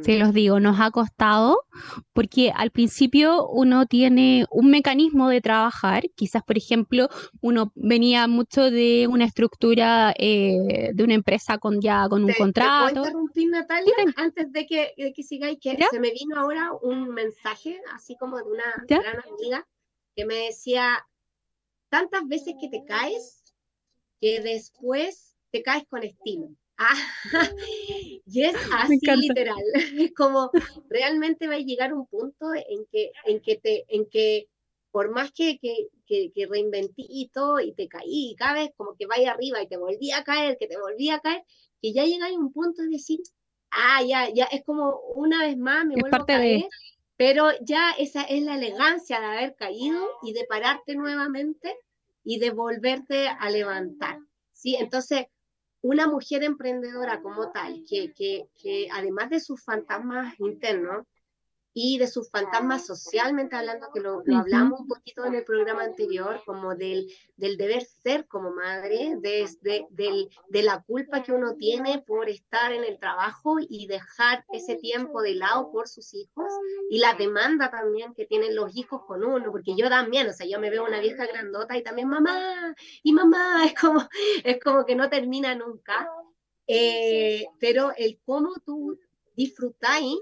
se 0.02 0.18
los 0.18 0.32
digo, 0.32 0.58
nos 0.58 0.80
ha 0.80 0.90
costado 0.90 1.60
porque 2.12 2.52
al 2.54 2.70
principio 2.70 3.46
uno 3.48 3.86
tiene 3.86 4.46
un 4.50 4.70
mecanismo 4.70 5.28
de 5.28 5.40
trabajar, 5.40 6.04
quizás 6.16 6.42
por 6.44 6.56
ejemplo 6.56 7.08
uno 7.40 7.72
venía 7.74 8.26
mucho 8.26 8.70
de 8.70 9.06
una 9.08 9.24
estructura 9.24 10.12
eh, 10.18 10.90
de 10.92 11.04
una 11.04 11.14
empresa 11.14 11.58
con 11.58 11.80
ya 11.80 12.08
con 12.08 12.24
un 12.24 12.32
contrato. 12.32 12.86
¿Te 12.86 12.94
puedo 12.94 13.06
interrumpir 13.06 13.50
Natalia? 13.50 13.94
Antes 14.16 14.50
de 14.50 14.66
que, 14.66 14.92
de 14.96 15.12
que 15.12 15.22
sigáis, 15.22 15.58
que 15.60 15.76
se 15.88 16.00
me 16.00 16.10
vino 16.10 16.36
ahora 16.36 16.72
un 16.82 17.10
mensaje 17.10 17.80
así 17.92 18.16
como 18.16 18.38
de 18.38 18.44
una 18.44 18.84
gran 18.88 19.20
amiga 19.20 19.66
que 20.16 20.24
me 20.24 20.34
decía, 20.46 21.06
tantas 21.88 22.26
veces 22.26 22.54
que 22.60 22.68
te 22.68 22.84
caes 22.84 23.42
que 24.20 24.40
después 24.40 25.36
te 25.50 25.62
caes 25.62 25.84
con 25.88 26.02
estilo. 26.02 26.48
Ah, 26.78 26.94
y 28.26 28.42
es 28.42 28.54
así 28.70 29.00
literal. 29.16 29.56
Es 29.98 30.12
como 30.14 30.50
realmente 30.90 31.48
va 31.48 31.54
a 31.54 31.58
llegar 31.58 31.94
un 31.94 32.06
punto 32.06 32.52
en 32.52 32.84
que, 32.92 33.12
en 33.24 33.40
que, 33.40 33.56
te, 33.56 33.86
en 33.88 34.04
que 34.10 34.50
por 34.90 35.10
más 35.10 35.32
que, 35.32 35.58
que, 35.58 35.88
que, 36.06 36.30
que 36.34 36.46
reinventí 36.46 37.06
y 37.08 37.28
todo 37.28 37.60
y 37.60 37.72
te 37.72 37.88
caí 37.88 38.32
y 38.32 38.36
cada 38.36 38.60
vez 38.60 38.72
como 38.76 38.94
que 38.94 39.06
vaya 39.06 39.32
arriba 39.32 39.62
y 39.62 39.68
te 39.68 39.78
volví 39.78 40.10
a 40.10 40.22
caer, 40.22 40.58
que 40.58 40.66
te 40.66 40.78
volví 40.78 41.08
a 41.08 41.20
caer, 41.20 41.44
que 41.80 41.94
ya 41.94 42.04
llega 42.04 42.26
a 42.26 42.32
un 42.32 42.52
punto 42.52 42.82
de 42.82 42.88
decir, 42.88 43.20
ah, 43.70 44.02
ya, 44.02 44.28
ya, 44.28 44.44
es 44.44 44.62
como 44.62 45.00
una 45.14 45.46
vez 45.46 45.56
más 45.56 45.86
me 45.86 45.94
vuelvo 45.94 46.16
a 46.16 46.26
caer, 46.26 46.68
pero 47.16 47.48
ya 47.62 47.92
esa 47.92 48.22
es 48.22 48.42
la 48.42 48.56
elegancia 48.56 49.20
de 49.20 49.26
haber 49.26 49.54
caído 49.56 50.06
y 50.22 50.32
de 50.32 50.44
pararte 50.44 50.94
nuevamente 50.94 51.76
y 52.22 52.38
de 52.38 52.50
volverte 52.50 53.28
a 53.28 53.48
levantar. 53.50 54.18
¿sí? 54.52 54.76
Entonces, 54.76 55.26
una 55.80 56.08
mujer 56.08 56.42
emprendedora 56.42 57.22
como 57.22 57.50
tal, 57.52 57.84
que, 57.88 58.12
que, 58.12 58.48
que 58.60 58.88
además 58.92 59.30
de 59.30 59.40
sus 59.40 59.62
fantasmas 59.62 60.34
internos, 60.40 61.06
y 61.78 61.98
de 61.98 62.06
sus 62.06 62.30
fantasmas 62.30 62.86
socialmente 62.86 63.54
hablando, 63.54 63.88
que 63.92 64.00
lo, 64.00 64.22
hablamos 64.34 64.80
un 64.80 64.88
poquito 64.88 65.26
en 65.26 65.34
el 65.34 65.44
programa 65.44 65.82
anterior, 65.82 66.40
como 66.46 66.74
del, 66.74 67.06
del 67.36 67.58
deber 67.58 67.84
ser 67.84 68.26
como 68.28 68.50
madre, 68.50 69.18
desde 69.20 69.86
del, 69.90 70.30
de 70.48 70.62
la 70.62 70.82
culpa 70.84 71.22
que 71.22 71.32
uno 71.32 71.54
tiene 71.56 72.02
por 72.06 72.30
estar 72.30 72.72
en 72.72 72.82
el 72.82 72.98
trabajo 72.98 73.56
y 73.60 73.86
dejar 73.88 74.46
ese 74.54 74.76
tiempo 74.76 75.20
de 75.20 75.34
lado 75.34 75.70
por 75.70 75.86
sus 75.86 76.14
hijos, 76.14 76.50
y 76.88 76.98
la 76.98 77.12
demanda 77.12 77.70
también 77.70 78.14
que 78.14 78.24
tienen 78.24 78.56
los 78.56 78.74
hijos 78.74 79.02
con 79.06 79.22
uno, 79.22 79.50
porque 79.52 79.76
yo 79.76 79.90
también, 79.90 80.26
o 80.28 80.32
sea, 80.32 80.46
yo 80.46 80.58
me 80.58 80.70
veo 80.70 80.82
una 80.82 81.00
vieja 81.00 81.26
grandota 81.26 81.76
y 81.76 81.82
también 81.82 82.08
mamá, 82.08 82.74
y 83.02 83.12
mamá, 83.12 83.64
es 83.66 83.74
como, 83.78 84.08
es 84.44 84.58
como 84.64 84.86
que 84.86 84.96
no 84.96 85.10
termina 85.10 85.54
nunca. 85.54 86.08
Eh, 86.66 87.44
pero 87.60 87.92
el 87.98 88.18
cómo 88.24 88.54
tú 88.64 88.98
disfrutáis 89.36 90.16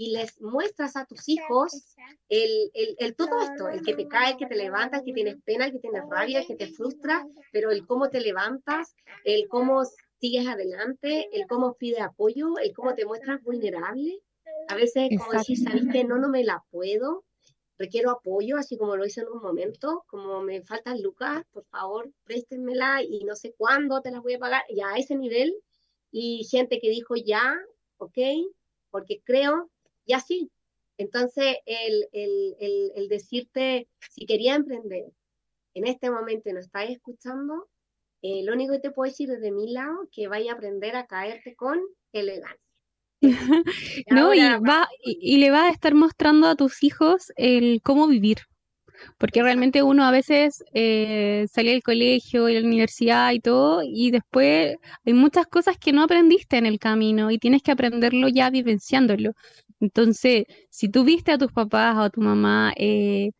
y 0.00 0.12
les 0.12 0.40
muestras 0.40 0.96
a 0.96 1.04
tus 1.04 1.28
hijos 1.28 1.94
el, 2.30 2.70
el, 2.72 2.96
el, 3.00 3.14
todo 3.14 3.38
esto, 3.42 3.68
el 3.68 3.82
que 3.82 3.92
te 3.92 4.08
cae, 4.08 4.30
el 4.30 4.38
que 4.38 4.46
te 4.46 4.56
levantas, 4.56 5.00
el 5.00 5.04
que 5.04 5.12
tienes 5.12 5.36
pena, 5.44 5.66
el 5.66 5.72
que 5.72 5.78
tienes 5.78 6.04
rabia, 6.08 6.40
el 6.40 6.46
que 6.46 6.56
te 6.56 6.68
frustra, 6.68 7.26
pero 7.52 7.70
el 7.70 7.86
cómo 7.86 8.08
te 8.08 8.22
levantas, 8.22 8.94
el 9.24 9.46
cómo 9.46 9.82
sigues 10.18 10.48
adelante, 10.48 11.28
el 11.32 11.46
cómo 11.46 11.74
pide 11.74 12.00
apoyo, 12.00 12.56
el 12.56 12.72
cómo 12.72 12.94
te 12.94 13.04
muestras 13.04 13.42
vulnerable. 13.42 14.22
A 14.68 14.74
veces 14.74 15.10
como 15.18 15.32
decir, 15.32 15.58
sabes 15.58 15.84
que 15.92 16.02
no, 16.04 16.16
no 16.16 16.30
me 16.30 16.44
la 16.44 16.64
puedo, 16.70 17.26
requiero 17.76 18.10
apoyo, 18.10 18.56
así 18.56 18.78
como 18.78 18.96
lo 18.96 19.04
hice 19.04 19.20
en 19.20 19.28
un 19.28 19.42
momento, 19.42 20.04
como 20.06 20.40
me 20.40 20.62
faltan 20.62 21.02
lucas, 21.02 21.44
por 21.52 21.66
favor, 21.66 22.10
préstenmela 22.24 23.02
y 23.02 23.24
no 23.24 23.36
sé 23.36 23.52
cuándo 23.54 24.00
te 24.00 24.10
las 24.10 24.22
voy 24.22 24.32
a 24.32 24.38
pagar, 24.38 24.62
ya 24.74 24.88
a 24.88 24.96
ese 24.96 25.14
nivel. 25.14 25.54
Y 26.10 26.44
gente 26.50 26.80
que 26.80 26.88
dijo 26.88 27.16
ya, 27.16 27.54
ok, 27.98 28.16
porque 28.90 29.20
creo 29.22 29.70
y 30.10 30.12
así. 30.12 30.50
Entonces, 30.98 31.56
el, 31.66 32.08
el, 32.12 32.56
el, 32.58 32.92
el 32.96 33.08
decirte, 33.08 33.88
si 34.10 34.26
quería 34.26 34.56
emprender 34.56 35.04
en 35.74 35.86
este 35.86 36.10
momento 36.10 36.50
y 36.50 36.52
no 36.52 36.58
estás 36.58 36.90
escuchando, 36.90 37.68
eh, 38.22 38.42
lo 38.44 38.52
único 38.52 38.72
que 38.72 38.80
te 38.80 38.90
puedo 38.90 39.08
decir 39.08 39.28
desde 39.28 39.52
mi 39.52 39.72
lado 39.72 40.08
que 40.12 40.26
vaya 40.26 40.52
a 40.52 40.54
aprender 40.56 40.96
a 40.96 41.06
caerte 41.06 41.54
con 41.54 41.78
elegancia. 42.12 42.58
no, 44.10 44.34
y, 44.34 44.40
va, 44.40 44.88
y, 45.00 45.38
le 45.38 45.50
va 45.52 45.66
a 45.66 45.70
estar 45.70 45.94
mostrando 45.94 46.48
a 46.48 46.56
tus 46.56 46.82
hijos 46.82 47.32
el 47.36 47.80
cómo 47.82 48.08
vivir. 48.08 48.38
Porque 49.16 49.42
realmente 49.42 49.82
uno 49.82 50.04
a 50.04 50.10
veces 50.10 50.64
eh, 50.74 51.46
sale 51.50 51.70
del 51.70 51.82
colegio 51.82 52.48
y 52.48 52.54
la 52.54 52.66
universidad 52.66 53.32
y 53.32 53.40
todo, 53.40 53.82
y 53.82 54.10
después 54.10 54.76
hay 55.06 55.12
muchas 55.14 55.46
cosas 55.46 55.78
que 55.78 55.92
no 55.92 56.02
aprendiste 56.02 56.58
en 56.58 56.66
el 56.66 56.78
camino 56.78 57.30
y 57.30 57.38
tienes 57.38 57.62
que 57.62 57.70
aprenderlo 57.70 58.28
ya 58.28 58.50
vivenciándolo. 58.50 59.32
Entonces, 59.80 60.44
si 60.70 60.88
tú 60.90 61.04
viste 61.04 61.32
a 61.32 61.38
tus 61.38 61.52
papás 61.52 61.96
o 61.96 62.00
a 62.02 62.10
tu 62.10 62.20
mamá 62.20 62.72
eh, 62.76 63.30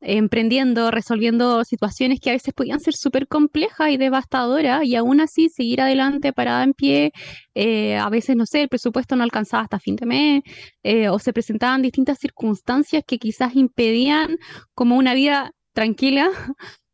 emprendiendo, 0.00 0.90
resolviendo 0.90 1.64
situaciones 1.64 2.20
que 2.20 2.30
a 2.30 2.34
veces 2.34 2.54
podían 2.54 2.80
ser 2.80 2.94
súper 2.94 3.26
complejas 3.28 3.90
y 3.90 3.96
devastadoras, 3.96 4.84
y 4.84 4.96
aún 4.96 5.20
así 5.20 5.48
seguir 5.48 5.80
adelante 5.80 6.32
parada 6.32 6.62
en 6.64 6.74
pie, 6.74 7.12
eh, 7.54 7.96
a 7.96 8.10
veces, 8.10 8.36
no 8.36 8.46
sé, 8.46 8.62
el 8.62 8.68
presupuesto 8.68 9.16
no 9.16 9.24
alcanzaba 9.24 9.62
hasta 9.64 9.78
fin 9.80 9.96
de 9.96 10.06
mes, 10.06 10.42
eh, 10.82 11.08
o 11.08 11.18
se 11.18 11.32
presentaban 11.32 11.82
distintas 11.82 12.18
circunstancias 12.18 13.02
que 13.06 13.18
quizás 13.18 13.56
impedían 13.56 14.36
como 14.74 14.96
una 14.96 15.14
vida 15.14 15.52
tranquila 15.72 16.30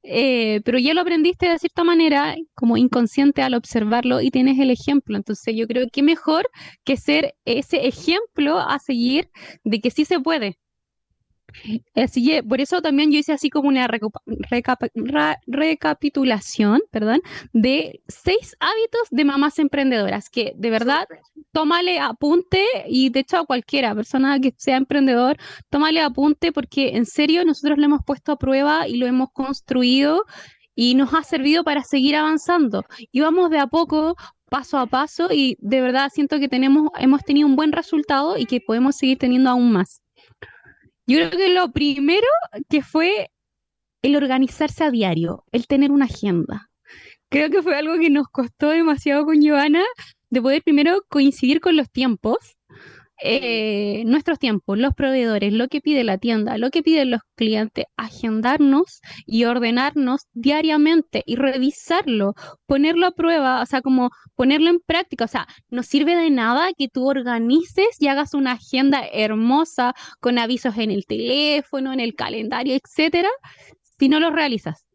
Eh, 0.02 0.62
pero 0.64 0.78
ya 0.78 0.94
lo 0.94 1.02
aprendiste 1.02 1.48
de 1.48 1.58
cierta 1.58 1.84
manera, 1.84 2.34
como 2.54 2.76
inconsciente 2.76 3.42
al 3.42 3.54
observarlo 3.54 4.20
y 4.20 4.30
tienes 4.30 4.58
el 4.58 4.70
ejemplo. 4.70 5.16
Entonces 5.16 5.54
yo 5.56 5.66
creo 5.66 5.86
que 5.92 6.02
mejor 6.02 6.48
que 6.84 6.96
ser 6.96 7.34
ese 7.44 7.86
ejemplo 7.86 8.58
a 8.58 8.78
seguir 8.78 9.30
de 9.64 9.80
que 9.80 9.90
sí 9.90 10.04
se 10.04 10.20
puede, 10.20 10.58
Así 11.94 12.40
por 12.42 12.60
eso 12.60 12.82
también 12.82 13.10
yo 13.12 13.18
hice 13.18 13.32
así 13.32 13.50
como 13.50 13.68
una 13.68 13.88
recapitulación, 15.46 16.80
perdón, 16.90 17.20
de 17.52 18.00
seis 18.08 18.56
hábitos 18.60 19.02
de 19.10 19.24
mamás 19.24 19.58
emprendedoras, 19.58 20.30
que 20.30 20.52
de 20.56 20.70
verdad, 20.70 21.06
tómale 21.52 21.98
apunte 21.98 22.64
y 22.88 23.10
de 23.10 23.20
hecho 23.20 23.38
a 23.38 23.46
cualquiera 23.46 23.94
persona 23.94 24.38
que 24.40 24.54
sea 24.56 24.76
emprendedor, 24.76 25.36
tómale 25.68 26.00
apunte 26.00 26.52
porque 26.52 26.96
en 26.96 27.06
serio 27.06 27.44
nosotros 27.44 27.78
lo 27.78 27.84
hemos 27.84 28.00
puesto 28.04 28.32
a 28.32 28.38
prueba 28.38 28.88
y 28.88 28.96
lo 28.96 29.06
hemos 29.06 29.30
construido 29.32 30.24
y 30.74 30.94
nos 30.94 31.12
ha 31.14 31.22
servido 31.22 31.64
para 31.64 31.82
seguir 31.82 32.16
avanzando. 32.16 32.84
Y 33.12 33.20
vamos 33.20 33.50
de 33.50 33.58
a 33.58 33.66
poco, 33.66 34.16
paso 34.48 34.78
a 34.78 34.86
paso 34.86 35.28
y 35.30 35.56
de 35.60 35.80
verdad 35.80 36.10
siento 36.12 36.38
que 36.38 36.48
tenemos, 36.48 36.90
hemos 36.98 37.22
tenido 37.22 37.46
un 37.46 37.56
buen 37.56 37.72
resultado 37.72 38.36
y 38.36 38.46
que 38.46 38.60
podemos 38.60 38.96
seguir 38.96 39.18
teniendo 39.18 39.50
aún 39.50 39.72
más. 39.72 40.02
Yo 41.10 41.16
creo 41.16 41.30
que 41.30 41.48
lo 41.48 41.72
primero 41.72 42.28
que 42.68 42.82
fue 42.82 43.32
el 44.00 44.14
organizarse 44.14 44.84
a 44.84 44.92
diario, 44.92 45.44
el 45.50 45.66
tener 45.66 45.90
una 45.90 46.04
agenda. 46.04 46.70
Creo 47.28 47.50
que 47.50 47.62
fue 47.62 47.74
algo 47.74 47.98
que 47.98 48.10
nos 48.10 48.28
costó 48.28 48.68
demasiado 48.68 49.24
con 49.24 49.44
Joana, 49.44 49.82
de 50.28 50.40
poder 50.40 50.62
primero 50.62 51.02
coincidir 51.08 51.60
con 51.60 51.76
los 51.76 51.90
tiempos, 51.90 52.38
eh, 53.22 54.02
nuestros 54.06 54.38
tiempos, 54.38 54.78
los 54.78 54.94
proveedores, 54.94 55.52
lo 55.52 55.68
que 55.68 55.80
pide 55.80 56.04
la 56.04 56.18
tienda, 56.18 56.58
lo 56.58 56.70
que 56.70 56.82
piden 56.82 57.10
los 57.10 57.20
clientes, 57.36 57.84
agendarnos 57.96 59.00
y 59.26 59.44
ordenarnos 59.44 60.22
diariamente 60.32 61.22
y 61.26 61.36
revisarlo, 61.36 62.34
ponerlo 62.66 63.06
a 63.06 63.12
prueba, 63.12 63.62
o 63.62 63.66
sea, 63.66 63.82
como 63.82 64.10
ponerlo 64.34 64.70
en 64.70 64.80
práctica. 64.80 65.24
O 65.24 65.28
sea, 65.28 65.46
no 65.68 65.82
sirve 65.82 66.16
de 66.16 66.30
nada 66.30 66.70
que 66.76 66.88
tú 66.88 67.08
organices 67.08 67.96
y 67.98 68.08
hagas 68.08 68.34
una 68.34 68.52
agenda 68.52 69.02
hermosa 69.12 69.94
con 70.20 70.38
avisos 70.38 70.76
en 70.78 70.90
el 70.90 71.06
teléfono, 71.06 71.92
en 71.92 72.00
el 72.00 72.14
calendario, 72.14 72.74
etcétera, 72.74 73.30
si 73.98 74.08
no 74.08 74.20
lo 74.20 74.30
realizas. 74.30 74.86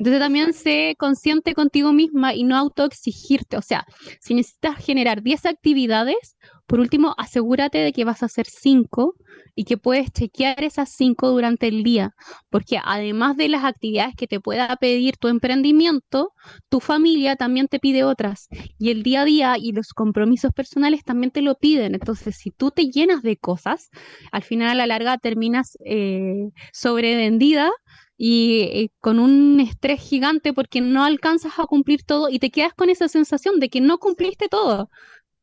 Entonces 0.00 0.20
también 0.20 0.54
sé 0.54 0.94
consciente 0.98 1.52
contigo 1.52 1.92
misma 1.92 2.34
y 2.34 2.42
no 2.42 2.56
autoexigirte. 2.56 3.58
O 3.58 3.62
sea, 3.62 3.84
si 4.18 4.34
necesitas 4.34 4.82
generar 4.82 5.22
10 5.22 5.44
actividades, 5.44 6.38
por 6.70 6.78
último, 6.78 7.16
asegúrate 7.18 7.78
de 7.78 7.92
que 7.92 8.04
vas 8.04 8.22
a 8.22 8.26
hacer 8.26 8.46
cinco 8.46 9.16
y 9.56 9.64
que 9.64 9.76
puedes 9.76 10.12
chequear 10.12 10.62
esas 10.62 10.88
cinco 10.88 11.28
durante 11.28 11.66
el 11.66 11.82
día, 11.82 12.14
porque 12.48 12.78
además 12.80 13.36
de 13.36 13.48
las 13.48 13.64
actividades 13.64 14.14
que 14.14 14.28
te 14.28 14.38
pueda 14.38 14.76
pedir 14.76 15.16
tu 15.16 15.26
emprendimiento, 15.26 16.32
tu 16.68 16.78
familia 16.78 17.34
también 17.34 17.66
te 17.66 17.80
pide 17.80 18.04
otras 18.04 18.46
y 18.78 18.90
el 18.90 19.02
día 19.02 19.22
a 19.22 19.24
día 19.24 19.58
y 19.58 19.72
los 19.72 19.88
compromisos 19.88 20.52
personales 20.52 21.02
también 21.02 21.32
te 21.32 21.42
lo 21.42 21.56
piden. 21.56 21.96
Entonces, 21.96 22.36
si 22.36 22.52
tú 22.52 22.70
te 22.70 22.84
llenas 22.84 23.22
de 23.22 23.36
cosas, 23.36 23.90
al 24.30 24.44
final 24.44 24.70
a 24.70 24.74
la 24.76 24.86
larga 24.86 25.18
terminas 25.18 25.76
eh, 25.84 26.50
sobrevendida 26.72 27.72
y 28.16 28.60
eh, 28.60 28.90
con 29.00 29.18
un 29.18 29.58
estrés 29.58 30.00
gigante 30.00 30.52
porque 30.52 30.80
no 30.80 31.02
alcanzas 31.02 31.54
a 31.58 31.64
cumplir 31.64 32.04
todo 32.04 32.28
y 32.28 32.38
te 32.38 32.50
quedas 32.50 32.74
con 32.74 32.90
esa 32.90 33.08
sensación 33.08 33.58
de 33.58 33.70
que 33.70 33.80
no 33.80 33.98
cumpliste 33.98 34.48
todo. 34.48 34.88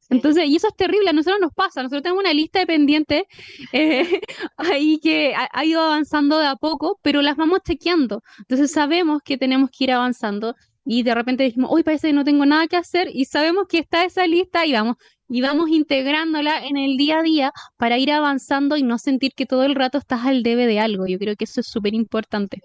Entonces, 0.10 0.45
y 0.45 0.55
eso 0.55 0.68
es 0.68 0.76
terrible, 0.76 1.10
a 1.10 1.14
nosotros 1.14 1.39
nos 1.41 1.53
pasa, 1.53 1.84
nosotros 1.84 2.03
tenemos 2.03 2.24
una 2.24 2.34
lista 2.34 2.60
de 2.60 2.68
pendientes 2.68 3.24
eh, 3.74 4.22
ahí 4.58 4.99
que 4.99 5.34
ha, 5.36 5.66
ido 5.66 5.82
avanzando 5.82 6.39
de 6.39 6.47
a 6.47 6.55
poco, 6.55 6.99
pero 7.01 7.22
las 7.22 7.36
vamos 7.36 7.60
chequeando. 7.66 8.24
Entonces 8.39 8.72
sabemos 8.72 9.22
que 9.24 9.38
tenemos 9.38 9.70
que 9.70 9.84
ir 9.86 9.91
avanzando 9.91 10.55
y 10.86 11.03
de 11.03 11.14
repente 11.14 11.43
decimos, 11.43 11.70
hoy 11.74 11.84
parece 11.84 12.08
que 12.08 12.14
no 12.14 12.24
tengo 12.24 12.45
nada 12.45 12.68
que 12.68 12.78
hacer 12.78 13.10
y 13.12 13.26
sabemos 13.26 13.68
que 13.68 13.80
está 13.80 14.05
esa 14.05 14.26
lista 14.26 14.66
y 14.66 14.72
vamos 14.72 14.95
y 15.30 15.41
vamos 15.41 15.70
integrándola 15.70 16.66
en 16.66 16.78
el 16.78 16.95
día 16.95 17.20
a 17.20 17.22
día 17.22 17.51
para 17.76 17.97
ir 17.97 18.12
avanzando 18.12 18.78
y 18.78 18.84
no 18.84 18.97
sentir 18.97 19.34
que 19.34 19.45
todo 19.45 19.64
el 19.64 19.76
rato 19.76 19.97
estás 19.97 20.26
al 20.26 20.41
debe 20.43 20.68
de 20.68 20.80
algo. 20.80 21.05
Yo 21.05 21.20
creo 21.20 21.36
que 21.36 21.43
eso 21.43 21.60
es 21.60 21.68
súper 21.68 21.93
importante. 21.93 22.62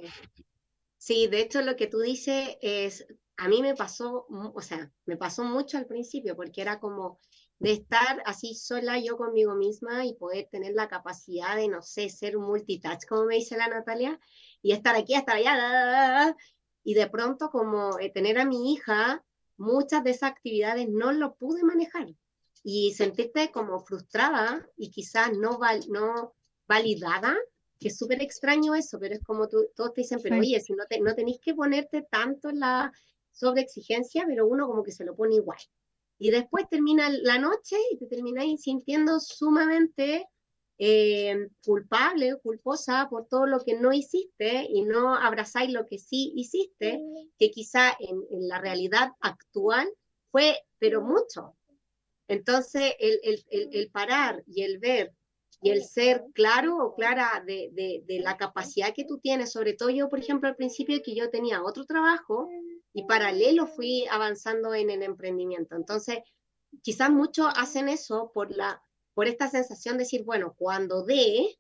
Sí, 0.98 1.26
de 1.26 1.40
hecho 1.40 1.62
lo 1.62 1.74
que 1.74 1.88
tú 1.88 1.98
dices 1.98 2.56
es, 2.62 3.04
a 3.36 3.48
mí 3.48 3.62
me 3.62 3.74
pasó, 3.74 4.26
o 4.28 4.60
sea, 4.60 4.92
me 5.06 5.16
pasó 5.16 5.44
mucho 5.44 5.78
al 5.78 5.86
principio 5.86 6.36
porque 6.36 6.62
era 6.62 6.78
como 6.80 7.18
de 7.58 7.72
estar 7.72 8.22
así 8.26 8.54
sola 8.54 8.98
yo 8.98 9.16
conmigo 9.16 9.54
misma 9.54 10.04
y 10.04 10.14
poder 10.14 10.48
tener 10.50 10.74
la 10.74 10.88
capacidad 10.88 11.56
de, 11.56 11.68
no 11.68 11.82
sé, 11.82 12.08
ser 12.08 12.36
multitouch, 12.36 13.06
como 13.06 13.24
me 13.24 13.36
dice 13.36 13.56
la 13.56 13.68
Natalia, 13.68 14.18
y 14.62 14.72
estar 14.72 14.96
aquí, 14.96 15.14
estar 15.14 15.36
allá, 15.36 16.36
y 16.84 16.94
de 16.94 17.08
pronto 17.08 17.50
como 17.50 17.98
eh, 18.00 18.10
tener 18.10 18.38
a 18.38 18.44
mi 18.44 18.72
hija, 18.72 19.24
muchas 19.56 20.02
de 20.02 20.10
esas 20.10 20.30
actividades 20.30 20.88
no 20.88 21.12
lo 21.12 21.36
pude 21.36 21.62
manejar 21.62 22.08
y 22.64 22.92
sentirte 22.94 23.50
como 23.50 23.80
frustrada 23.80 24.68
y 24.76 24.90
quizás 24.90 25.32
no, 25.36 25.58
no 25.88 26.34
validada, 26.66 27.36
que 27.78 27.88
es 27.88 27.98
súper 27.98 28.22
extraño 28.22 28.74
eso, 28.74 28.98
pero 29.00 29.14
es 29.14 29.22
como 29.22 29.48
tú, 29.48 29.68
todos 29.74 29.94
te 29.94 30.02
dicen, 30.02 30.20
pero 30.22 30.38
oye, 30.38 30.60
si 30.60 30.72
no, 30.72 30.84
te, 30.86 31.00
no 31.00 31.14
tenéis 31.14 31.38
que 31.40 31.54
ponerte 31.54 32.02
tanto 32.10 32.50
en 32.50 32.60
la 32.60 32.92
sobreexigencia, 33.32 34.24
pero 34.26 34.46
uno 34.46 34.66
como 34.66 34.82
que 34.82 34.92
se 34.92 35.04
lo 35.04 35.16
pone 35.16 35.36
igual. 35.36 35.58
Y 36.18 36.30
después 36.30 36.68
termina 36.70 37.10
la 37.10 37.38
noche 37.38 37.76
y 37.90 37.98
te 37.98 38.06
termináis 38.06 38.62
sintiendo 38.62 39.18
sumamente 39.18 40.26
eh, 40.78 41.48
culpable, 41.64 42.36
culposa 42.42 43.08
por 43.10 43.26
todo 43.28 43.46
lo 43.46 43.60
que 43.60 43.74
no 43.74 43.92
hiciste 43.92 44.66
y 44.68 44.82
no 44.82 45.14
abrazáis 45.14 45.72
lo 45.72 45.86
que 45.86 45.98
sí 45.98 46.32
hiciste, 46.36 47.00
que 47.38 47.50
quizá 47.50 47.96
en, 47.98 48.22
en 48.30 48.48
la 48.48 48.60
realidad 48.60 49.12
actual 49.20 49.88
fue, 50.30 50.58
pero 50.78 51.02
mucho. 51.02 51.54
Entonces, 52.28 52.94
el, 52.98 53.20
el, 53.22 53.68
el, 53.72 53.90
parar 53.90 54.42
y 54.46 54.62
el 54.62 54.78
ver 54.78 55.12
y 55.60 55.70
el 55.70 55.84
ser 55.84 56.24
claro 56.32 56.78
o 56.78 56.94
clara 56.94 57.44
de, 57.46 57.70
de, 57.72 58.02
de, 58.06 58.20
la 58.20 58.36
capacidad 58.36 58.94
que 58.94 59.04
tú 59.04 59.18
tienes, 59.18 59.52
sobre 59.52 59.74
todo 59.74 59.90
yo, 59.90 60.08
por 60.08 60.18
ejemplo, 60.18 60.48
al 60.48 60.56
principio 60.56 61.00
que 61.04 61.14
yo 61.14 61.30
tenía 61.30 61.62
otro 61.62 61.84
trabajo 61.84 62.48
y 62.92 63.04
paralelo 63.06 63.66
fui 63.66 64.06
avanzando 64.10 64.74
en 64.74 64.90
el 64.90 65.02
emprendimiento. 65.02 65.76
Entonces, 65.76 66.18
quizás 66.82 67.10
muchos 67.10 67.52
hacen 67.56 67.88
eso 67.88 68.30
por, 68.32 68.50
la, 68.54 68.82
por 69.14 69.26
esta 69.28 69.48
sensación 69.48 69.96
de 69.96 70.04
decir, 70.04 70.24
bueno, 70.24 70.54
cuando 70.56 71.04
dé, 71.04 71.58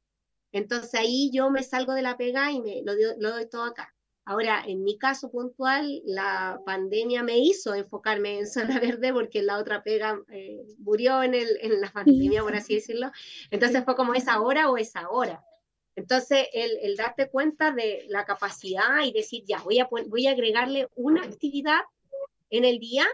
entonces 0.52 0.94
ahí 0.94 1.30
yo 1.32 1.50
me 1.50 1.62
salgo 1.62 1.94
de 1.94 2.02
la 2.02 2.16
pega 2.16 2.50
y 2.52 2.60
me 2.60 2.82
lo, 2.84 2.92
lo 3.18 3.30
doy 3.30 3.48
todo 3.48 3.64
acá. 3.64 3.94
Ahora, 4.24 4.62
en 4.64 4.84
mi 4.84 4.98
caso 4.98 5.30
puntual, 5.32 6.00
la 6.04 6.60
pandemia 6.64 7.24
me 7.24 7.38
hizo 7.38 7.74
enfocarme 7.74 8.38
en 8.38 8.46
zona 8.46 8.78
verde 8.80 9.12
porque 9.12 9.42
la 9.42 9.58
otra 9.58 9.82
pega 9.82 10.22
eh, 10.30 10.64
murió 10.78 11.22
en, 11.22 11.34
el, 11.34 11.48
en 11.60 11.80
la 11.80 11.90
pandemia, 11.90 12.42
por 12.42 12.54
así 12.54 12.74
decirlo. 12.76 13.10
Entonces 13.50 13.84
fue 13.84 13.96
como 13.96 14.14
esa 14.14 14.40
hora 14.40 14.70
o 14.70 14.76
esa 14.76 15.08
hora. 15.10 15.44
Entonces, 15.94 16.46
el, 16.52 16.96
darte 16.96 17.28
cuenta 17.28 17.70
de 17.72 18.04
la 18.08 18.24
capacidad 18.24 19.02
y 19.04 19.12
decir, 19.12 19.44
ya, 19.46 19.60
voy 19.62 19.78
a, 19.78 19.88
voy 20.08 20.26
a 20.26 20.32
agregarle 20.32 20.88
una 20.94 21.22
actividad 21.22 21.80
en 22.50 22.64
el 22.64 22.78
día 22.78 23.06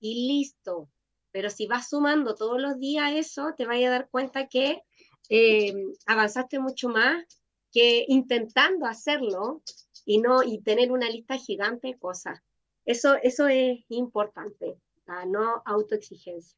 y 0.00 0.28
listo. 0.28 0.88
Pero 1.32 1.50
si 1.50 1.66
vas 1.66 1.88
sumando 1.88 2.34
todos 2.34 2.60
los 2.60 2.78
días 2.78 3.12
eso, 3.14 3.54
te 3.56 3.66
vas 3.66 3.82
a 3.82 3.90
dar 3.90 4.08
cuenta 4.10 4.48
que 4.48 4.82
eh, 5.28 5.74
avanzaste 6.06 6.58
mucho 6.58 6.88
más 6.88 7.24
que 7.72 8.04
intentando 8.08 8.86
hacerlo 8.86 9.62
y 10.04 10.18
no 10.18 10.42
y 10.42 10.62
tener 10.62 10.92
una 10.92 11.10
lista 11.10 11.36
gigante 11.36 11.88
de 11.88 11.98
cosas. 11.98 12.40
Eso, 12.84 13.16
eso 13.22 13.48
es 13.48 13.80
importante, 13.88 14.78
no 15.26 15.62
autoexigencia. 15.64 16.56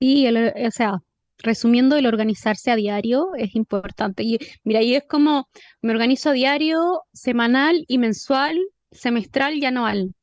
Sí, 0.00 0.26
o 0.26 0.70
sea, 0.70 1.02
resumiendo, 1.42 1.96
el 1.96 2.06
organizarse 2.06 2.70
a 2.70 2.76
diario 2.76 3.30
es 3.36 3.54
importante. 3.54 4.22
Y 4.22 4.38
mira, 4.64 4.80
ahí 4.80 4.94
es 4.94 5.04
como 5.08 5.48
me 5.82 5.92
organizo 5.92 6.30
a 6.30 6.32
diario, 6.32 7.02
semanal 7.12 7.84
y 7.88 7.98
mensual, 7.98 8.58
semestral 8.90 9.56
y 9.56 9.64
anual. 9.64 10.14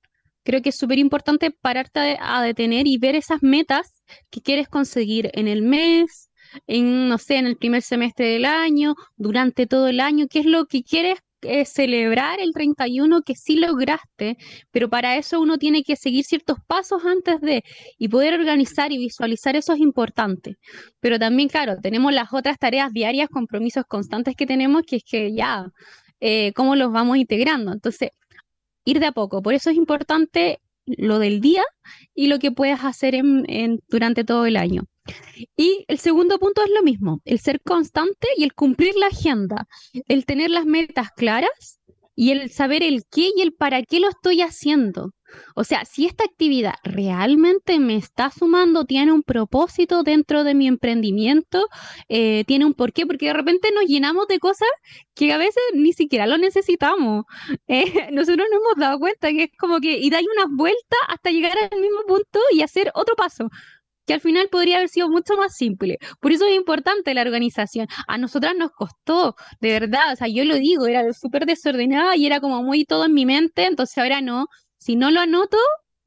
Creo 0.44 0.62
que 0.62 0.70
es 0.70 0.76
súper 0.78 1.00
importante 1.00 1.52
pararte 1.52 2.18
a, 2.20 2.40
a 2.40 2.44
detener 2.44 2.88
y 2.88 2.98
ver 2.98 3.16
esas 3.16 3.44
metas 3.44 4.04
que 4.30 4.42
quieres 4.42 4.70
conseguir 4.70 5.30
en 5.34 5.48
el 5.48 5.62
mes, 5.62 6.30
en, 6.68 7.10
no 7.10 7.18
sé, 7.18 7.38
en 7.38 7.48
el 7.48 7.58
primer 7.58 7.82
semestre 7.82 8.28
del 8.30 8.46
año, 8.46 8.96
durante 9.16 9.68
todo 9.68 9.88
el 9.88 10.00
año, 10.00 10.28
qué 10.30 10.40
es 10.40 10.46
lo 10.46 10.66
que 10.66 10.84
quieres 10.84 11.20
celebrar 11.66 12.40
el 12.40 12.52
31 12.54 13.22
que 13.22 13.36
sí 13.36 13.58
lograste, 13.58 14.38
pero 14.72 14.90
para 14.90 15.18
eso 15.18 15.40
uno 15.40 15.58
tiene 15.58 15.84
que 15.84 15.96
seguir 15.96 16.26
ciertos 16.26 16.58
pasos 16.68 17.06
antes 17.06 17.40
de 17.42 17.64
y 17.98 18.08
poder 18.08 18.34
organizar 18.34 18.92
y 18.92 18.98
visualizar 18.98 19.56
eso 19.56 19.74
es 19.74 19.80
importante. 19.80 20.56
Pero 21.00 21.20
también, 21.20 21.50
claro, 21.50 21.78
tenemos 21.82 22.14
las 22.14 22.34
otras 22.34 22.58
tareas 22.58 22.92
diarias, 22.92 23.30
compromisos 23.30 23.86
constantes 23.88 24.36
que 24.36 24.46
tenemos, 24.46 24.84
que 24.84 24.98
es 24.98 25.04
que 25.04 25.34
ya, 25.34 25.68
eh, 26.20 26.54
¿cómo 26.54 26.76
los 26.76 26.92
vamos 26.92 27.18
integrando? 27.18 27.72
Entonces, 27.72 28.10
ir 28.86 29.00
de 29.00 29.08
a 29.08 29.12
poco. 29.12 29.42
Por 29.42 29.54
eso 29.54 29.70
es 29.70 29.78
importante 29.78 30.60
lo 30.86 31.20
del 31.20 31.42
día 31.42 31.64
y 32.16 32.28
lo 32.28 32.40
que 32.40 32.52
puedes 32.52 32.84
hacer 32.84 33.16
en, 33.16 33.80
durante 33.90 34.24
todo 34.24 34.46
el 34.46 34.58
año. 34.58 34.84
Y 35.56 35.86
el 35.88 36.00
segundo 36.00 36.40
punto 36.40 36.64
es 36.64 36.70
lo 36.72 36.84
mismo, 36.84 37.22
el 37.26 37.40
ser 37.40 37.62
constante 37.62 38.28
y 38.38 38.44
el 38.44 38.54
cumplir 38.54 38.96
la 38.96 39.08
agenda, 39.08 39.68
el 40.08 40.26
tener 40.26 40.50
las 40.50 40.66
metas 40.66 41.10
claras 41.16 41.80
y 42.16 42.32
el 42.32 42.50
saber 42.50 42.82
el 42.84 43.04
qué 43.12 43.30
y 43.36 43.42
el 43.42 43.54
para 43.54 43.84
qué 43.84 44.00
lo 44.00 44.10
estoy 44.10 44.42
haciendo. 44.42 45.12
O 45.56 45.64
sea, 45.64 45.86
si 45.86 46.06
esta 46.06 46.24
actividad 46.24 46.76
realmente 46.84 47.80
me 47.80 47.96
está 47.96 48.32
sumando, 48.32 48.86
tiene 48.86 49.12
un 49.12 49.24
propósito 49.24 50.02
dentro 50.04 50.44
de 50.44 50.56
mi 50.56 50.68
emprendimiento, 50.68 51.68
eh, 52.10 52.44
tiene 52.48 52.66
un 52.66 52.74
porqué, 52.74 53.06
porque 53.06 53.28
de 53.28 53.34
repente 53.34 53.70
nos 53.72 53.86
llenamos 53.86 54.28
de 54.28 54.40
cosas 54.40 54.70
que 55.14 55.32
a 55.34 55.38
veces 55.38 55.62
ni 55.74 55.94
siquiera 55.94 56.28
lo 56.28 56.38
necesitamos. 56.38 57.26
Eh, 57.70 58.10
nosotros 58.12 58.48
nos 58.50 58.62
hemos 58.62 58.76
dado 58.78 58.98
cuenta 58.98 59.30
que 59.30 59.44
es 59.44 59.50
como 59.58 59.80
que 59.80 59.98
y 59.98 60.10
dais 60.10 60.26
una 60.34 60.46
vuelta 60.50 60.96
hasta 61.10 61.32
llegar 61.32 61.58
al 61.58 61.80
mismo 61.82 62.00
punto 62.08 62.40
y 62.54 62.62
hacer 62.62 62.92
otro 62.96 63.16
paso 63.16 63.50
que 64.08 64.14
al 64.14 64.22
final 64.22 64.48
podría 64.50 64.78
haber 64.78 64.90
sido 64.90 65.10
mucho 65.10 65.36
más 65.38 65.56
simple. 65.56 66.00
Por 66.20 66.32
eso 66.32 66.46
es 66.48 66.56
importante 66.56 67.14
la 67.14 67.22
organización. 67.22 67.88
A 68.08 68.18
nosotras 68.18 68.54
nos 68.58 68.72
costó, 68.72 69.36
de 69.60 69.72
verdad, 69.80 70.14
o 70.14 70.16
sea, 70.16 70.28
yo 70.28 70.46
lo 70.46 70.56
digo, 70.56 70.88
era 70.88 71.14
súper 71.14 71.46
desordenada 71.46 72.16
y 72.16 72.26
era 72.26 72.40
como 72.40 72.64
muy 72.64 72.86
todo 72.86 73.06
en 73.06 73.14
mi 73.14 73.26
mente, 73.26 73.66
entonces 73.68 73.98
ahora 73.98 74.22
no, 74.22 74.48
si 74.78 74.96
no 74.96 75.12
lo 75.12 75.20
anoto, 75.20 75.58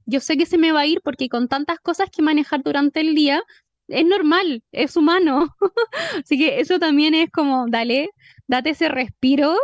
yo 0.06 0.20
sé 0.20 0.36
que 0.36 0.46
se 0.46 0.58
me 0.58 0.72
va 0.72 0.80
a 0.80 0.86
ir 0.86 1.00
porque 1.04 1.28
con 1.28 1.46
tantas 1.48 1.78
cosas 1.78 2.08
que 2.10 2.22
manejar 2.22 2.62
durante 2.64 3.00
el 3.00 3.14
día, 3.14 3.42
es 3.88 4.06
normal, 4.06 4.62
es 4.72 4.96
humano. 4.96 5.48
Así 6.24 6.38
que 6.38 6.60
eso 6.60 6.78
también 6.78 7.14
es 7.14 7.30
como, 7.30 7.66
dale, 7.68 8.08
date 8.46 8.70
ese 8.70 8.88
respiro 8.88 9.56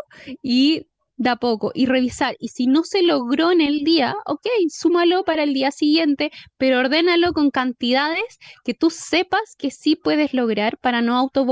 y 0.42 0.86
da 1.16 1.36
poco 1.36 1.72
y 1.74 1.86
revisar. 1.86 2.36
Y 2.38 2.48
si 2.48 2.66
no 2.66 2.82
se 2.84 3.02
logró 3.02 3.50
en 3.50 3.60
el 3.60 3.80
día, 3.84 4.14
ok, 4.26 4.46
súmalo 4.68 5.24
para 5.24 5.42
el 5.42 5.54
día 5.54 5.70
siguiente, 5.70 6.30
pero 6.56 6.78
ordénalo 6.78 7.32
con 7.32 7.50
cantidades 7.50 8.38
que 8.64 8.74
tú 8.74 8.90
sepas 8.90 9.54
que 9.58 9.70
sí 9.70 9.96
puedes 9.96 10.34
lograr 10.34 10.78
para 10.78 11.02
no 11.02 11.16
auto 11.16 11.46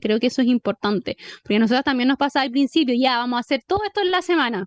Creo 0.00 0.20
que 0.20 0.26
eso 0.28 0.42
es 0.42 0.48
importante, 0.48 1.16
porque 1.42 1.56
a 1.56 1.58
nosotros 1.58 1.84
también 1.84 2.08
nos 2.08 2.18
pasa 2.18 2.40
al 2.40 2.50
principio, 2.50 2.94
ya 2.98 3.18
vamos 3.18 3.38
a 3.38 3.40
hacer 3.40 3.62
todo 3.66 3.84
esto 3.84 4.00
en 4.00 4.10
la 4.10 4.22
semana 4.22 4.66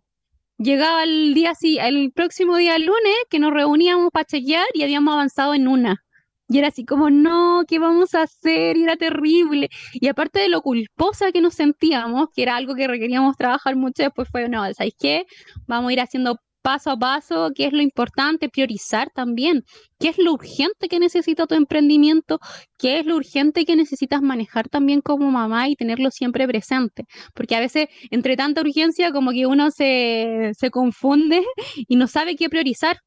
llegaba 0.60 1.04
el 1.04 1.34
día 1.34 1.52
así, 1.52 1.80
el 1.80 2.12
próximo 2.14 2.58
día 2.58 2.78
lunes, 2.78 3.16
que 3.30 3.40
nos 3.40 3.52
reuníamos 3.52 4.10
para 4.12 4.26
chequear 4.26 4.66
y 4.74 4.84
habíamos 4.84 5.14
avanzado 5.14 5.54
en 5.54 5.68
una. 5.68 6.04
Y 6.50 6.58
era 6.58 6.70
así 6.70 6.84
como, 6.84 7.10
no, 7.12 7.64
¿qué 7.68 7.78
vamos 7.80 8.16
a 8.16 8.24
hacer? 8.24 8.76
Y 8.76 8.84
era 8.84 8.98
terrible. 8.98 9.70
Y 9.94 10.08
aparte 10.08 10.40
de 10.40 10.50
lo 10.50 10.62
culposa 10.62 11.32
que 11.32 11.42
nos 11.42 11.54
sentíamos, 11.54 12.30
que 12.36 12.42
era 12.42 12.56
algo 12.56 12.76
que 12.76 12.88
requeríamos 12.88 13.38
trabajar 13.38 13.76
mucho, 13.76 14.04
después 14.04 14.28
fue, 14.32 14.50
no, 14.50 14.64
¿sabes 14.74 14.94
qué? 15.00 15.26
Vamos 15.68 15.90
a 15.90 15.94
ir 15.94 16.02
haciendo 16.02 16.40
paso 16.62 16.92
a 16.92 16.98
paso, 16.98 17.52
qué 17.56 17.66
es 17.68 17.74
lo 17.74 17.82
importante, 17.82 18.50
priorizar 18.50 19.10
también, 19.12 19.64
qué 20.00 20.10
es 20.10 20.18
lo 20.18 20.34
urgente 20.34 20.90
que 20.90 21.00
necesita 21.00 21.48
tu 21.48 21.56
emprendimiento, 21.56 22.40
qué 22.78 23.00
es 23.00 23.06
lo 23.06 23.16
urgente 23.16 23.66
que 23.66 23.76
necesitas 23.76 24.22
manejar 24.22 24.70
también 24.70 25.02
como 25.02 25.32
mamá 25.32 25.70
y 25.70 25.76
tenerlo 25.76 26.12
siempre 26.12 26.48
presente, 26.48 27.06
porque 27.34 27.56
a 27.56 27.60
veces 27.60 27.88
entre 28.12 28.36
tanta 28.36 28.62
urgencia 28.62 29.12
como 29.12 29.32
que 29.32 29.46
uno 29.46 29.72
se, 29.72 30.52
se 30.58 30.70
confunde 30.72 31.44
y 31.88 31.96
no 31.96 32.08
sabe 32.08 32.36
qué 32.36 32.50
priorizar. 32.50 32.98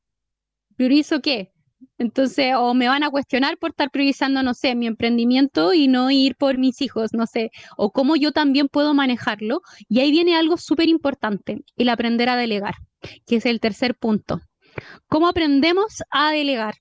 ¿Priorizo 0.76 1.20
qué? 1.20 1.52
Entonces, 1.98 2.54
o 2.56 2.74
me 2.74 2.88
van 2.88 3.02
a 3.02 3.10
cuestionar 3.10 3.58
por 3.58 3.70
estar 3.70 3.90
priorizando, 3.90 4.42
no 4.42 4.54
sé, 4.54 4.74
mi 4.74 4.86
emprendimiento 4.86 5.74
y 5.74 5.88
no 5.88 6.10
ir 6.10 6.36
por 6.36 6.58
mis 6.58 6.80
hijos, 6.80 7.10
no 7.12 7.26
sé, 7.26 7.50
o 7.76 7.90
cómo 7.92 8.16
yo 8.16 8.32
también 8.32 8.68
puedo 8.68 8.94
manejarlo. 8.94 9.60
Y 9.88 10.00
ahí 10.00 10.10
viene 10.10 10.36
algo 10.36 10.56
súper 10.56 10.88
importante, 10.88 11.64
el 11.76 11.88
aprender 11.88 12.28
a 12.28 12.36
delegar 12.36 12.74
que 13.26 13.36
es 13.36 13.46
el 13.46 13.60
tercer 13.60 13.94
punto. 13.96 14.40
¿Cómo 15.08 15.28
aprendemos 15.28 16.02
a 16.10 16.32
delegar? 16.32 16.74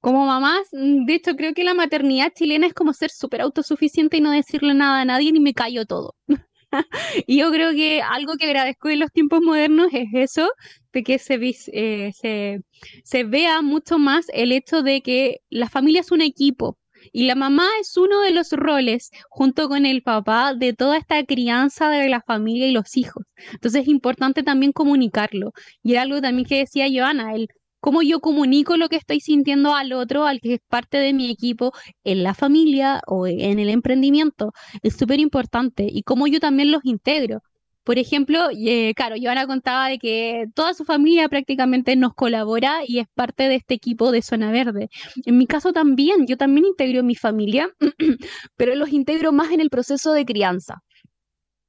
Como 0.00 0.26
mamás, 0.26 0.66
mm, 0.72 1.04
de 1.04 1.14
hecho 1.14 1.36
creo 1.36 1.54
que 1.54 1.64
la 1.64 1.74
maternidad 1.74 2.32
chilena 2.34 2.66
es 2.66 2.74
como 2.74 2.92
ser 2.92 3.10
súper 3.10 3.42
autosuficiente 3.42 4.16
y 4.16 4.20
no 4.20 4.30
decirle 4.30 4.74
nada 4.74 5.00
a 5.02 5.04
nadie 5.04 5.32
ni 5.32 5.40
me 5.40 5.54
callo 5.54 5.86
todo. 5.86 6.14
Y 7.26 7.38
yo 7.38 7.50
creo 7.50 7.72
que 7.72 8.02
algo 8.02 8.34
que 8.36 8.46
agradezco 8.46 8.88
en 8.88 9.00
los 9.00 9.10
tiempos 9.12 9.40
modernos 9.42 9.88
es 9.92 10.08
eso, 10.12 10.48
de 10.92 11.02
que 11.02 11.18
se, 11.18 11.38
eh, 11.72 12.12
se, 12.12 12.60
se 13.04 13.24
vea 13.24 13.62
mucho 13.62 13.98
más 13.98 14.26
el 14.32 14.52
hecho 14.52 14.82
de 14.82 15.02
que 15.02 15.40
la 15.50 15.68
familia 15.68 16.00
es 16.00 16.10
un 16.12 16.20
equipo. 16.22 16.78
Y 17.12 17.24
la 17.26 17.34
mamá 17.34 17.66
es 17.80 17.96
uno 17.96 18.20
de 18.20 18.30
los 18.30 18.52
roles, 18.52 19.10
junto 19.30 19.68
con 19.68 19.86
el 19.86 20.02
papá, 20.02 20.54
de 20.54 20.74
toda 20.74 20.98
esta 20.98 21.24
crianza 21.24 21.88
de 21.88 22.08
la 22.10 22.20
familia 22.20 22.66
y 22.68 22.72
los 22.72 22.96
hijos. 22.96 23.24
Entonces 23.52 23.82
es 23.82 23.88
importante 23.88 24.42
también 24.42 24.72
comunicarlo. 24.72 25.52
Y 25.82 25.92
era 25.92 26.02
algo 26.02 26.20
también 26.20 26.46
que 26.46 26.58
decía 26.58 26.88
Joana, 26.92 27.34
el 27.34 27.48
cómo 27.80 28.02
yo 28.02 28.20
comunico 28.20 28.76
lo 28.76 28.88
que 28.88 28.96
estoy 28.96 29.20
sintiendo 29.20 29.74
al 29.74 29.92
otro, 29.92 30.26
al 30.26 30.40
que 30.40 30.54
es 30.54 30.60
parte 30.68 30.98
de 30.98 31.12
mi 31.12 31.30
equipo, 31.30 31.72
en 32.04 32.22
la 32.22 32.34
familia 32.34 33.00
o 33.06 33.26
en 33.26 33.58
el 33.58 33.70
emprendimiento, 33.70 34.52
es 34.82 34.96
súper 34.96 35.20
importante. 35.20 35.88
Y 35.90 36.02
cómo 36.02 36.26
yo 36.26 36.40
también 36.40 36.70
los 36.70 36.84
integro. 36.84 37.42
Por 37.82 37.98
ejemplo, 37.98 38.48
eh, 38.52 38.92
claro, 38.94 39.16
Joana 39.20 39.46
contaba 39.46 39.88
de 39.88 39.98
que 39.98 40.46
toda 40.54 40.74
su 40.74 40.84
familia 40.84 41.28
prácticamente 41.28 41.96
nos 41.96 42.14
colabora 42.14 42.80
y 42.86 42.98
es 43.00 43.06
parte 43.14 43.48
de 43.48 43.56
este 43.56 43.74
equipo 43.74 44.12
de 44.12 44.22
Zona 44.22 44.52
Verde. 44.52 44.90
En 45.24 45.38
mi 45.38 45.46
caso 45.46 45.72
también, 45.72 46.26
yo 46.26 46.36
también 46.36 46.66
integro 46.66 47.02
mi 47.02 47.16
familia, 47.16 47.68
pero 48.56 48.74
los 48.74 48.90
integro 48.90 49.32
más 49.32 49.50
en 49.50 49.60
el 49.60 49.70
proceso 49.70 50.12
de 50.12 50.26
crianza. 50.26 50.82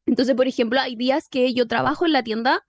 Entonces, 0.05 0.35
por 0.35 0.47
ejemplo, 0.47 0.79
hay 0.79 0.95
días 0.95 1.27
que 1.29 1.53
yo 1.53 1.67
trabajo 1.67 2.05
en 2.05 2.11
la 2.11 2.23
tienda, 2.23 2.61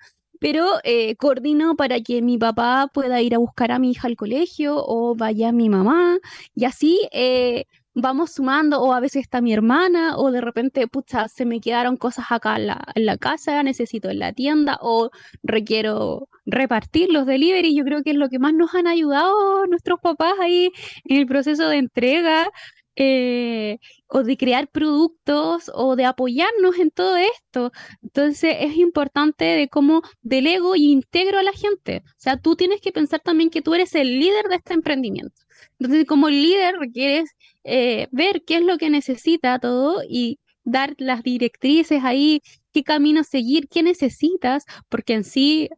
pero 0.43 0.67
eh, 0.85 1.17
coordino 1.17 1.77
para 1.77 2.01
que 2.01 2.21
mi 2.21 2.37
papá 2.37 2.91
pueda 2.93 3.23
ir 3.23 3.35
a 3.35 3.39
buscar 3.39 3.73
a 3.73 3.79
mi 3.79 3.93
hija 3.93 4.09
al 4.09 4.17
colegio 4.17 4.75
o 4.77 5.15
vaya 5.15 5.53
mi 5.53 5.69
mamá 5.69 6.19
y 6.55 6.65
así 6.65 7.09
eh, 7.13 7.65
vamos 7.95 8.33
sumando, 8.33 8.81
o 8.81 8.93
a 8.93 9.01
veces 9.01 9.23
está 9.23 9.41
mi 9.41 9.53
hermana, 9.53 10.17
o 10.17 10.31
de 10.31 10.41
repente, 10.41 10.87
pucha, 10.89 11.29
se 11.29 11.45
me 11.45 11.61
quedaron 11.61 11.97
cosas 11.97 12.27
acá 12.31 12.57
en 12.57 13.07
la, 13.07 13.17
casa, 13.19 13.63
necesito 13.63 14.11
en 14.11 14.19
la 14.19 14.33
tienda, 14.33 14.79
o 14.81 15.11
requiero 15.43 16.29
repartir 16.47 17.11
los 17.13 17.27
delivery. 17.27 17.75
Yo 17.77 17.85
creo 17.85 18.03
que 18.03 18.11
es 18.11 18.17
lo 18.17 18.29
que 18.29 18.39
más 18.39 18.55
nos 18.55 18.75
han 18.75 18.87
ayudado 18.87 19.67
nuestros 19.67 20.01
papás 20.01 20.35
ahí 20.41 20.71
en 21.05 21.19
el 21.19 21.27
proceso 21.27 21.69
de 21.69 21.79
entrega. 21.79 22.49
Eh, 22.97 23.79
o 24.07 24.23
de 24.23 24.37
crear 24.37 24.69
productos 24.69 25.71
o 25.75 25.97
de 25.97 26.05
apoyarnos 26.05 26.79
en 26.79 26.91
todo 26.91 27.17
esto. 27.17 27.73
Entonces 28.03 28.57
es 28.61 28.77
importante 28.77 29.45
de 29.45 29.69
cómo 29.69 30.03
delego 30.21 30.77
y 30.77 30.93
integro 30.93 31.39
a 31.39 31.43
la 31.43 31.53
gente. 31.53 32.03
O 32.07 32.15
sea, 32.19 32.37
tú 32.37 32.55
tienes 32.57 32.81
que 32.83 32.93
pensar 32.93 33.21
también 33.21 33.49
que 33.51 33.63
tú 33.63 33.73
eres 33.75 33.95
el 33.95 34.21
líder 34.21 34.47
de 34.49 34.57
este 34.57 34.75
emprendimiento. 34.75 35.43
Entonces, 35.79 36.05
como 36.07 36.29
líder 36.29 36.77
requieres 36.79 37.31
eh, 37.65 38.09
ver 38.13 38.43
qué 38.47 38.57
es 38.57 38.63
lo 38.63 38.79
que 38.79 38.91
necesita 38.91 39.59
todo 39.59 40.03
y 40.09 40.39
dar 40.65 40.95
las 40.99 41.23
directrices 41.23 42.05
ahí, 42.05 42.43
qué 42.73 42.83
camino 42.85 43.25
seguir, 43.25 43.69
qué 43.69 43.83
necesitas, 43.83 44.65
porque 44.89 45.15
en 45.15 45.25
sí 45.25 45.69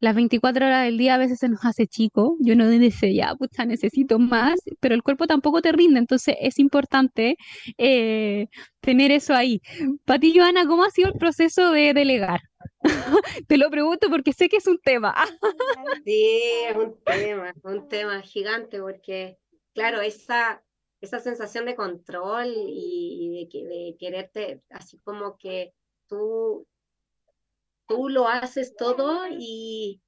las 0.00 0.14
24 0.14 0.66
horas 0.66 0.84
del 0.84 0.98
día 0.98 1.14
a 1.14 1.18
veces 1.18 1.38
se 1.38 1.48
nos 1.48 1.64
hace 1.64 1.86
chico, 1.86 2.36
yo 2.40 2.56
no 2.56 2.68
dice 2.68 3.14
ya, 3.14 3.34
pucha, 3.34 3.64
necesito 3.64 4.18
más, 4.18 4.60
pero 4.80 4.94
el 4.94 5.02
cuerpo 5.02 5.26
tampoco 5.26 5.62
te 5.62 5.72
rinde, 5.72 5.98
entonces 5.98 6.36
es 6.40 6.58
importante 6.58 7.36
eh, 7.78 8.48
tener 8.80 9.10
eso 9.10 9.34
ahí. 9.34 9.60
Para 10.04 10.20
ti, 10.20 10.32
Joana, 10.36 10.66
¿cómo 10.66 10.84
ha 10.84 10.90
sido 10.90 11.08
el 11.08 11.18
proceso 11.18 11.70
de 11.70 11.94
delegar? 11.94 12.40
te 13.48 13.58
lo 13.58 13.70
pregunto 13.70 14.08
porque 14.10 14.32
sé 14.32 14.48
que 14.48 14.56
es 14.56 14.66
un 14.66 14.78
tema. 14.78 15.14
sí, 16.04 16.40
es 16.68 16.76
un 16.76 16.96
tema, 17.04 17.54
un 17.62 17.88
tema 17.88 18.22
gigante, 18.22 18.80
porque 18.80 19.38
claro, 19.74 20.00
esa 20.00 20.62
esa 21.00 21.20
sensación 21.20 21.66
de 21.66 21.76
control 21.76 22.52
y, 22.56 23.48
de, 23.50 23.96
quererte, 23.98 24.62
así 24.70 24.98
como 24.98 25.36
que 25.36 25.72
tú, 26.08 26.66
tú 27.86 28.08
lo 28.08 28.28
haces 28.28 28.74
todo 28.76 29.22
y, 29.30 30.02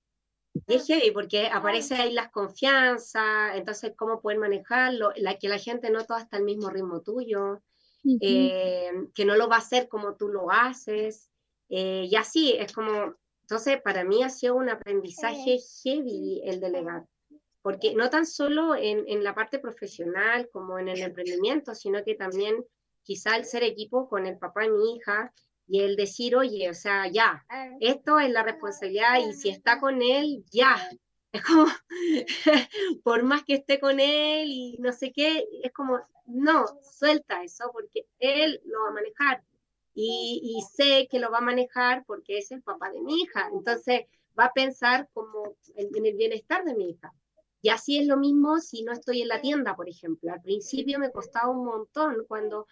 es 0.67 0.87
heavy 0.87 1.13
porque 1.13 1.47
aparece 1.47 1.95
ahí 1.95 2.13
las 2.13 2.31
confianzas, 2.31 3.57
entonces 3.57 3.93
cómo 3.97 4.21
poder 4.21 4.39
manejarlo, 4.39 5.13
la, 5.17 5.39
que 5.39 5.49
la 5.49 5.59
gente 5.59 5.91
no 5.91 6.05
todo 6.05 6.19
está 6.19 6.37
al 6.39 6.45
mismo 6.45 6.69
ritmo 6.69 7.01
tuyo, 7.03 7.63
eh, 8.21 8.91
que 9.15 9.25
no 9.25 9.37
lo 9.37 9.49
va 9.49 9.57
a 9.57 9.61
hacer 9.61 9.89
como 9.89 10.17
tú 10.17 10.29
lo 10.29 10.51
haces, 10.51 11.31
eh, 11.69 12.09
y 12.11 12.17
así 12.17 12.55
es 12.59 12.73
como, 12.73 13.15
entonces 13.43 13.81
para 13.83 14.05
mí 14.05 14.23
ha 14.23 14.31
sido 14.31 14.57
un 14.57 14.69
aprendizaje 14.69 15.59
heavy 15.85 16.43
el 16.45 16.61
delegar 16.61 17.07
porque 17.63 17.95
no 17.95 18.09
tan 18.09 18.25
solo 18.25 18.75
en, 18.77 19.05
en, 19.09 19.23
la 19.23 19.35
parte 19.35 19.59
profesional 19.59 20.49
como 20.51 20.79
en 20.79 20.89
el 20.89 21.01
emprendimiento, 21.03 21.75
sino 21.75 22.03
que 22.03 22.15
también 22.15 22.65
quizá 23.03 23.37
el 23.37 23.45
ser 23.45 23.63
equipo 23.63 24.09
con 24.09 24.27
el 24.27 24.39
papá 24.39 24.65
y 24.65 24.71
mi 24.71 24.95
hija 24.95 25.33
y 25.69 25.81
el 25.81 25.97
decir, 25.97 26.35
oye, 26.35 26.71
o 26.71 26.75
sea, 26.75 27.09
ya, 27.09 27.45
esto 27.81 28.19
es 28.19 28.31
la 28.31 28.43
responsabilidad 28.43 29.19
y 29.19 29.35
si 29.35 29.51
está 29.51 29.79
con 29.79 30.01
él, 30.03 30.45
ya. 30.51 30.77
Es 31.31 31.45
como, 31.45 31.67
por 33.05 33.23
más 33.23 33.45
que 33.45 33.55
esté 33.55 33.79
con 33.79 34.01
él 34.01 34.49
y 34.51 34.79
no 34.79 34.93
sé 34.93 35.13
qué, 35.13 35.47
es 35.63 35.73
como, 35.73 36.01
no, 36.25 36.65
suelta 36.83 37.43
eso 37.43 37.71
porque 37.73 38.07
él 38.19 38.61
lo 38.65 38.83
va 38.83 38.89
a 38.89 38.93
manejar. 38.93 39.45
Y, 39.95 40.41
y 40.43 40.63
sé 40.63 41.07
que 41.11 41.19
lo 41.19 41.31
va 41.31 41.39
a 41.39 41.43
manejar 41.43 42.05
porque 42.07 42.39
es 42.39 42.51
el 42.51 42.63
papá 42.63 42.91
de 42.91 43.03
mi 43.03 43.21
hija. 43.21 43.51
Entonces 43.53 44.07
va 44.39 44.47
a 44.47 44.53
pensar 44.53 45.09
como 45.13 45.57
en 45.75 46.07
el 46.07 46.17
bienestar 46.17 46.65
de 46.65 46.75
mi 46.75 46.91
hija. 46.91 47.13
Y 47.61 47.71
así 47.71 47.99
es 47.99 48.07
lo 48.07 48.17
mismo 48.17 48.61
si 48.61 48.85
no 48.85 48.93
estoy 48.93 49.23
en 49.23 49.29
la 49.29 49.41
tienda, 49.41 49.75
por 49.75 49.89
ejemplo. 49.89 50.33
Al 50.33 50.41
principio 50.41 50.99
me 50.99 51.11
costaba 51.11 51.51
un 51.51 51.65
montón 51.65 52.25
cuando 52.29 52.67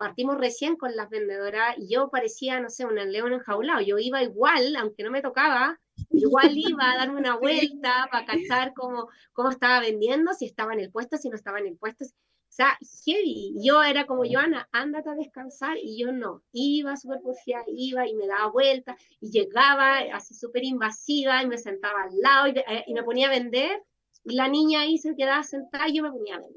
partimos 0.00 0.38
recién 0.38 0.76
con 0.76 0.96
las 0.96 1.10
vendedoras 1.10 1.76
y 1.76 1.92
yo 1.92 2.08
parecía, 2.08 2.58
no 2.58 2.70
sé, 2.70 2.86
un 2.86 2.94
león 2.94 3.34
enjaulado. 3.34 3.82
Yo 3.82 3.98
iba 3.98 4.22
igual, 4.22 4.74
aunque 4.76 5.02
no 5.02 5.10
me 5.10 5.20
tocaba, 5.20 5.78
igual 6.08 6.56
iba 6.56 6.90
a 6.90 6.96
darme 6.96 7.20
una 7.20 7.36
vuelta 7.84 8.08
para 8.10 8.24
cachar 8.24 8.72
cómo, 8.74 9.08
cómo 9.34 9.50
estaba 9.50 9.80
vendiendo, 9.80 10.32
si 10.32 10.46
estaba 10.46 10.72
en 10.72 10.80
el 10.80 10.90
puesto, 10.90 11.18
si 11.18 11.28
no 11.28 11.36
estaba 11.36 11.58
en 11.58 11.66
el 11.66 11.76
puesto. 11.76 12.06
O 12.06 12.52
sea, 12.52 12.78
heavy. 13.04 13.54
Yo 13.62 13.82
era 13.82 14.06
como, 14.06 14.22
Joana, 14.24 14.66
ándate 14.72 15.10
a 15.10 15.14
descansar, 15.14 15.76
y 15.76 16.00
yo 16.00 16.12
no. 16.12 16.42
Iba 16.52 16.96
súper 16.96 17.20
porfiada, 17.20 17.64
iba 17.68 18.08
y 18.08 18.14
me 18.14 18.26
daba 18.26 18.50
vuelta, 18.50 18.96
y 19.20 19.30
llegaba 19.30 19.98
así 20.14 20.32
súper 20.32 20.64
invasiva, 20.64 21.42
y 21.42 21.46
me 21.46 21.58
sentaba 21.58 22.04
al 22.04 22.18
lado, 22.18 22.46
y, 22.48 22.58
eh, 22.58 22.84
y 22.86 22.94
me 22.94 23.04
ponía 23.04 23.26
a 23.28 23.30
vender, 23.30 23.82
y 24.24 24.34
la 24.34 24.48
niña 24.48 24.80
ahí 24.80 24.96
se 24.96 25.14
quedaba 25.14 25.42
sentada 25.42 25.88
y 25.88 25.96
yo 25.96 26.02
me 26.02 26.10
ponía 26.10 26.36
a 26.36 26.40
ver. 26.40 26.50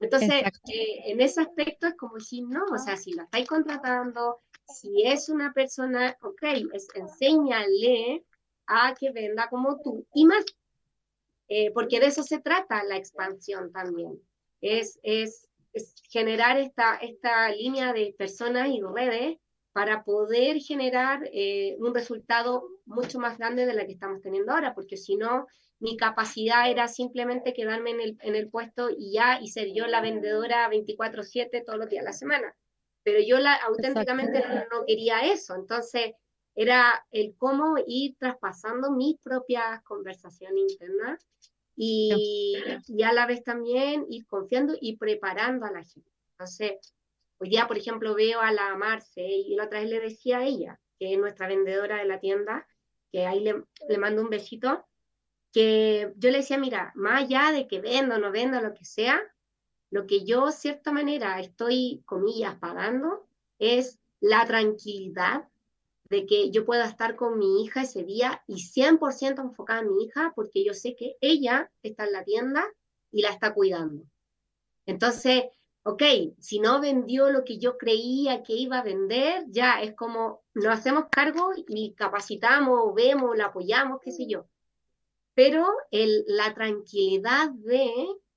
Entonces, 0.00 0.30
eh, 0.72 1.02
en 1.06 1.20
ese 1.20 1.40
aspecto 1.40 1.88
es 1.88 1.94
como 1.96 2.20
si 2.20 2.42
no, 2.42 2.64
o 2.72 2.78
sea, 2.78 2.96
si 2.96 3.12
la 3.12 3.24
estáis 3.24 3.48
contratando, 3.48 4.40
si 4.68 5.02
es 5.04 5.28
una 5.28 5.52
persona, 5.52 6.16
ok, 6.22 6.42
es, 6.72 6.86
enséñale 6.94 8.24
a 8.66 8.94
que 8.94 9.10
venda 9.10 9.48
como 9.48 9.80
tú 9.80 10.06
y 10.14 10.24
más, 10.24 10.44
eh, 11.48 11.72
porque 11.72 11.98
de 11.98 12.06
eso 12.06 12.22
se 12.22 12.38
trata 12.38 12.84
la 12.84 12.96
expansión 12.96 13.72
también, 13.72 14.20
es, 14.60 15.00
es, 15.02 15.48
es 15.72 15.94
generar 16.10 16.58
esta, 16.58 16.96
esta 16.96 17.50
línea 17.50 17.92
de 17.92 18.14
personas 18.16 18.68
y 18.68 18.80
redes 18.80 19.38
para 19.72 20.04
poder 20.04 20.58
generar 20.60 21.28
eh, 21.32 21.76
un 21.78 21.94
resultado 21.94 22.68
mucho 22.84 23.18
más 23.18 23.38
grande 23.38 23.66
de 23.66 23.74
la 23.74 23.86
que 23.86 23.92
estamos 23.92 24.20
teniendo 24.22 24.52
ahora, 24.52 24.74
porque 24.74 24.96
si 24.96 25.16
no, 25.16 25.46
mi 25.80 25.96
capacidad 25.96 26.70
era 26.70 26.88
simplemente 26.88 27.54
quedarme 27.54 27.90
en 27.90 28.00
el, 28.00 28.18
en 28.20 28.34
el 28.34 28.50
puesto 28.50 28.90
y 28.90 29.12
ya, 29.12 29.40
y 29.40 29.48
ser 29.48 29.72
yo 29.72 29.86
la 29.86 30.00
vendedora 30.00 30.68
24/7 30.68 31.64
todos 31.64 31.78
los 31.78 31.88
días 31.88 32.02
de 32.02 32.10
la 32.10 32.12
semana. 32.12 32.56
Pero 33.04 33.20
yo 33.20 33.38
la, 33.38 33.54
auténticamente 33.54 34.44
no, 34.70 34.84
quería 34.86 35.20
eso, 35.20 35.54
entonces 35.54 36.12
era 36.54 37.06
el 37.12 37.36
cómo 37.36 37.76
ir 37.86 38.16
traspasando 38.18 38.90
mis 38.90 39.18
propias 39.20 39.82
conversaciones 39.84 40.72
internas 40.72 41.24
y, 41.76 42.56
y 42.88 43.02
a 43.04 43.12
la 43.12 43.26
vez 43.26 43.44
también 43.44 44.04
ir 44.10 44.26
confiando 44.26 44.74
y 44.80 44.96
preparando 44.96 45.64
a 45.64 45.70
la 45.70 45.84
gente. 45.84 46.10
Entonces, 46.32 46.72
hoy 47.38 47.50
día, 47.50 47.68
por 47.68 47.78
ejemplo, 47.78 48.16
veo 48.16 48.40
a 48.40 48.50
la 48.50 48.74
Marce 48.74 49.22
y 49.24 49.54
la 49.54 49.66
otra 49.66 49.80
vez 49.80 49.88
le 49.88 50.00
decía 50.00 50.38
a 50.38 50.44
ella, 50.44 50.80
que 50.98 51.12
es 51.12 51.18
nuestra 51.18 51.46
vendedora 51.46 51.98
de 51.98 52.06
la 52.06 52.18
tienda, 52.18 52.66
que 53.12 53.24
ahí 53.24 53.40
le, 53.40 53.62
le 53.88 53.98
mando 53.98 54.20
un 54.20 54.28
besito, 54.28 54.87
que 55.52 56.12
yo 56.16 56.30
le 56.30 56.38
decía, 56.38 56.58
mira, 56.58 56.92
más 56.94 57.24
allá 57.24 57.52
de 57.52 57.66
que 57.66 57.80
vendo 57.80 58.18
no 58.18 58.30
vendo, 58.30 58.60
lo 58.60 58.74
que 58.74 58.84
sea, 58.84 59.20
lo 59.90 60.06
que 60.06 60.24
yo, 60.24 60.50
cierta 60.52 60.92
manera, 60.92 61.40
estoy, 61.40 62.02
comillas, 62.04 62.56
pagando 62.56 63.26
es 63.58 63.98
la 64.20 64.44
tranquilidad 64.46 65.48
de 66.10 66.26
que 66.26 66.50
yo 66.50 66.64
pueda 66.64 66.86
estar 66.86 67.16
con 67.16 67.38
mi 67.38 67.62
hija 67.62 67.82
ese 67.82 68.04
día 68.04 68.42
y 68.46 68.56
100% 68.56 69.40
enfocada 69.40 69.80
en 69.80 69.94
mi 69.94 70.04
hija 70.04 70.32
porque 70.34 70.64
yo 70.64 70.74
sé 70.74 70.94
que 70.96 71.16
ella 71.20 71.70
está 71.82 72.04
en 72.04 72.12
la 72.12 72.24
tienda 72.24 72.64
y 73.10 73.22
la 73.22 73.30
está 73.30 73.52
cuidando. 73.54 74.04
Entonces, 74.86 75.44
ok, 75.82 76.02
si 76.38 76.60
no 76.60 76.80
vendió 76.80 77.30
lo 77.30 77.44
que 77.44 77.58
yo 77.58 77.76
creía 77.78 78.42
que 78.42 78.54
iba 78.54 78.78
a 78.78 78.82
vender, 78.82 79.44
ya 79.48 79.82
es 79.82 79.94
como 79.94 80.42
nos 80.54 80.78
hacemos 80.78 81.06
cargo 81.10 81.52
y 81.56 81.94
capacitamos, 81.94 82.94
vemos, 82.94 83.36
la 83.36 83.46
apoyamos, 83.46 84.00
qué 84.02 84.12
sé 84.12 84.26
yo 84.26 84.46
pero 85.38 85.68
el, 85.92 86.24
la 86.26 86.52
tranquilidad 86.52 87.50
de 87.50 87.92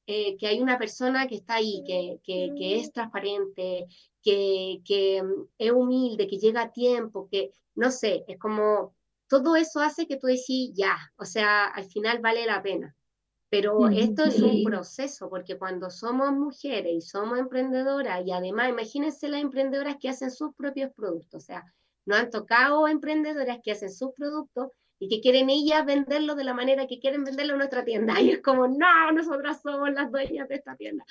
eh, 0.05 0.37
que 0.37 0.45
hay 0.45 0.61
una 0.61 0.77
persona 0.77 1.25
que 1.25 1.33
está 1.33 1.55
ahí, 1.55 1.83
que, 1.83 2.19
que, 2.23 2.79
es 2.79 2.93
transparente, 2.93 3.87
que, 4.21 4.83
que 4.85 5.23
mm, 5.23 5.47
es 5.57 5.71
humilde, 5.71 6.27
que 6.27 6.37
llega 6.37 6.61
a 6.61 6.71
tiempo, 6.71 7.27
que 7.27 7.49
no 7.73 7.89
sé, 7.89 8.23
es 8.27 8.37
como 8.37 8.93
todo 9.27 9.55
eso 9.55 9.79
hace 9.79 10.05
que 10.05 10.17
tú 10.17 10.27
decís, 10.27 10.73
ya, 10.75 10.95
o 11.17 11.25
sea, 11.25 11.65
al 11.65 11.85
final 11.85 12.19
vale 12.19 12.45
la 12.45 12.61
pena. 12.61 12.95
Pero 13.49 13.89
esto 13.89 14.25
es 14.25 14.39
un 14.39 14.63
proceso, 14.63 15.27
porque 15.27 15.57
cuando 15.57 15.89
somos 15.89 16.31
mujeres 16.33 16.93
y 16.93 17.01
somos 17.01 17.39
emprendedoras, 17.39 18.21
y 18.27 18.31
además 18.31 18.69
imagínense 18.69 19.27
las 19.27 19.41
emprendedoras 19.41 19.97
que 19.99 20.09
hacen 20.09 20.29
sus 20.29 20.53
propios 20.53 20.91
productos, 20.93 21.43
o 21.43 21.45
sea, 21.47 21.65
no 22.05 22.15
han 22.15 22.29
tocado 22.29 22.87
emprendedoras 22.87 23.57
que 23.63 23.71
hacen 23.71 23.91
sus 23.91 24.11
productos 24.13 24.69
y 25.01 25.09
que 25.09 25.19
quieren 25.19 25.49
ellas 25.49 25.83
venderlo 25.83 26.35
de 26.35 26.43
la 26.43 26.53
manera 26.53 26.85
que 26.85 26.99
quieren 26.99 27.23
venderlo 27.23 27.53
en 27.53 27.57
nuestra 27.57 27.83
tienda. 27.83 28.21
Y 28.21 28.29
es 28.29 28.41
como, 28.41 28.67
no, 28.67 29.11
nosotras 29.11 29.59
somos 29.59 29.91
las 29.93 30.11
dueñas 30.11 30.47
de 30.47 30.55
esta 30.55 30.75
tienda. 30.75 31.03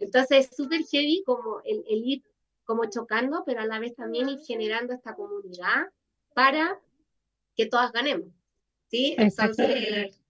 Entonces 0.00 0.48
es 0.50 0.56
súper 0.56 0.82
heavy 0.82 1.22
como 1.24 1.60
el, 1.64 1.84
el, 1.88 2.04
ir 2.04 2.24
como 2.64 2.86
chocando, 2.86 3.44
pero 3.46 3.60
a 3.60 3.66
la 3.66 3.78
vez 3.78 3.94
también 3.94 4.28
ir 4.28 4.40
generando 4.40 4.94
esta 4.94 5.14
comunidad 5.14 5.86
para 6.34 6.80
que 7.54 7.66
todas 7.66 7.92
ganemos. 7.92 8.26
¿sí? 8.88 9.14
Entonces, 9.16 10.20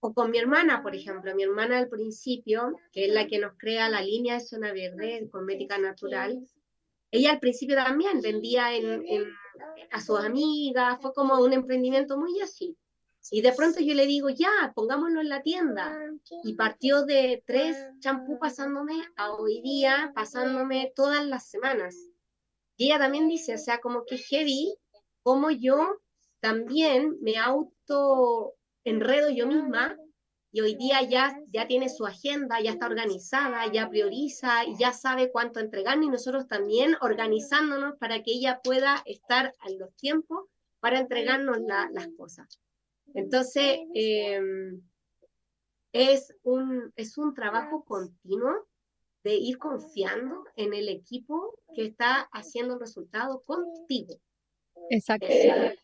o 0.00 0.14
con 0.14 0.30
mi 0.30 0.38
hermana, 0.38 0.82
por 0.82 0.94
ejemplo, 0.94 1.34
mi 1.34 1.42
hermana 1.42 1.76
al 1.76 1.90
principio, 1.90 2.78
que 2.92 3.04
es 3.04 3.12
la 3.12 3.26
que 3.26 3.40
nos 3.40 3.58
crea 3.58 3.90
la 3.90 4.00
línea 4.00 4.34
de 4.34 4.40
zona 4.40 4.72
verde, 4.72 5.28
cosmética 5.30 5.76
natural, 5.76 6.48
ella 7.14 7.30
al 7.30 7.38
principio 7.38 7.76
también 7.76 8.20
vendía 8.20 8.74
en, 8.74 9.04
a 9.92 10.00
sus 10.00 10.18
amigas, 10.18 10.98
fue 11.00 11.14
como 11.14 11.38
un 11.38 11.52
emprendimiento 11.52 12.18
muy 12.18 12.40
así. 12.40 12.76
Y 13.30 13.40
de 13.40 13.52
pronto 13.52 13.80
yo 13.80 13.94
le 13.94 14.06
digo, 14.06 14.30
ya, 14.30 14.72
pongámoslo 14.74 15.20
en 15.20 15.28
la 15.28 15.40
tienda. 15.40 15.96
Y 16.42 16.54
partió 16.54 17.04
de 17.04 17.42
tres 17.46 17.76
champú 18.00 18.38
pasándome 18.40 19.00
a 19.16 19.32
hoy 19.32 19.62
día 19.62 20.12
pasándome 20.14 20.92
todas 20.96 21.24
las 21.24 21.48
semanas. 21.48 21.96
Y 22.76 22.86
ella 22.86 22.98
también 22.98 23.28
dice, 23.28 23.54
o 23.54 23.58
sea, 23.58 23.78
como 23.78 24.04
que 24.04 24.18
heavy, 24.18 24.74
como 25.22 25.50
yo 25.52 26.00
también 26.40 27.16
me 27.20 27.38
auto 27.38 28.54
enredo 28.82 29.30
yo 29.30 29.46
misma 29.46 29.96
y 30.54 30.60
hoy 30.60 30.76
día 30.76 31.02
ya, 31.02 31.36
ya 31.48 31.66
tiene 31.66 31.88
su 31.88 32.06
agenda, 32.06 32.60
ya 32.60 32.70
está 32.70 32.86
organizada, 32.86 33.66
ya 33.72 33.90
prioriza 33.90 34.64
y 34.64 34.78
ya 34.78 34.92
sabe 34.92 35.32
cuánto 35.32 35.58
entregarnos 35.58 36.06
y 36.06 36.10
nosotros 36.10 36.46
también 36.46 36.94
organizándonos 37.00 37.96
para 37.98 38.22
que 38.22 38.30
ella 38.30 38.60
pueda 38.62 39.02
estar 39.04 39.52
a 39.58 39.70
los 39.70 39.92
tiempos 39.96 40.44
para 40.78 41.00
entregarnos 41.00 41.58
las 41.58 42.08
cosas. 42.16 42.60
Entonces, 43.14 43.80
em, 43.94 44.80
es, 45.92 46.32
un, 46.44 46.92
es 46.94 47.18
un 47.18 47.34
trabajo 47.34 47.84
continuo 47.84 48.68
de 49.24 49.34
ir 49.34 49.58
confiando 49.58 50.44
en 50.54 50.72
el 50.72 50.88
equipo 50.88 51.58
que 51.74 51.86
está 51.86 52.28
haciendo 52.32 52.74
el 52.74 52.80
resultado 52.80 53.42
contigo. 53.42 54.20
Exacto. 54.88 55.26
Eh, 55.28 55.76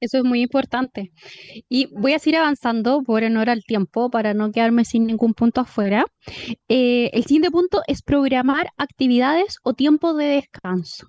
eso 0.00 0.18
es 0.18 0.24
muy 0.24 0.40
importante. 0.42 1.12
Y 1.68 1.86
voy 1.92 2.14
a 2.14 2.18
seguir 2.18 2.38
avanzando 2.38 3.02
por 3.02 3.22
honor 3.22 3.50
al 3.50 3.62
tiempo 3.64 4.10
para 4.10 4.34
no 4.34 4.50
quedarme 4.50 4.84
sin 4.84 5.06
ningún 5.06 5.34
punto 5.34 5.60
afuera. 5.60 6.04
Eh, 6.68 7.10
el 7.12 7.24
siguiente 7.24 7.50
punto 7.50 7.82
es 7.86 8.02
programar 8.02 8.70
actividades 8.76 9.56
o 9.62 9.74
tiempo 9.74 10.14
de 10.14 10.26
descanso, 10.26 11.06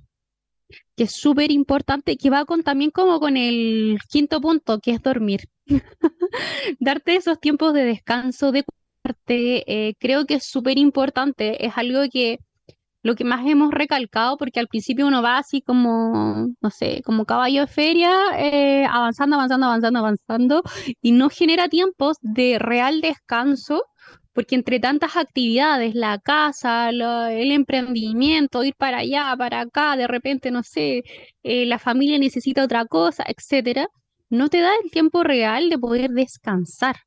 que 0.96 1.04
es 1.06 1.12
súper 1.14 1.52
importante, 1.52 2.18
que 2.18 2.30
va 2.30 2.46
con, 2.46 2.64
también 2.64 2.92
como 2.92 3.20
con 3.20 3.38
el 3.38 3.98
quinto 4.10 4.42
punto, 4.42 4.80
que 4.80 4.92
es 4.92 5.02
dormir. 5.02 5.42
Darte 6.80 7.16
esos 7.16 7.40
tiempos 7.40 7.74
de 7.74 7.86
descanso, 7.86 8.52
de 8.52 8.64
cuidarte, 8.64 9.88
eh, 9.90 9.96
creo 10.00 10.26
que 10.26 10.36
es 10.36 10.46
súper 10.46 10.78
importante. 10.78 11.66
Es 11.66 11.74
algo 11.78 12.02
que 12.12 12.40
lo 13.04 13.16
que 13.16 13.24
más 13.24 13.46
hemos 13.48 13.72
recalcado, 13.72 14.38
porque 14.38 14.60
al 14.60 14.68
principio 14.68 15.08
uno 15.08 15.22
va 15.22 15.38
así 15.38 15.62
como, 15.62 16.50
no 16.62 16.70
sé, 16.70 17.02
como 17.04 17.26
caballo 17.26 17.62
de 17.62 17.68
feria, 17.68 18.12
eh, 18.38 18.86
avanzando, 18.90 19.36
avanzando, 19.36 19.66
avanzando, 19.68 20.00
avanzando, 20.00 20.64
y 21.02 21.12
no 21.12 21.30
genera 21.30 21.68
tiempos 21.68 22.18
de 22.22 22.60
real 22.60 23.02
descanso, 23.02 23.84
porque 24.34 24.56
entre 24.56 24.80
tantas 24.80 25.18
actividades, 25.18 25.96
la 25.96 26.20
casa, 26.20 26.90
el 26.90 27.52
emprendimiento, 27.52 28.64
ir 28.64 28.76
para 28.78 29.00
allá, 29.00 29.36
para 29.38 29.62
acá, 29.62 29.98
de 29.98 30.08
repente, 30.08 30.52
no 30.52 30.64
sé, 30.64 31.04
eh, 31.44 31.66
la 31.66 31.80
familia 31.80 32.18
necesita 32.20 32.64
otra 32.64 32.86
cosa, 32.86 33.24
etcétera, 33.28 33.88
no 34.32 34.50
te 34.50 34.62
da 34.62 34.72
el 34.84 34.90
tiempo 34.92 35.24
real 35.24 35.70
de 35.70 35.78
poder 35.78 36.10
descansar, 36.12 36.98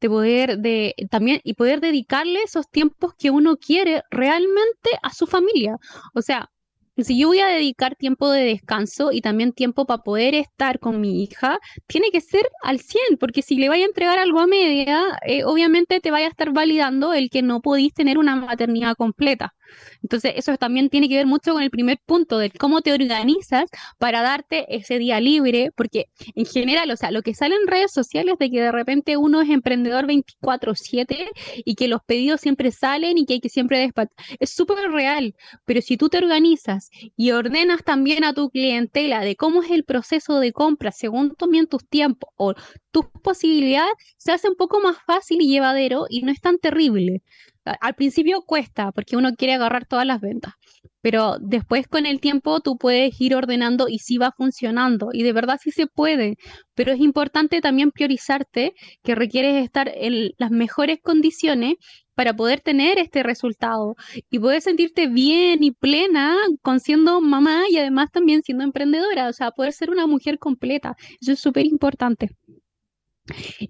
de 0.00 0.08
poder 0.08 0.58
de 0.58 0.94
también 1.10 1.40
y 1.44 1.54
poder 1.54 1.80
dedicarle 1.80 2.42
esos 2.42 2.68
tiempos 2.70 3.14
que 3.18 3.30
uno 3.30 3.56
quiere 3.56 4.02
realmente 4.10 4.90
a 5.02 5.12
su 5.12 5.26
familia. 5.26 5.76
O 6.14 6.22
sea, 6.22 6.50
si 6.96 7.18
yo 7.18 7.28
voy 7.28 7.40
a 7.40 7.46
dedicar 7.46 7.96
tiempo 7.96 8.30
de 8.30 8.44
descanso 8.44 9.12
y 9.12 9.20
también 9.20 9.52
tiempo 9.52 9.86
para 9.86 10.02
poder 10.02 10.34
estar 10.34 10.78
con 10.80 11.00
mi 11.00 11.22
hija, 11.22 11.58
tiene 11.86 12.10
que 12.10 12.20
ser 12.20 12.48
al 12.62 12.80
100, 12.80 13.16
porque 13.18 13.42
si 13.42 13.56
le 13.56 13.68
vaya 13.68 13.84
a 13.84 13.88
entregar 13.88 14.18
algo 14.18 14.40
a 14.40 14.46
media, 14.46 15.02
eh, 15.26 15.44
obviamente 15.44 16.00
te 16.00 16.10
vaya 16.10 16.26
a 16.26 16.30
estar 16.30 16.52
validando 16.52 17.12
el 17.12 17.30
que 17.30 17.42
no 17.42 17.60
podéis 17.60 17.94
tener 17.94 18.18
una 18.18 18.36
maternidad 18.36 18.96
completa. 18.96 19.54
Entonces, 20.02 20.32
eso 20.36 20.56
también 20.56 20.88
tiene 20.88 21.08
que 21.08 21.16
ver 21.16 21.26
mucho 21.26 21.52
con 21.52 21.62
el 21.62 21.70
primer 21.70 21.98
punto 22.04 22.38
de 22.38 22.50
cómo 22.50 22.82
te 22.82 22.92
organizas 22.92 23.64
para 23.98 24.22
darte 24.22 24.66
ese 24.74 24.98
día 24.98 25.20
libre, 25.20 25.70
porque 25.76 26.06
en 26.34 26.46
general, 26.46 26.90
o 26.90 26.96
sea, 26.96 27.10
lo 27.10 27.22
que 27.22 27.34
sale 27.34 27.54
en 27.54 27.66
redes 27.66 27.92
sociales 27.92 28.36
de 28.38 28.50
que 28.50 28.60
de 28.60 28.72
repente 28.72 29.16
uno 29.16 29.40
es 29.42 29.50
emprendedor 29.50 30.06
24/7 30.06 31.30
y 31.64 31.74
que 31.74 31.88
los 31.88 32.02
pedidos 32.04 32.40
siempre 32.40 32.70
salen 32.70 33.18
y 33.18 33.26
que 33.26 33.34
hay 33.34 33.40
que 33.40 33.48
siempre 33.48 33.78
despachar, 33.78 34.14
es 34.38 34.50
súper 34.50 34.90
real, 34.90 35.34
pero 35.64 35.80
si 35.82 35.96
tú 35.96 36.08
te 36.08 36.18
organizas 36.18 36.90
y 37.16 37.30
ordenas 37.32 37.82
también 37.84 38.24
a 38.24 38.34
tu 38.34 38.50
clientela 38.50 39.20
de 39.20 39.36
cómo 39.36 39.62
es 39.62 39.70
el 39.70 39.84
proceso 39.84 40.40
de 40.40 40.52
compra 40.52 40.92
según 40.92 41.34
también 41.34 41.66
tus 41.66 41.86
tiempos 41.86 42.30
o 42.36 42.54
tus 42.90 43.06
posibilidades, 43.22 43.92
se 44.16 44.32
hace 44.32 44.48
un 44.48 44.56
poco 44.56 44.80
más 44.80 44.96
fácil 45.06 45.40
y 45.40 45.48
llevadero 45.48 46.06
y 46.08 46.22
no 46.22 46.32
es 46.32 46.40
tan 46.40 46.58
terrible. 46.58 47.22
Al 47.64 47.94
principio 47.94 48.42
cuesta 48.42 48.90
porque 48.92 49.16
uno 49.16 49.34
quiere 49.36 49.54
agarrar 49.54 49.86
todas 49.86 50.06
las 50.06 50.20
ventas, 50.20 50.54
pero 51.02 51.36
después 51.40 51.86
con 51.88 52.06
el 52.06 52.20
tiempo 52.20 52.60
tú 52.60 52.76
puedes 52.78 53.20
ir 53.20 53.34
ordenando 53.34 53.86
y 53.88 53.98
sí 53.98 54.18
va 54.18 54.32
funcionando 54.32 55.10
y 55.12 55.22
de 55.22 55.32
verdad 55.32 55.58
sí 55.62 55.70
se 55.70 55.86
puede, 55.86 56.36
pero 56.74 56.92
es 56.92 57.00
importante 57.00 57.60
también 57.60 57.90
priorizarte 57.90 58.72
que 59.02 59.14
requieres 59.14 59.62
estar 59.62 59.90
en 59.94 60.32
las 60.38 60.50
mejores 60.50 60.98
condiciones 61.02 61.74
para 62.14 62.34
poder 62.34 62.60
tener 62.60 62.98
este 62.98 63.22
resultado 63.22 63.94
y 64.30 64.38
poder 64.38 64.60
sentirte 64.60 65.06
bien 65.06 65.62
y 65.62 65.70
plena 65.72 66.36
con 66.62 66.80
siendo 66.80 67.20
mamá 67.20 67.62
y 67.70 67.78
además 67.78 68.10
también 68.10 68.42
siendo 68.42 68.64
emprendedora, 68.64 69.28
o 69.28 69.32
sea, 69.32 69.52
poder 69.52 69.72
ser 69.72 69.90
una 69.90 70.06
mujer 70.06 70.38
completa. 70.38 70.96
Eso 71.20 71.32
es 71.32 71.40
súper 71.40 71.66
importante. 71.66 72.30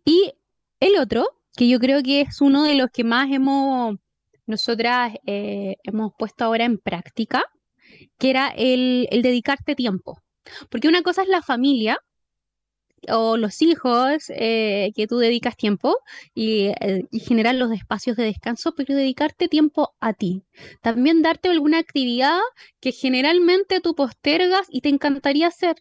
Y 0.04 0.32
el 0.80 0.96
otro 0.96 1.28
que 1.56 1.68
yo 1.68 1.78
creo 1.78 2.02
que 2.02 2.22
es 2.22 2.40
uno 2.40 2.64
de 2.64 2.74
los 2.74 2.90
que 2.90 3.04
más 3.04 3.30
hemos, 3.30 3.96
nosotras 4.46 5.14
eh, 5.26 5.76
hemos 5.84 6.12
puesto 6.18 6.44
ahora 6.44 6.64
en 6.64 6.78
práctica, 6.78 7.44
que 8.18 8.30
era 8.30 8.48
el, 8.48 9.08
dedicarte 9.22 9.74
tiempo. 9.74 10.22
Porque 10.70 10.88
una 10.88 11.02
cosa 11.02 11.22
es 11.22 11.28
la 11.28 11.42
familia, 11.42 11.98
o 13.08 13.38
los 13.38 13.62
hijos 13.62 14.24
eh, 14.28 14.92
que 14.94 15.06
tú 15.06 15.18
dedicas 15.18 15.56
tiempo 15.56 15.96
y, 16.34 16.66
eh, 16.80 17.06
y, 17.10 17.20
generar 17.20 17.54
los 17.54 17.72
espacios 17.72 18.14
de 18.16 18.24
descanso, 18.24 18.74
pero 18.74 18.94
dedicarte 18.94 19.48
tiempo 19.48 19.94
a 20.00 20.12
ti. 20.12 20.44
También 20.82 21.22
darte 21.22 21.48
alguna 21.48 21.78
actividad 21.78 22.40
que 22.78 22.92
generalmente 22.92 23.80
tú 23.80 23.94
postergas 23.94 24.66
y 24.70 24.82
te 24.82 24.90
encantaría 24.90 25.46
hacer 25.46 25.76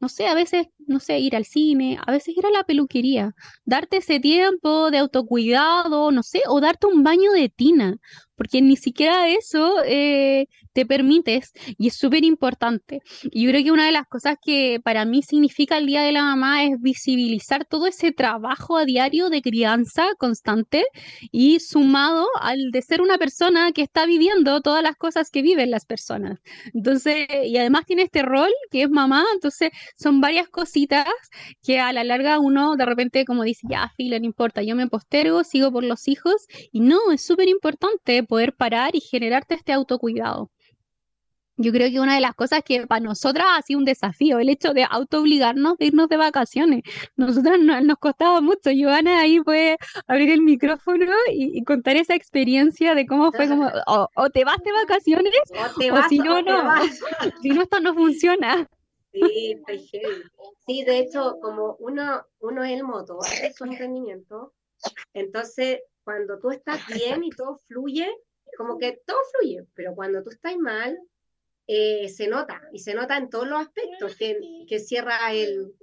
no 0.00 0.08
sé, 0.08 0.26
a 0.26 0.34
veces, 0.34 0.68
no 0.86 1.00
sé, 1.00 1.18
ir 1.18 1.34
al 1.36 1.44
cine, 1.44 1.98
a 2.06 2.12
veces 2.12 2.36
ir 2.36 2.46
a 2.46 2.50
la 2.50 2.64
peluquería, 2.64 3.34
darte 3.64 3.98
ese 3.98 4.20
tiempo 4.20 4.90
de 4.90 4.98
autocuidado, 4.98 6.10
no 6.12 6.22
sé, 6.22 6.42
o 6.46 6.60
darte 6.60 6.86
un 6.86 7.02
baño 7.02 7.32
de 7.32 7.48
tina, 7.48 7.98
porque 8.38 8.62
ni 8.62 8.76
siquiera 8.76 9.28
eso 9.28 9.82
eh, 9.84 10.46
te 10.72 10.86
permites 10.86 11.52
y 11.76 11.88
es 11.88 11.96
súper 11.96 12.24
importante. 12.24 13.02
Y 13.32 13.44
yo 13.44 13.50
creo 13.50 13.64
que 13.64 13.72
una 13.72 13.86
de 13.86 13.92
las 13.92 14.06
cosas 14.06 14.36
que 14.40 14.80
para 14.82 15.04
mí 15.04 15.22
significa 15.22 15.76
el 15.76 15.86
Día 15.86 16.02
de 16.02 16.12
la 16.12 16.22
Mamá 16.22 16.62
es 16.62 16.80
visibilizar 16.80 17.64
todo 17.64 17.88
ese 17.88 18.12
trabajo 18.12 18.76
a 18.76 18.84
diario 18.84 19.28
de 19.28 19.42
crianza 19.42 20.06
constante 20.18 20.84
y 21.32 21.58
sumado 21.58 22.28
al 22.40 22.70
de 22.70 22.80
ser 22.82 23.02
una 23.02 23.18
persona 23.18 23.72
que 23.72 23.82
está 23.82 24.06
viviendo 24.06 24.60
todas 24.60 24.84
las 24.84 24.94
cosas 24.96 25.30
que 25.30 25.42
viven 25.42 25.72
las 25.72 25.84
personas. 25.84 26.38
Entonces, 26.72 27.26
y 27.44 27.56
además 27.56 27.86
tiene 27.86 28.02
este 28.02 28.22
rol 28.22 28.52
que 28.70 28.82
es 28.82 28.90
mamá, 28.90 29.24
entonces 29.34 29.70
son 29.96 30.20
varias 30.20 30.48
cositas 30.48 31.06
que 31.62 31.80
a 31.80 31.92
la 31.92 32.04
larga 32.04 32.38
uno 32.40 32.76
de 32.76 32.84
repente 32.86 33.24
como 33.24 33.42
dice, 33.44 33.66
ya, 33.70 33.90
fila, 33.96 34.18
no 34.18 34.26
importa, 34.26 34.62
yo 34.62 34.74
me 34.76 34.88
postergo, 34.88 35.44
sigo 35.44 35.72
por 35.72 35.84
los 35.84 36.08
hijos 36.08 36.46
y 36.72 36.80
no, 36.80 37.10
es 37.12 37.24
súper 37.24 37.48
importante 37.48 38.22
poder 38.24 38.54
parar 38.54 38.94
y 38.96 39.00
generarte 39.00 39.54
este 39.54 39.72
autocuidado. 39.72 40.50
Yo 41.60 41.72
creo 41.72 41.90
que 41.90 41.98
una 41.98 42.14
de 42.14 42.20
las 42.20 42.34
cosas 42.36 42.62
que 42.64 42.86
para 42.86 43.00
nosotras 43.00 43.44
ha 43.56 43.62
sido 43.62 43.80
un 43.80 43.84
desafío, 43.84 44.38
el 44.38 44.48
hecho 44.48 44.72
de 44.74 44.84
auto-obligarnos 44.88 45.76
de 45.76 45.86
irnos 45.86 46.08
de 46.08 46.16
vacaciones. 46.16 46.82
Nosotras 47.16 47.58
no- 47.60 47.80
nos 47.80 47.98
costaba 47.98 48.40
mucho. 48.40 48.70
Joana 48.72 49.18
ahí 49.20 49.40
puede 49.40 49.76
abrir 50.06 50.30
el 50.30 50.40
micrófono 50.42 51.06
y, 51.32 51.58
y 51.58 51.64
contar 51.64 51.96
esa 51.96 52.14
experiencia 52.14 52.94
de 52.94 53.06
cómo 53.06 53.32
fue 53.32 53.48
como, 53.48 53.66
o, 53.88 54.08
o 54.14 54.30
te 54.30 54.44
vas 54.44 54.58
de 54.64 54.70
vacaciones, 54.70 55.32
O 55.48 55.78
te 55.80 55.90
o 55.90 55.94
vas 55.94 56.08
si 56.08 56.20
o 56.20 56.24
no, 56.24 56.44
te 56.44 56.50
no. 56.52 56.62
vas. 56.62 57.00
Si 57.42 57.48
no, 57.50 57.62
esto 57.62 57.80
no 57.80 57.92
funciona. 57.92 58.68
Sí. 59.26 59.62
Sí, 60.66 60.84
de 60.84 60.98
hecho, 60.98 61.38
como 61.40 61.76
uno, 61.80 62.26
uno 62.40 62.64
es 62.64 62.72
el 62.72 62.84
motor 62.84 63.24
de 63.40 63.52
su 63.52 63.64
emprendimiento, 63.64 64.52
entonces 65.14 65.80
cuando 66.04 66.38
tú 66.38 66.50
estás 66.50 66.86
bien 66.86 67.24
y 67.24 67.30
todo 67.30 67.58
fluye, 67.66 68.08
como 68.56 68.78
que 68.78 69.00
todo 69.06 69.18
fluye, 69.32 69.66
pero 69.74 69.94
cuando 69.94 70.22
tú 70.22 70.30
estás 70.30 70.56
mal, 70.56 70.98
eh, 71.66 72.08
se 72.08 72.28
nota, 72.28 72.62
y 72.72 72.78
se 72.78 72.94
nota 72.94 73.16
en 73.16 73.28
todos 73.28 73.46
los 73.46 73.60
aspectos, 73.60 74.16
que, 74.16 74.38
que 74.66 74.78
cierra 74.78 75.32
el 75.32 75.74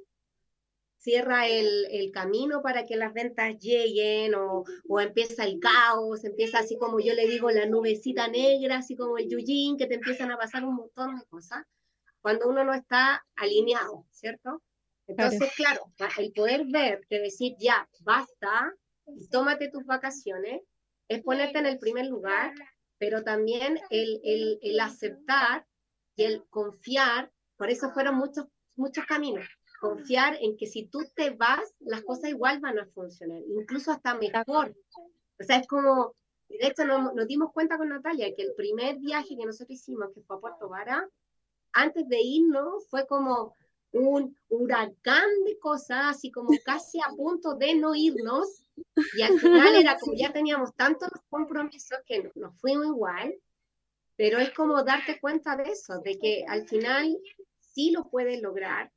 cierra 0.98 1.48
el, 1.48 1.86
el 1.92 2.12
camino 2.12 2.64
para 2.64 2.84
que 2.84 2.96
las 2.96 3.14
ventas 3.14 3.60
lleguen 3.60 4.34
o, 4.34 4.64
o 4.90 5.00
empieza 5.00 5.46
el 5.46 5.60
caos, 5.60 6.24
empieza 6.24 6.58
así 6.58 6.80
como 6.80 7.00
yo 7.00 7.14
le 7.14 7.28
digo 7.28 7.52
la 7.52 7.68
nubecita 7.68 8.28
negra, 8.28 8.78
así 8.78 8.96
como 8.96 9.20
el 9.20 9.30
yuyin, 9.30 9.78
que 9.78 9.86
te 9.86 9.96
empiezan 9.96 10.32
a 10.32 10.38
pasar 10.38 10.66
un 10.66 10.76
montón 10.76 11.20
de 11.20 11.26
cosas 11.26 11.64
cuando 12.26 12.48
uno 12.48 12.64
no 12.64 12.74
está 12.74 13.24
alineado, 13.36 14.08
¿cierto? 14.10 14.64
Entonces, 15.06 15.54
claro, 15.56 15.94
el 16.18 16.32
poder 16.34 16.66
ver, 16.66 17.06
de 17.08 17.20
decir, 17.20 17.54
ya, 17.60 17.88
basta, 18.00 18.74
tómate 19.30 19.70
tus 19.70 19.86
vacaciones, 19.86 20.64
es 21.08 21.22
ponerte 21.22 21.60
en 21.60 21.68
el 21.68 21.78
primer 21.78 22.08
lugar, 22.08 22.52
pero 22.98 23.24
también 23.24 23.80
el, 23.92 24.22
el, 24.24 24.58
el 24.64 24.80
aceptar 24.80 25.68
y 26.16 26.24
el 26.24 26.44
confiar, 26.50 27.32
por 27.58 27.70
eso 27.70 27.92
fueron 27.92 28.16
muchos, 28.16 28.48
muchos 28.76 29.06
caminos, 29.06 29.46
confiar 29.80 30.36
en 30.42 30.58
que 30.58 30.66
si 30.66 30.88
tú 30.88 31.04
te 31.16 31.30
vas, 31.30 31.76
las 31.78 32.02
cosas 32.02 32.32
igual 32.32 32.60
van 32.60 32.80
a 32.80 32.88
funcionar, 32.88 33.44
incluso 33.56 33.92
hasta 33.92 34.16
mejor. 34.16 34.76
O 35.40 35.44
sea, 35.44 35.58
es 35.58 35.68
como, 35.68 36.16
de 36.50 36.66
hecho 36.66 36.86
nos, 36.86 37.14
nos 37.14 37.28
dimos 37.28 37.54
cuenta 37.54 37.78
con 37.78 37.90
Natalia 37.90 38.34
que 38.36 38.42
el 38.42 38.56
primer 38.56 38.98
viaje 38.98 39.38
que 39.38 39.46
nosotros 39.46 39.80
hicimos, 39.80 40.10
que 40.16 40.22
fue 40.22 40.38
a 40.38 40.40
Puerto 40.40 40.70
Vara, 40.70 41.08
antes 41.76 42.08
de 42.08 42.22
irnos 42.22 42.88
fue 42.90 43.06
como 43.06 43.54
un 43.92 44.36
huracán 44.50 45.30
de 45.46 45.60
cosas, 45.60 46.16
así 46.16 46.32
como 46.32 46.50
casi 46.64 47.00
a 47.00 47.10
punto 47.16 47.56
de 47.56 47.76
no 47.76 47.94
irnos, 47.94 48.66
y 49.16 49.22
al 49.22 49.40
final 49.40 49.76
era 49.76 49.98
como 49.98 50.14
ya 50.18 50.34
teníamos 50.34 50.74
tantos 50.76 51.10
compromisos 51.30 52.00
que 52.06 52.32
nos 52.36 52.60
fuimos 52.60 52.88
igual, 52.88 53.36
pero 54.18 54.40
es 54.40 54.52
como 54.52 54.84
darte 54.84 55.20
cuenta 55.20 55.56
de 55.56 55.72
eso, 55.72 56.00
de 56.00 56.18
que 56.18 56.46
al 56.48 56.68
final 56.68 57.18
sí 57.60 57.92
lo 57.92 58.10
puedes 58.10 58.42
lograr, 58.42 58.92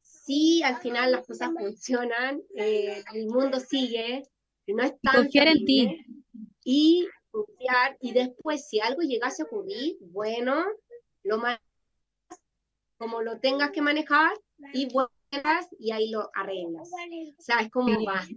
sí 0.00 0.62
al 0.62 0.76
final 0.78 1.12
las 1.12 1.26
cosas 1.26 1.50
funcionan, 1.52 2.42
eh, 2.56 3.02
el 3.14 3.26
mundo 3.26 3.60
sigue, 3.60 4.22
no 4.66 4.82
es 4.82 4.98
tan 5.00 5.24
confiar 5.24 5.48
en 5.48 5.64
ti. 5.64 6.06
Y 6.64 7.08
confiar, 7.30 7.96
y 8.00 8.12
después 8.12 8.68
si 8.68 8.80
algo 8.80 9.02
llegase 9.02 9.42
a 9.42 9.46
ocurrir, 9.46 9.96
bueno, 10.00 10.64
lo 11.24 11.38
más 11.38 11.58
como 13.02 13.20
lo 13.20 13.40
tengas 13.40 13.72
que 13.72 13.82
manejar 13.82 14.30
y 14.72 14.88
vuelvas 14.92 15.66
y 15.76 15.90
ahí 15.90 16.08
lo 16.08 16.30
arreglas. 16.34 16.88
O 17.36 17.42
sea, 17.42 17.58
es 17.58 17.68
como 17.68 17.92
basta, 18.04 18.32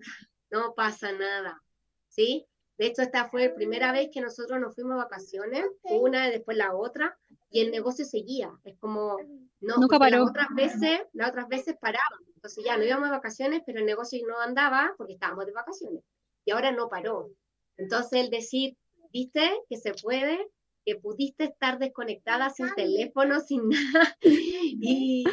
no 0.49 0.73
pasa 0.73 1.11
nada, 1.11 1.61
¿sí? 2.07 2.47
De 2.79 2.87
hecho, 2.87 3.03
esta 3.03 3.29
fue 3.29 3.49
la 3.49 3.53
primera 3.53 3.91
vez 3.91 4.09
que 4.11 4.21
nosotros 4.21 4.59
nos 4.59 4.73
fuimos 4.73 4.93
de 4.93 5.03
vacaciones, 5.03 5.65
una 5.83 6.27
y 6.27 6.31
después 6.31 6.57
la 6.57 6.75
otra, 6.75 7.15
y 7.51 7.61
el 7.61 7.69
negocio 7.69 8.05
seguía. 8.05 8.51
Es 8.63 8.75
como, 8.79 9.17
no, 9.61 9.77
Nunca 9.77 9.99
paró. 9.99 10.21
Las 10.21 10.29
otras 10.29 10.47
veces, 10.55 10.99
las 11.13 11.29
otras 11.29 11.47
veces 11.47 11.75
parábamos. 11.79 12.27
Entonces 12.33 12.65
ya 12.65 12.75
no 12.75 12.83
íbamos 12.83 13.09
de 13.09 13.15
vacaciones, 13.15 13.61
pero 13.67 13.79
el 13.79 13.85
negocio 13.85 14.19
no 14.27 14.39
andaba 14.39 14.95
porque 14.97 15.13
estábamos 15.13 15.45
de 15.45 15.51
vacaciones. 15.51 16.03
Y 16.43 16.51
ahora 16.51 16.71
no 16.71 16.89
paró. 16.89 17.29
Entonces 17.77 18.23
el 18.23 18.31
decir, 18.31 18.75
viste 19.13 19.61
que 19.69 19.77
se 19.77 19.93
puede, 19.93 20.49
que 20.85 20.95
pudiste 20.95 21.45
estar 21.45 21.79
desconectada 21.79 22.49
sin 22.51 22.73
teléfono, 22.75 23.39
sin 23.41 23.67
nada, 23.69 24.17
y, 24.21 25.25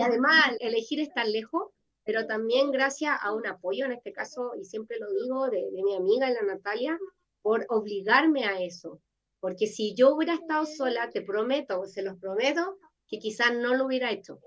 además 0.00 0.54
elegir 0.60 1.00
estar 1.00 1.26
lejos, 1.26 1.70
pero 2.04 2.26
también 2.26 2.70
gracias 2.70 3.16
a 3.20 3.32
un 3.32 3.46
apoyo, 3.46 3.86
en 3.86 3.92
este 3.92 4.12
caso, 4.12 4.52
y 4.60 4.64
siempre 4.64 4.98
lo 4.98 5.10
digo, 5.10 5.48
de, 5.48 5.70
de 5.72 5.82
mi 5.82 5.94
amiga, 5.94 6.30
la 6.30 6.42
Natalia, 6.42 6.98
por 7.42 7.66
obligarme 7.70 8.44
a 8.44 8.60
eso. 8.62 9.00
Porque 9.40 9.66
si 9.66 9.94
yo 9.94 10.14
hubiera 10.14 10.34
estado 10.34 10.66
sola, 10.66 11.10
te 11.10 11.22
prometo, 11.22 11.86
se 11.86 12.02
los 12.02 12.18
prometo, 12.18 12.78
que 13.08 13.18
quizás 13.18 13.54
no 13.54 13.74
lo 13.74 13.86
hubiera 13.86 14.10
hecho. 14.10 14.40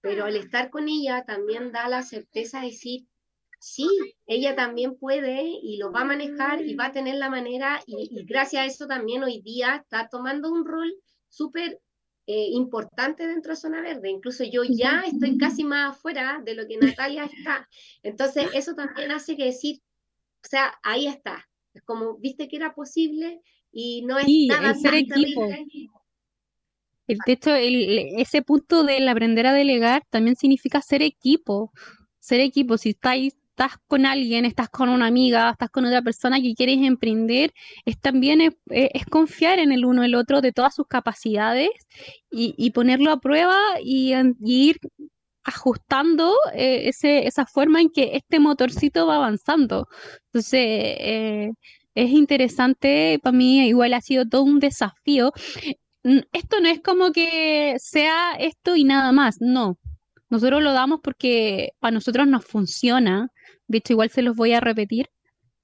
Pero 0.00 0.26
el 0.26 0.36
estar 0.36 0.70
con 0.70 0.88
ella 0.88 1.24
también 1.26 1.72
da 1.72 1.88
la 1.88 2.02
certeza 2.02 2.60
de 2.60 2.66
decir, 2.66 3.06
sí, 3.66 3.88
ella 4.26 4.54
también 4.54 4.96
puede 4.96 5.42
y 5.42 5.76
lo 5.78 5.90
va 5.90 6.02
a 6.02 6.04
manejar 6.04 6.64
y 6.64 6.74
va 6.74 6.86
a 6.86 6.92
tener 6.92 7.16
la 7.16 7.28
manera 7.28 7.80
y, 7.86 8.08
y 8.16 8.24
gracias 8.24 8.62
a 8.62 8.66
eso 8.66 8.86
también 8.86 9.24
hoy 9.24 9.40
día 9.42 9.76
está 9.76 10.08
tomando 10.08 10.52
un 10.52 10.64
rol 10.64 10.92
súper 11.28 11.80
eh, 12.28 12.48
importante 12.52 13.26
dentro 13.26 13.52
de 13.52 13.56
Zona 13.56 13.82
Verde. 13.82 14.08
Incluso 14.10 14.44
yo 14.44 14.62
ya 14.64 15.02
estoy 15.06 15.36
casi 15.36 15.64
más 15.64 15.96
afuera 15.96 16.40
de 16.44 16.54
lo 16.54 16.66
que 16.66 16.76
Natalia 16.76 17.24
está. 17.24 17.68
Entonces 18.02 18.48
eso 18.54 18.74
también 18.74 19.10
hace 19.10 19.36
que 19.36 19.46
decir, 19.46 19.80
o 20.44 20.48
sea, 20.48 20.72
ahí 20.82 21.08
está. 21.08 21.48
Es 21.74 21.82
como, 21.82 22.16
viste 22.18 22.48
que 22.48 22.56
era 22.56 22.72
posible 22.74 23.40
y 23.72 24.02
no 24.02 24.18
es 24.18 24.26
Sí, 24.26 24.46
nada 24.46 24.70
el 24.70 24.76
ser 24.76 24.94
equipo. 24.94 25.48
terrible. 25.48 25.90
El- 27.08 27.18
hecho, 27.26 27.54
el- 27.54 27.98
ese 28.16 28.42
punto 28.42 28.84
del 28.84 29.08
aprender 29.08 29.46
a 29.46 29.52
delegar 29.52 30.04
también 30.10 30.36
significa 30.36 30.80
ser 30.80 31.02
equipo. 31.02 31.72
Ser 32.18 32.40
equipo, 32.40 32.76
si 32.76 32.90
estás, 32.90 33.18
estás 33.56 33.78
con 33.88 34.04
alguien, 34.06 34.44
estás 34.44 34.68
con 34.68 34.88
una 34.90 35.06
amiga, 35.06 35.50
estás 35.50 35.70
con 35.70 35.86
otra 35.86 36.02
persona 36.02 36.40
que 36.42 36.54
quieres 36.54 36.78
emprender, 36.82 37.52
es 37.86 37.98
también 38.00 38.40
es, 38.42 38.52
es- 38.70 39.06
confiar 39.06 39.58
en 39.58 39.72
el 39.72 39.84
uno 39.86 40.04
el 40.04 40.14
otro 40.14 40.40
de 40.42 40.52
todas 40.52 40.74
sus 40.74 40.86
capacidades 40.86 41.70
y, 42.30 42.54
y 42.58 42.70
ponerlo 42.72 43.10
a 43.12 43.20
prueba 43.20 43.56
y, 43.82 44.12
y 44.14 44.68
ir 44.70 44.78
ajustando 45.44 46.34
eh, 46.54 46.88
ese, 46.88 47.26
esa 47.26 47.46
forma 47.46 47.80
en 47.80 47.90
que 47.90 48.16
este 48.16 48.40
motorcito 48.40 49.06
va 49.06 49.16
avanzando. 49.16 49.88
Entonces, 50.26 50.60
eh, 50.62 51.50
es 51.94 52.10
interesante, 52.10 53.18
para 53.22 53.36
mí 53.36 53.66
igual 53.68 53.94
ha 53.94 54.00
sido 54.02 54.26
todo 54.28 54.42
un 54.42 54.60
desafío 54.60 55.32
esto 56.32 56.60
no 56.60 56.68
es 56.68 56.80
como 56.82 57.12
que 57.12 57.76
sea 57.78 58.32
esto 58.38 58.76
y 58.76 58.84
nada 58.84 59.12
más, 59.12 59.36
no. 59.40 59.78
Nosotros 60.30 60.62
lo 60.62 60.72
damos 60.72 61.00
porque 61.02 61.72
a 61.80 61.90
nosotros 61.90 62.26
nos 62.26 62.44
funciona. 62.44 63.28
De 63.68 63.78
hecho, 63.78 63.94
igual 63.94 64.10
se 64.10 64.22
los 64.22 64.36
voy 64.36 64.52
a 64.52 64.60
repetir, 64.60 65.06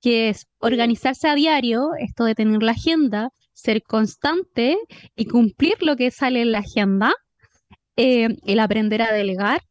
que 0.00 0.28
es 0.28 0.46
organizarse 0.58 1.28
a 1.28 1.34
diario, 1.34 1.90
esto 1.98 2.24
de 2.24 2.34
tener 2.34 2.62
la 2.62 2.72
agenda, 2.72 3.30
ser 3.52 3.82
constante 3.82 4.78
y 5.16 5.26
cumplir 5.26 5.82
lo 5.82 5.96
que 5.96 6.10
sale 6.10 6.42
en 6.42 6.52
la 6.52 6.58
agenda, 6.58 7.14
eh, 7.96 8.28
el 8.46 8.58
aprender 8.60 9.02
a 9.02 9.12
delegar, 9.12 9.62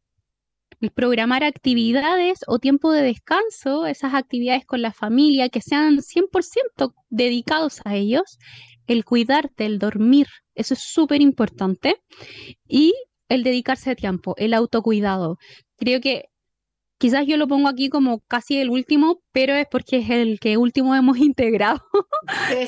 el 0.80 0.90
programar 0.90 1.44
actividades 1.44 2.40
o 2.46 2.58
tiempo 2.58 2.92
de 2.92 3.02
descanso, 3.02 3.86
esas 3.86 4.14
actividades 4.14 4.64
con 4.64 4.82
la 4.82 4.92
familia 4.92 5.48
que 5.48 5.60
sean 5.60 6.00
100% 6.02 6.94
dedicados 7.10 7.80
a 7.84 7.94
ellos, 7.94 8.38
el 8.86 9.04
cuidarte, 9.04 9.66
el 9.66 9.78
dormir, 9.78 10.26
eso 10.54 10.74
es 10.74 10.80
súper 10.80 11.20
importante, 11.20 11.96
y 12.66 12.94
el 13.28 13.44
dedicarse 13.44 13.90
a 13.90 13.94
tiempo, 13.94 14.34
el 14.38 14.54
autocuidado. 14.54 15.36
Creo 15.76 16.00
que 16.00 16.24
quizás 17.02 17.26
yo 17.26 17.36
lo 17.36 17.48
pongo 17.48 17.68
aquí 17.68 17.88
como 17.88 18.20
casi 18.28 18.58
el 18.58 18.70
último, 18.70 19.24
pero 19.32 19.54
es 19.54 19.66
porque 19.68 19.96
es 19.96 20.10
el 20.10 20.38
que 20.38 20.56
último 20.56 20.94
hemos 20.94 21.18
integrado, 21.18 21.82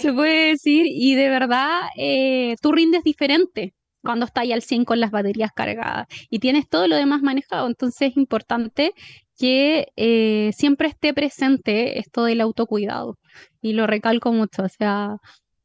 se 0.00 0.12
puede 0.12 0.48
decir, 0.48 0.86
y 0.88 1.14
de 1.14 1.28
verdad 1.28 1.82
eh, 1.96 2.56
tú 2.60 2.72
rindes 2.72 3.04
diferente 3.04 3.74
cuando 4.02 4.26
estás 4.26 4.42
ahí 4.42 4.52
al 4.52 4.62
100 4.62 4.86
con 4.86 4.98
las 4.98 5.12
baterías 5.12 5.52
cargadas 5.54 6.08
y 6.30 6.40
tienes 6.40 6.68
todo 6.68 6.88
lo 6.88 6.96
demás 6.96 7.22
manejado. 7.22 7.68
Entonces 7.68 8.10
es 8.10 8.16
importante 8.16 8.92
que 9.38 9.86
eh, 9.94 10.50
siempre 10.52 10.88
esté 10.88 11.14
presente 11.14 12.00
esto 12.00 12.24
del 12.24 12.40
autocuidado. 12.40 13.18
Y 13.62 13.72
lo 13.72 13.86
recalco 13.86 14.32
mucho. 14.32 14.64
O 14.64 14.68
sea, 14.68 15.16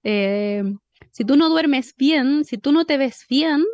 eh, 0.04 0.64
si 1.12 1.26
tú 1.26 1.38
no 1.38 1.50
duermes 1.50 1.96
bien, 1.98 2.46
si 2.46 2.58
tú 2.60 2.72
no 2.72 2.86
te 2.86 2.98
ves 2.98 3.26
bien, 3.28 3.66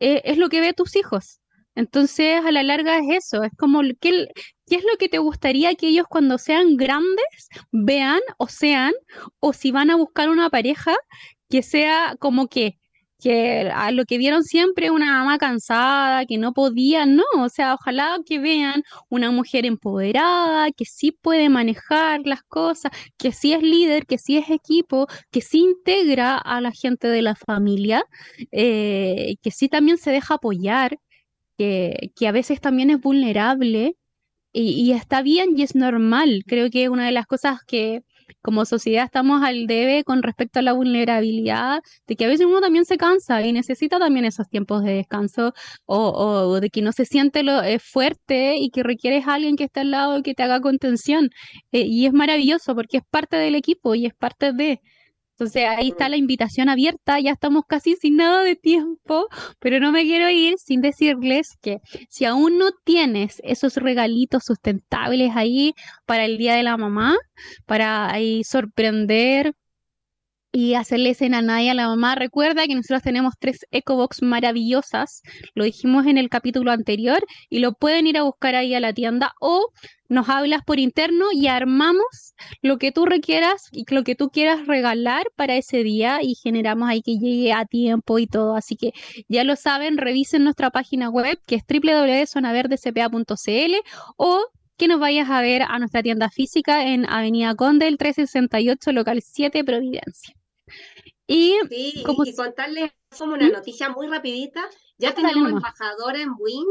eh, 0.00 0.20
es 0.26 0.36
lo 0.36 0.50
que 0.50 0.60
ve 0.60 0.74
tus 0.74 0.96
hijos. 0.96 1.40
Entonces, 1.74 2.44
a 2.44 2.52
la 2.52 2.62
larga 2.62 2.98
es 2.98 3.24
eso, 3.26 3.42
es 3.44 3.52
como, 3.58 3.80
el- 3.80 3.96
¿qué, 4.00 4.28
qué 4.66 4.76
es 4.76 4.84
lo 4.84 4.96
que 4.98 5.08
te 5.08 5.18
gustaría 5.18 5.74
que 5.74 5.88
ellos 5.88 6.06
cuando 6.08 6.38
sean 6.38 6.76
grandes 6.76 7.48
vean 7.72 8.20
o 8.38 8.46
sean, 8.48 8.92
o 9.40 9.52
si 9.52 9.70
van 9.72 9.90
a 9.90 9.96
buscar 9.96 10.28
una 10.30 10.50
pareja, 10.50 10.94
que 11.48 11.62
sea 11.62 12.16
como 12.18 12.48
que 12.48 12.78
que 13.20 13.70
a 13.72 13.90
lo 13.90 14.04
que 14.04 14.18
vieron 14.18 14.42
siempre 14.44 14.90
una 14.90 15.06
mamá 15.12 15.38
cansada, 15.38 16.26
que 16.26 16.36
no 16.36 16.52
podía, 16.52 17.06
no, 17.06 17.22
o 17.38 17.48
sea, 17.48 17.72
ojalá 17.74 18.18
que 18.26 18.38
vean 18.38 18.82
una 19.08 19.30
mujer 19.30 19.64
empoderada, 19.64 20.70
que 20.72 20.84
sí 20.84 21.12
puede 21.12 21.48
manejar 21.48 22.20
las 22.24 22.42
cosas, 22.42 22.92
que 23.16 23.32
sí 23.32 23.54
es 23.54 23.62
líder, 23.62 24.04
que 24.06 24.18
sí 24.18 24.36
es 24.36 24.50
equipo, 24.50 25.06
que 25.30 25.40
sí 25.40 25.60
integra 25.60 26.36
a 26.36 26.60
la 26.60 26.72
gente 26.72 27.08
de 27.08 27.22
la 27.22 27.34
familia, 27.34 28.04
eh, 28.52 29.36
que 29.42 29.50
sí 29.50 29.68
también 29.68 29.96
se 29.98 30.10
deja 30.10 30.34
apoyar, 30.34 30.98
que, 31.56 32.12
que 32.16 32.28
a 32.28 32.32
veces 32.32 32.60
también 32.60 32.90
es 32.90 33.00
vulnerable 33.00 33.96
y, 34.54 34.92
está 34.92 35.22
bien 35.22 35.58
y 35.58 35.62
es 35.62 35.74
normal. 35.74 36.44
Creo 36.46 36.70
que 36.70 36.88
una 36.88 37.06
de 37.06 37.12
las 37.12 37.26
cosas 37.26 37.58
que 37.66 38.02
como 38.40 38.64
sociedad 38.64 39.04
estamos 39.04 39.42
al 39.42 39.66
debe 39.66 40.04
con 40.04 40.22
respecto 40.22 40.58
a 40.60 40.62
la 40.62 40.72
vulnerabilidad, 40.72 41.80
de 42.06 42.16
que 42.16 42.24
a 42.24 42.28
veces 42.28 42.46
uno 42.46 42.60
también 42.60 42.84
se 42.84 42.96
cansa 42.96 43.42
y 43.42 43.52
necesita 43.52 43.98
también 43.98 44.24
esos 44.24 44.48
tiempos 44.48 44.82
de 44.84 44.94
descanso 44.94 45.52
o, 45.86 46.10
o 46.10 46.60
de 46.60 46.70
que 46.70 46.82
no 46.82 46.92
se 46.92 47.04
siente 47.04 47.42
lo 47.42 47.62
eh, 47.62 47.78
fuerte 47.78 48.56
y 48.56 48.70
que 48.70 48.82
requieres 48.82 49.26
a 49.26 49.34
alguien 49.34 49.56
que 49.56 49.64
esté 49.64 49.80
al 49.80 49.90
lado 49.90 50.18
y 50.18 50.22
que 50.22 50.34
te 50.34 50.42
haga 50.42 50.60
contención. 50.60 51.30
Eh, 51.72 51.80
y 51.86 52.06
es 52.06 52.12
maravilloso 52.12 52.74
porque 52.74 52.98
es 52.98 53.04
parte 53.10 53.36
del 53.36 53.54
equipo 53.56 53.94
y 53.94 54.06
es 54.06 54.14
parte 54.14 54.52
de... 54.52 54.80
Entonces 55.34 55.64
ahí 55.68 55.88
está 55.88 56.08
la 56.08 56.16
invitación 56.16 56.68
abierta, 56.68 57.18
ya 57.18 57.32
estamos 57.32 57.64
casi 57.68 57.96
sin 57.96 58.16
nada 58.16 58.44
de 58.44 58.54
tiempo, 58.54 59.26
pero 59.58 59.80
no 59.80 59.90
me 59.90 60.02
quiero 60.02 60.30
ir 60.30 60.54
sin 60.58 60.80
decirles 60.80 61.56
que 61.60 61.78
si 62.08 62.24
aún 62.24 62.56
no 62.56 62.70
tienes 62.84 63.40
esos 63.44 63.76
regalitos 63.76 64.44
sustentables 64.44 65.32
ahí 65.34 65.74
para 66.06 66.24
el 66.24 66.38
Día 66.38 66.54
de 66.54 66.62
la 66.62 66.76
Mamá, 66.76 67.16
para 67.66 68.12
ahí 68.12 68.44
sorprender 68.44 69.54
y 70.54 70.74
hacerle 70.74 71.14
cena 71.14 71.38
a 71.38 71.42
nadie 71.42 71.72
a 71.72 71.74
la 71.74 71.88
mamá. 71.88 72.14
Recuerda 72.14 72.68
que 72.68 72.76
nosotros 72.76 73.02
tenemos 73.02 73.34
tres 73.40 73.66
EcoBox 73.72 74.22
maravillosas, 74.22 75.22
lo 75.54 75.64
dijimos 75.64 76.06
en 76.06 76.16
el 76.16 76.28
capítulo 76.28 76.70
anterior, 76.70 77.26
y 77.50 77.58
lo 77.58 77.72
pueden 77.72 78.06
ir 78.06 78.16
a 78.18 78.22
buscar 78.22 78.54
ahí 78.54 78.72
a 78.72 78.78
la 78.78 78.92
tienda 78.92 79.34
o 79.40 79.66
nos 80.08 80.28
hablas 80.28 80.62
por 80.64 80.78
interno 80.78 81.24
y 81.32 81.48
armamos 81.48 82.36
lo 82.62 82.78
que 82.78 82.92
tú 82.92 83.04
requieras 83.04 83.68
y 83.72 83.84
lo 83.92 84.04
que 84.04 84.14
tú 84.14 84.30
quieras 84.30 84.68
regalar 84.68 85.24
para 85.34 85.56
ese 85.56 85.82
día 85.82 86.20
y 86.22 86.36
generamos 86.36 86.88
ahí 86.88 87.02
que 87.02 87.18
llegue 87.18 87.52
a 87.52 87.64
tiempo 87.64 88.20
y 88.20 88.28
todo. 88.28 88.54
Así 88.54 88.76
que 88.76 88.92
ya 89.28 89.42
lo 89.42 89.56
saben, 89.56 89.98
revisen 89.98 90.44
nuestra 90.44 90.70
página 90.70 91.10
web 91.10 91.36
que 91.48 91.56
es 91.56 91.64
www.zonaverdecpa.cl 91.68 93.74
o 94.18 94.40
que 94.76 94.86
nos 94.86 95.00
vayas 95.00 95.28
a 95.30 95.40
ver 95.40 95.62
a 95.62 95.80
nuestra 95.80 96.00
tienda 96.02 96.30
física 96.30 96.86
en 96.86 97.10
Avenida 97.10 97.56
Conde, 97.56 97.88
el 97.88 97.98
368, 97.98 98.92
local 98.92 99.20
7, 99.20 99.64
Providencia. 99.64 100.36
Y, 101.26 102.02
como... 102.04 102.24
y 102.24 102.34
contarles 102.34 102.90
como 103.18 103.34
una 103.34 103.48
¿Mm? 103.48 103.52
noticia 103.52 103.88
muy 103.88 104.06
rapidita, 104.08 104.68
ya 104.98 105.10
ah, 105.10 105.14
tenemos 105.14 105.50
embajadora 105.50 106.20
en 106.20 106.30
Win, 106.38 106.66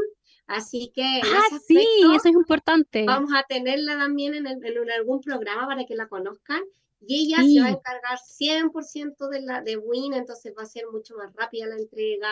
así 0.47 0.91
que 0.93 1.21
ah, 1.23 1.59
sí, 1.65 1.85
eso 2.15 2.29
es 2.29 2.33
importante. 2.33 3.05
Vamos 3.05 3.31
a 3.33 3.43
tenerla 3.43 3.97
también 3.97 4.35
en, 4.35 4.47
algún 4.47 5.21
programa 5.21 5.67
para 5.67 5.85
que 5.85 5.95
la 5.95 6.07
conozcan. 6.07 6.61
Y 7.05 7.25
ella 7.25 7.43
se 7.43 7.59
va 7.59 7.67
a 7.67 7.71
encargar 7.71 8.17
100% 8.17 9.27
de 9.27 9.41
la 9.41 9.61
de 9.61 9.75
Win, 9.75 10.13
entonces 10.13 10.53
va 10.57 10.63
a 10.63 10.67
ser 10.67 10.85
mucho 10.89 11.15
más 11.17 11.33
rápida 11.35 11.67
la 11.67 11.75
entrega, 11.75 12.31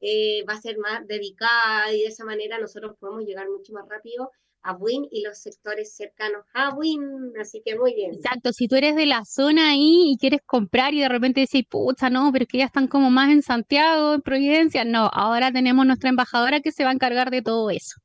eh, 0.00 0.44
va 0.48 0.52
a 0.52 0.60
ser 0.60 0.78
más 0.78 1.04
dedicada 1.08 1.92
y 1.92 2.02
de 2.02 2.06
esa 2.06 2.24
manera 2.24 2.58
nosotros 2.58 2.94
podemos 3.00 3.24
llegar 3.24 3.48
mucho 3.48 3.72
más 3.72 3.88
rápido 3.88 4.30
a 4.64 4.74
Win 4.74 5.06
y 5.10 5.22
los 5.22 5.38
sectores 5.38 5.94
cercanos 5.94 6.42
a 6.54 6.74
Win, 6.74 7.32
así 7.40 7.62
que 7.64 7.78
muy 7.78 7.94
bien. 7.94 8.14
Exacto, 8.14 8.52
si 8.52 8.66
tú 8.66 8.76
eres 8.76 8.96
de 8.96 9.06
la 9.06 9.24
zona 9.24 9.70
ahí 9.70 10.12
y 10.12 10.16
quieres 10.18 10.40
comprar 10.44 10.94
y 10.94 11.00
de 11.00 11.08
repente 11.08 11.40
dices, 11.40 11.62
pucha, 11.68 12.10
no, 12.10 12.32
pero 12.32 12.44
es 12.44 12.48
que 12.48 12.58
ya 12.58 12.64
están 12.64 12.88
como 12.88 13.10
más 13.10 13.30
en 13.30 13.42
Santiago, 13.42 14.14
en 14.14 14.22
Providencia, 14.22 14.84
no, 14.84 15.10
ahora 15.12 15.52
tenemos 15.52 15.86
nuestra 15.86 16.08
embajadora 16.08 16.60
que 16.60 16.72
se 16.72 16.82
va 16.82 16.90
a 16.90 16.94
encargar 16.94 17.30
de 17.30 17.42
todo 17.42 17.70
eso. 17.70 17.96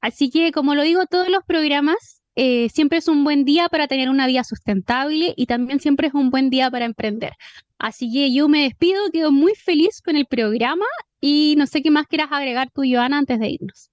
Así 0.00 0.30
que, 0.30 0.52
como 0.52 0.74
lo 0.74 0.82
digo, 0.82 1.04
todos 1.06 1.28
los 1.28 1.44
programas 1.44 2.22
eh, 2.34 2.68
siempre 2.70 2.98
es 2.98 3.08
un 3.08 3.22
buen 3.22 3.44
día 3.44 3.68
para 3.68 3.86
tener 3.86 4.08
una 4.08 4.26
vida 4.26 4.44
sustentable 4.44 5.34
y 5.36 5.46
también 5.46 5.80
siempre 5.80 6.08
es 6.08 6.14
un 6.14 6.30
buen 6.30 6.48
día 6.48 6.70
para 6.70 6.86
emprender. 6.86 7.32
Así 7.78 8.10
que 8.12 8.32
yo 8.32 8.48
me 8.48 8.62
despido, 8.62 9.10
quedo 9.12 9.32
muy 9.32 9.54
feliz 9.54 10.00
con 10.02 10.16
el 10.16 10.26
programa 10.26 10.86
y 11.20 11.54
no 11.58 11.66
sé 11.66 11.82
qué 11.82 11.90
más 11.90 12.06
quieras 12.06 12.28
agregar 12.30 12.70
tú, 12.72 12.82
Joana, 12.90 13.18
antes 13.18 13.38
de 13.38 13.50
irnos. 13.50 13.90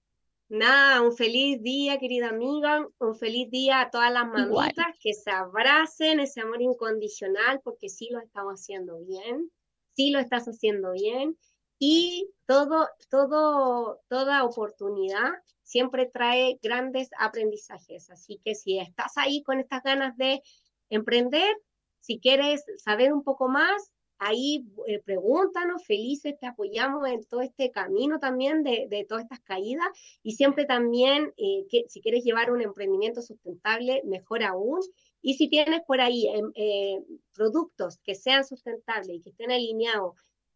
Nada, 0.48 1.02
un 1.02 1.14
feliz 1.14 1.62
día, 1.62 1.98
querida 1.98 2.30
amiga, 2.30 2.88
un 2.98 3.14
feliz 3.16 3.50
día 3.50 3.82
a 3.82 3.90
todas 3.90 4.10
las 4.10 4.26
mamitas 4.26 4.86
que 4.98 5.12
se 5.12 5.30
abracen 5.30 6.20
ese 6.20 6.40
amor 6.40 6.62
incondicional, 6.62 7.60
porque 7.62 7.90
sí 7.90 8.08
lo 8.10 8.18
estamos 8.20 8.54
haciendo 8.54 8.98
bien, 9.00 9.50
sí 9.94 10.10
lo 10.10 10.18
estás 10.18 10.46
haciendo 10.46 10.92
bien, 10.92 11.36
y 11.78 12.30
todo, 12.46 12.88
todo, 13.10 14.00
toda 14.08 14.44
oportunidad 14.44 15.32
siempre 15.62 16.06
trae 16.06 16.58
grandes 16.62 17.10
aprendizajes. 17.18 18.08
Así 18.08 18.40
que 18.42 18.54
si 18.54 18.78
estás 18.78 19.18
ahí 19.18 19.42
con 19.42 19.60
estas 19.60 19.82
ganas 19.82 20.16
de 20.16 20.42
emprender, 20.88 21.54
si 22.00 22.20
quieres 22.20 22.64
saber 22.78 23.12
un 23.12 23.22
poco 23.22 23.48
más, 23.48 23.92
ahí 24.18 24.66
eh, 24.86 25.00
pregúntanos, 25.04 25.84
felices, 25.84 26.38
te 26.40 26.46
apoyamos 26.46 27.08
en 27.08 27.24
todo 27.24 27.40
este 27.40 27.70
camino 27.70 28.18
también 28.18 28.62
de, 28.62 28.86
de 28.88 29.04
todas 29.04 29.24
estas 29.24 29.40
caídas 29.40 29.88
y 30.22 30.32
siempre 30.32 30.64
también, 30.64 31.32
eh, 31.36 31.66
que, 31.70 31.84
si 31.88 32.00
quieres 32.00 32.24
llevar 32.24 32.50
un 32.50 32.60
emprendimiento 32.60 33.22
sustentable, 33.22 34.02
mejor 34.04 34.42
aún. 34.42 34.80
Y 35.20 35.34
si 35.34 35.48
tienes 35.48 35.82
por 35.86 36.00
ahí 36.00 36.28
em, 36.28 36.52
eh, 36.54 36.98
productos 37.34 37.98
que 38.04 38.14
sean 38.14 38.44
sustentables 38.44 39.16
y 39.16 39.20
que 39.20 39.30
estén 39.30 39.50
alineados 39.50 40.14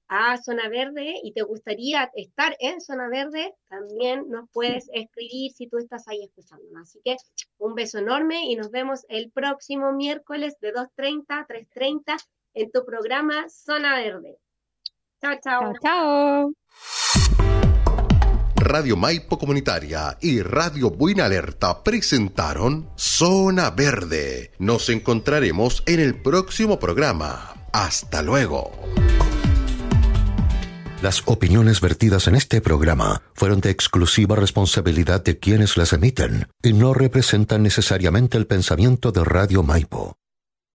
a 0.09 0.37
Zona 0.37 0.69
Verde 0.69 1.15
y 1.23 1.33
te 1.33 1.43
gustaría 1.43 2.11
estar 2.15 2.55
en 2.61 2.81
Zona 2.81 3.09
Verde, 3.09 3.55
también 3.69 4.29
nos 4.29 4.49
puedes 4.51 4.89
escribir 4.93 5.53
si 5.53 5.69
tú 5.69 5.79
estás 5.79 6.07
ahí 6.07 6.23
escuchándonos. 6.23 6.83
Así 6.83 7.01
que 7.03 7.17
un 7.59 7.75
beso 7.75 7.99
enorme 7.99 8.45
y 8.45 8.57
nos 8.57 8.71
vemos 8.71 9.07
el 9.09 9.31
próximo 9.31 9.93
miércoles 9.93 10.57
de 10.61 10.75
2.30 10.75 11.25
a 11.29 11.47
3.30 11.47 12.17
en 12.55 12.71
tu 12.71 12.85
programa 12.85 13.47
Zona 13.49 13.97
Verde. 13.97 14.39
Chao, 15.21 15.35
chao. 15.43 15.73
Chao, 15.83 16.53
Radio 18.57 18.97
Maipo 18.97 19.39
Comunitaria 19.39 20.17
y 20.21 20.41
Radio 20.41 20.91
Buena 20.91 21.25
Alerta 21.25 21.83
presentaron 21.83 22.91
Zona 22.97 23.71
Verde. 23.71 24.53
Nos 24.59 24.89
encontraremos 24.89 25.83
en 25.87 26.01
el 26.01 26.21
próximo 26.23 26.79
programa. 26.79 27.55
Hasta 27.73 28.23
luego. 28.23 28.71
Las 31.03 31.23
opiniones 31.27 31.81
vertidas 31.81 32.29
en 32.29 32.37
este 32.37 32.61
programa 32.61 33.23
fueron 33.35 33.61
de 33.61 33.71
exclusiva 33.71 34.37
responsabilidad 34.37 35.25
de 35.25 35.41
quienes 35.41 35.77
las 35.77 35.93
emiten 35.93 36.47
y 36.63 36.73
no 36.73 36.95
representan 36.95 37.65
necesariamente 37.65 38.39
el 38.39 38.47
pensamiento 38.47 39.11
de 39.11 39.25
Radio 39.25 39.65
Maipo. 39.65 40.17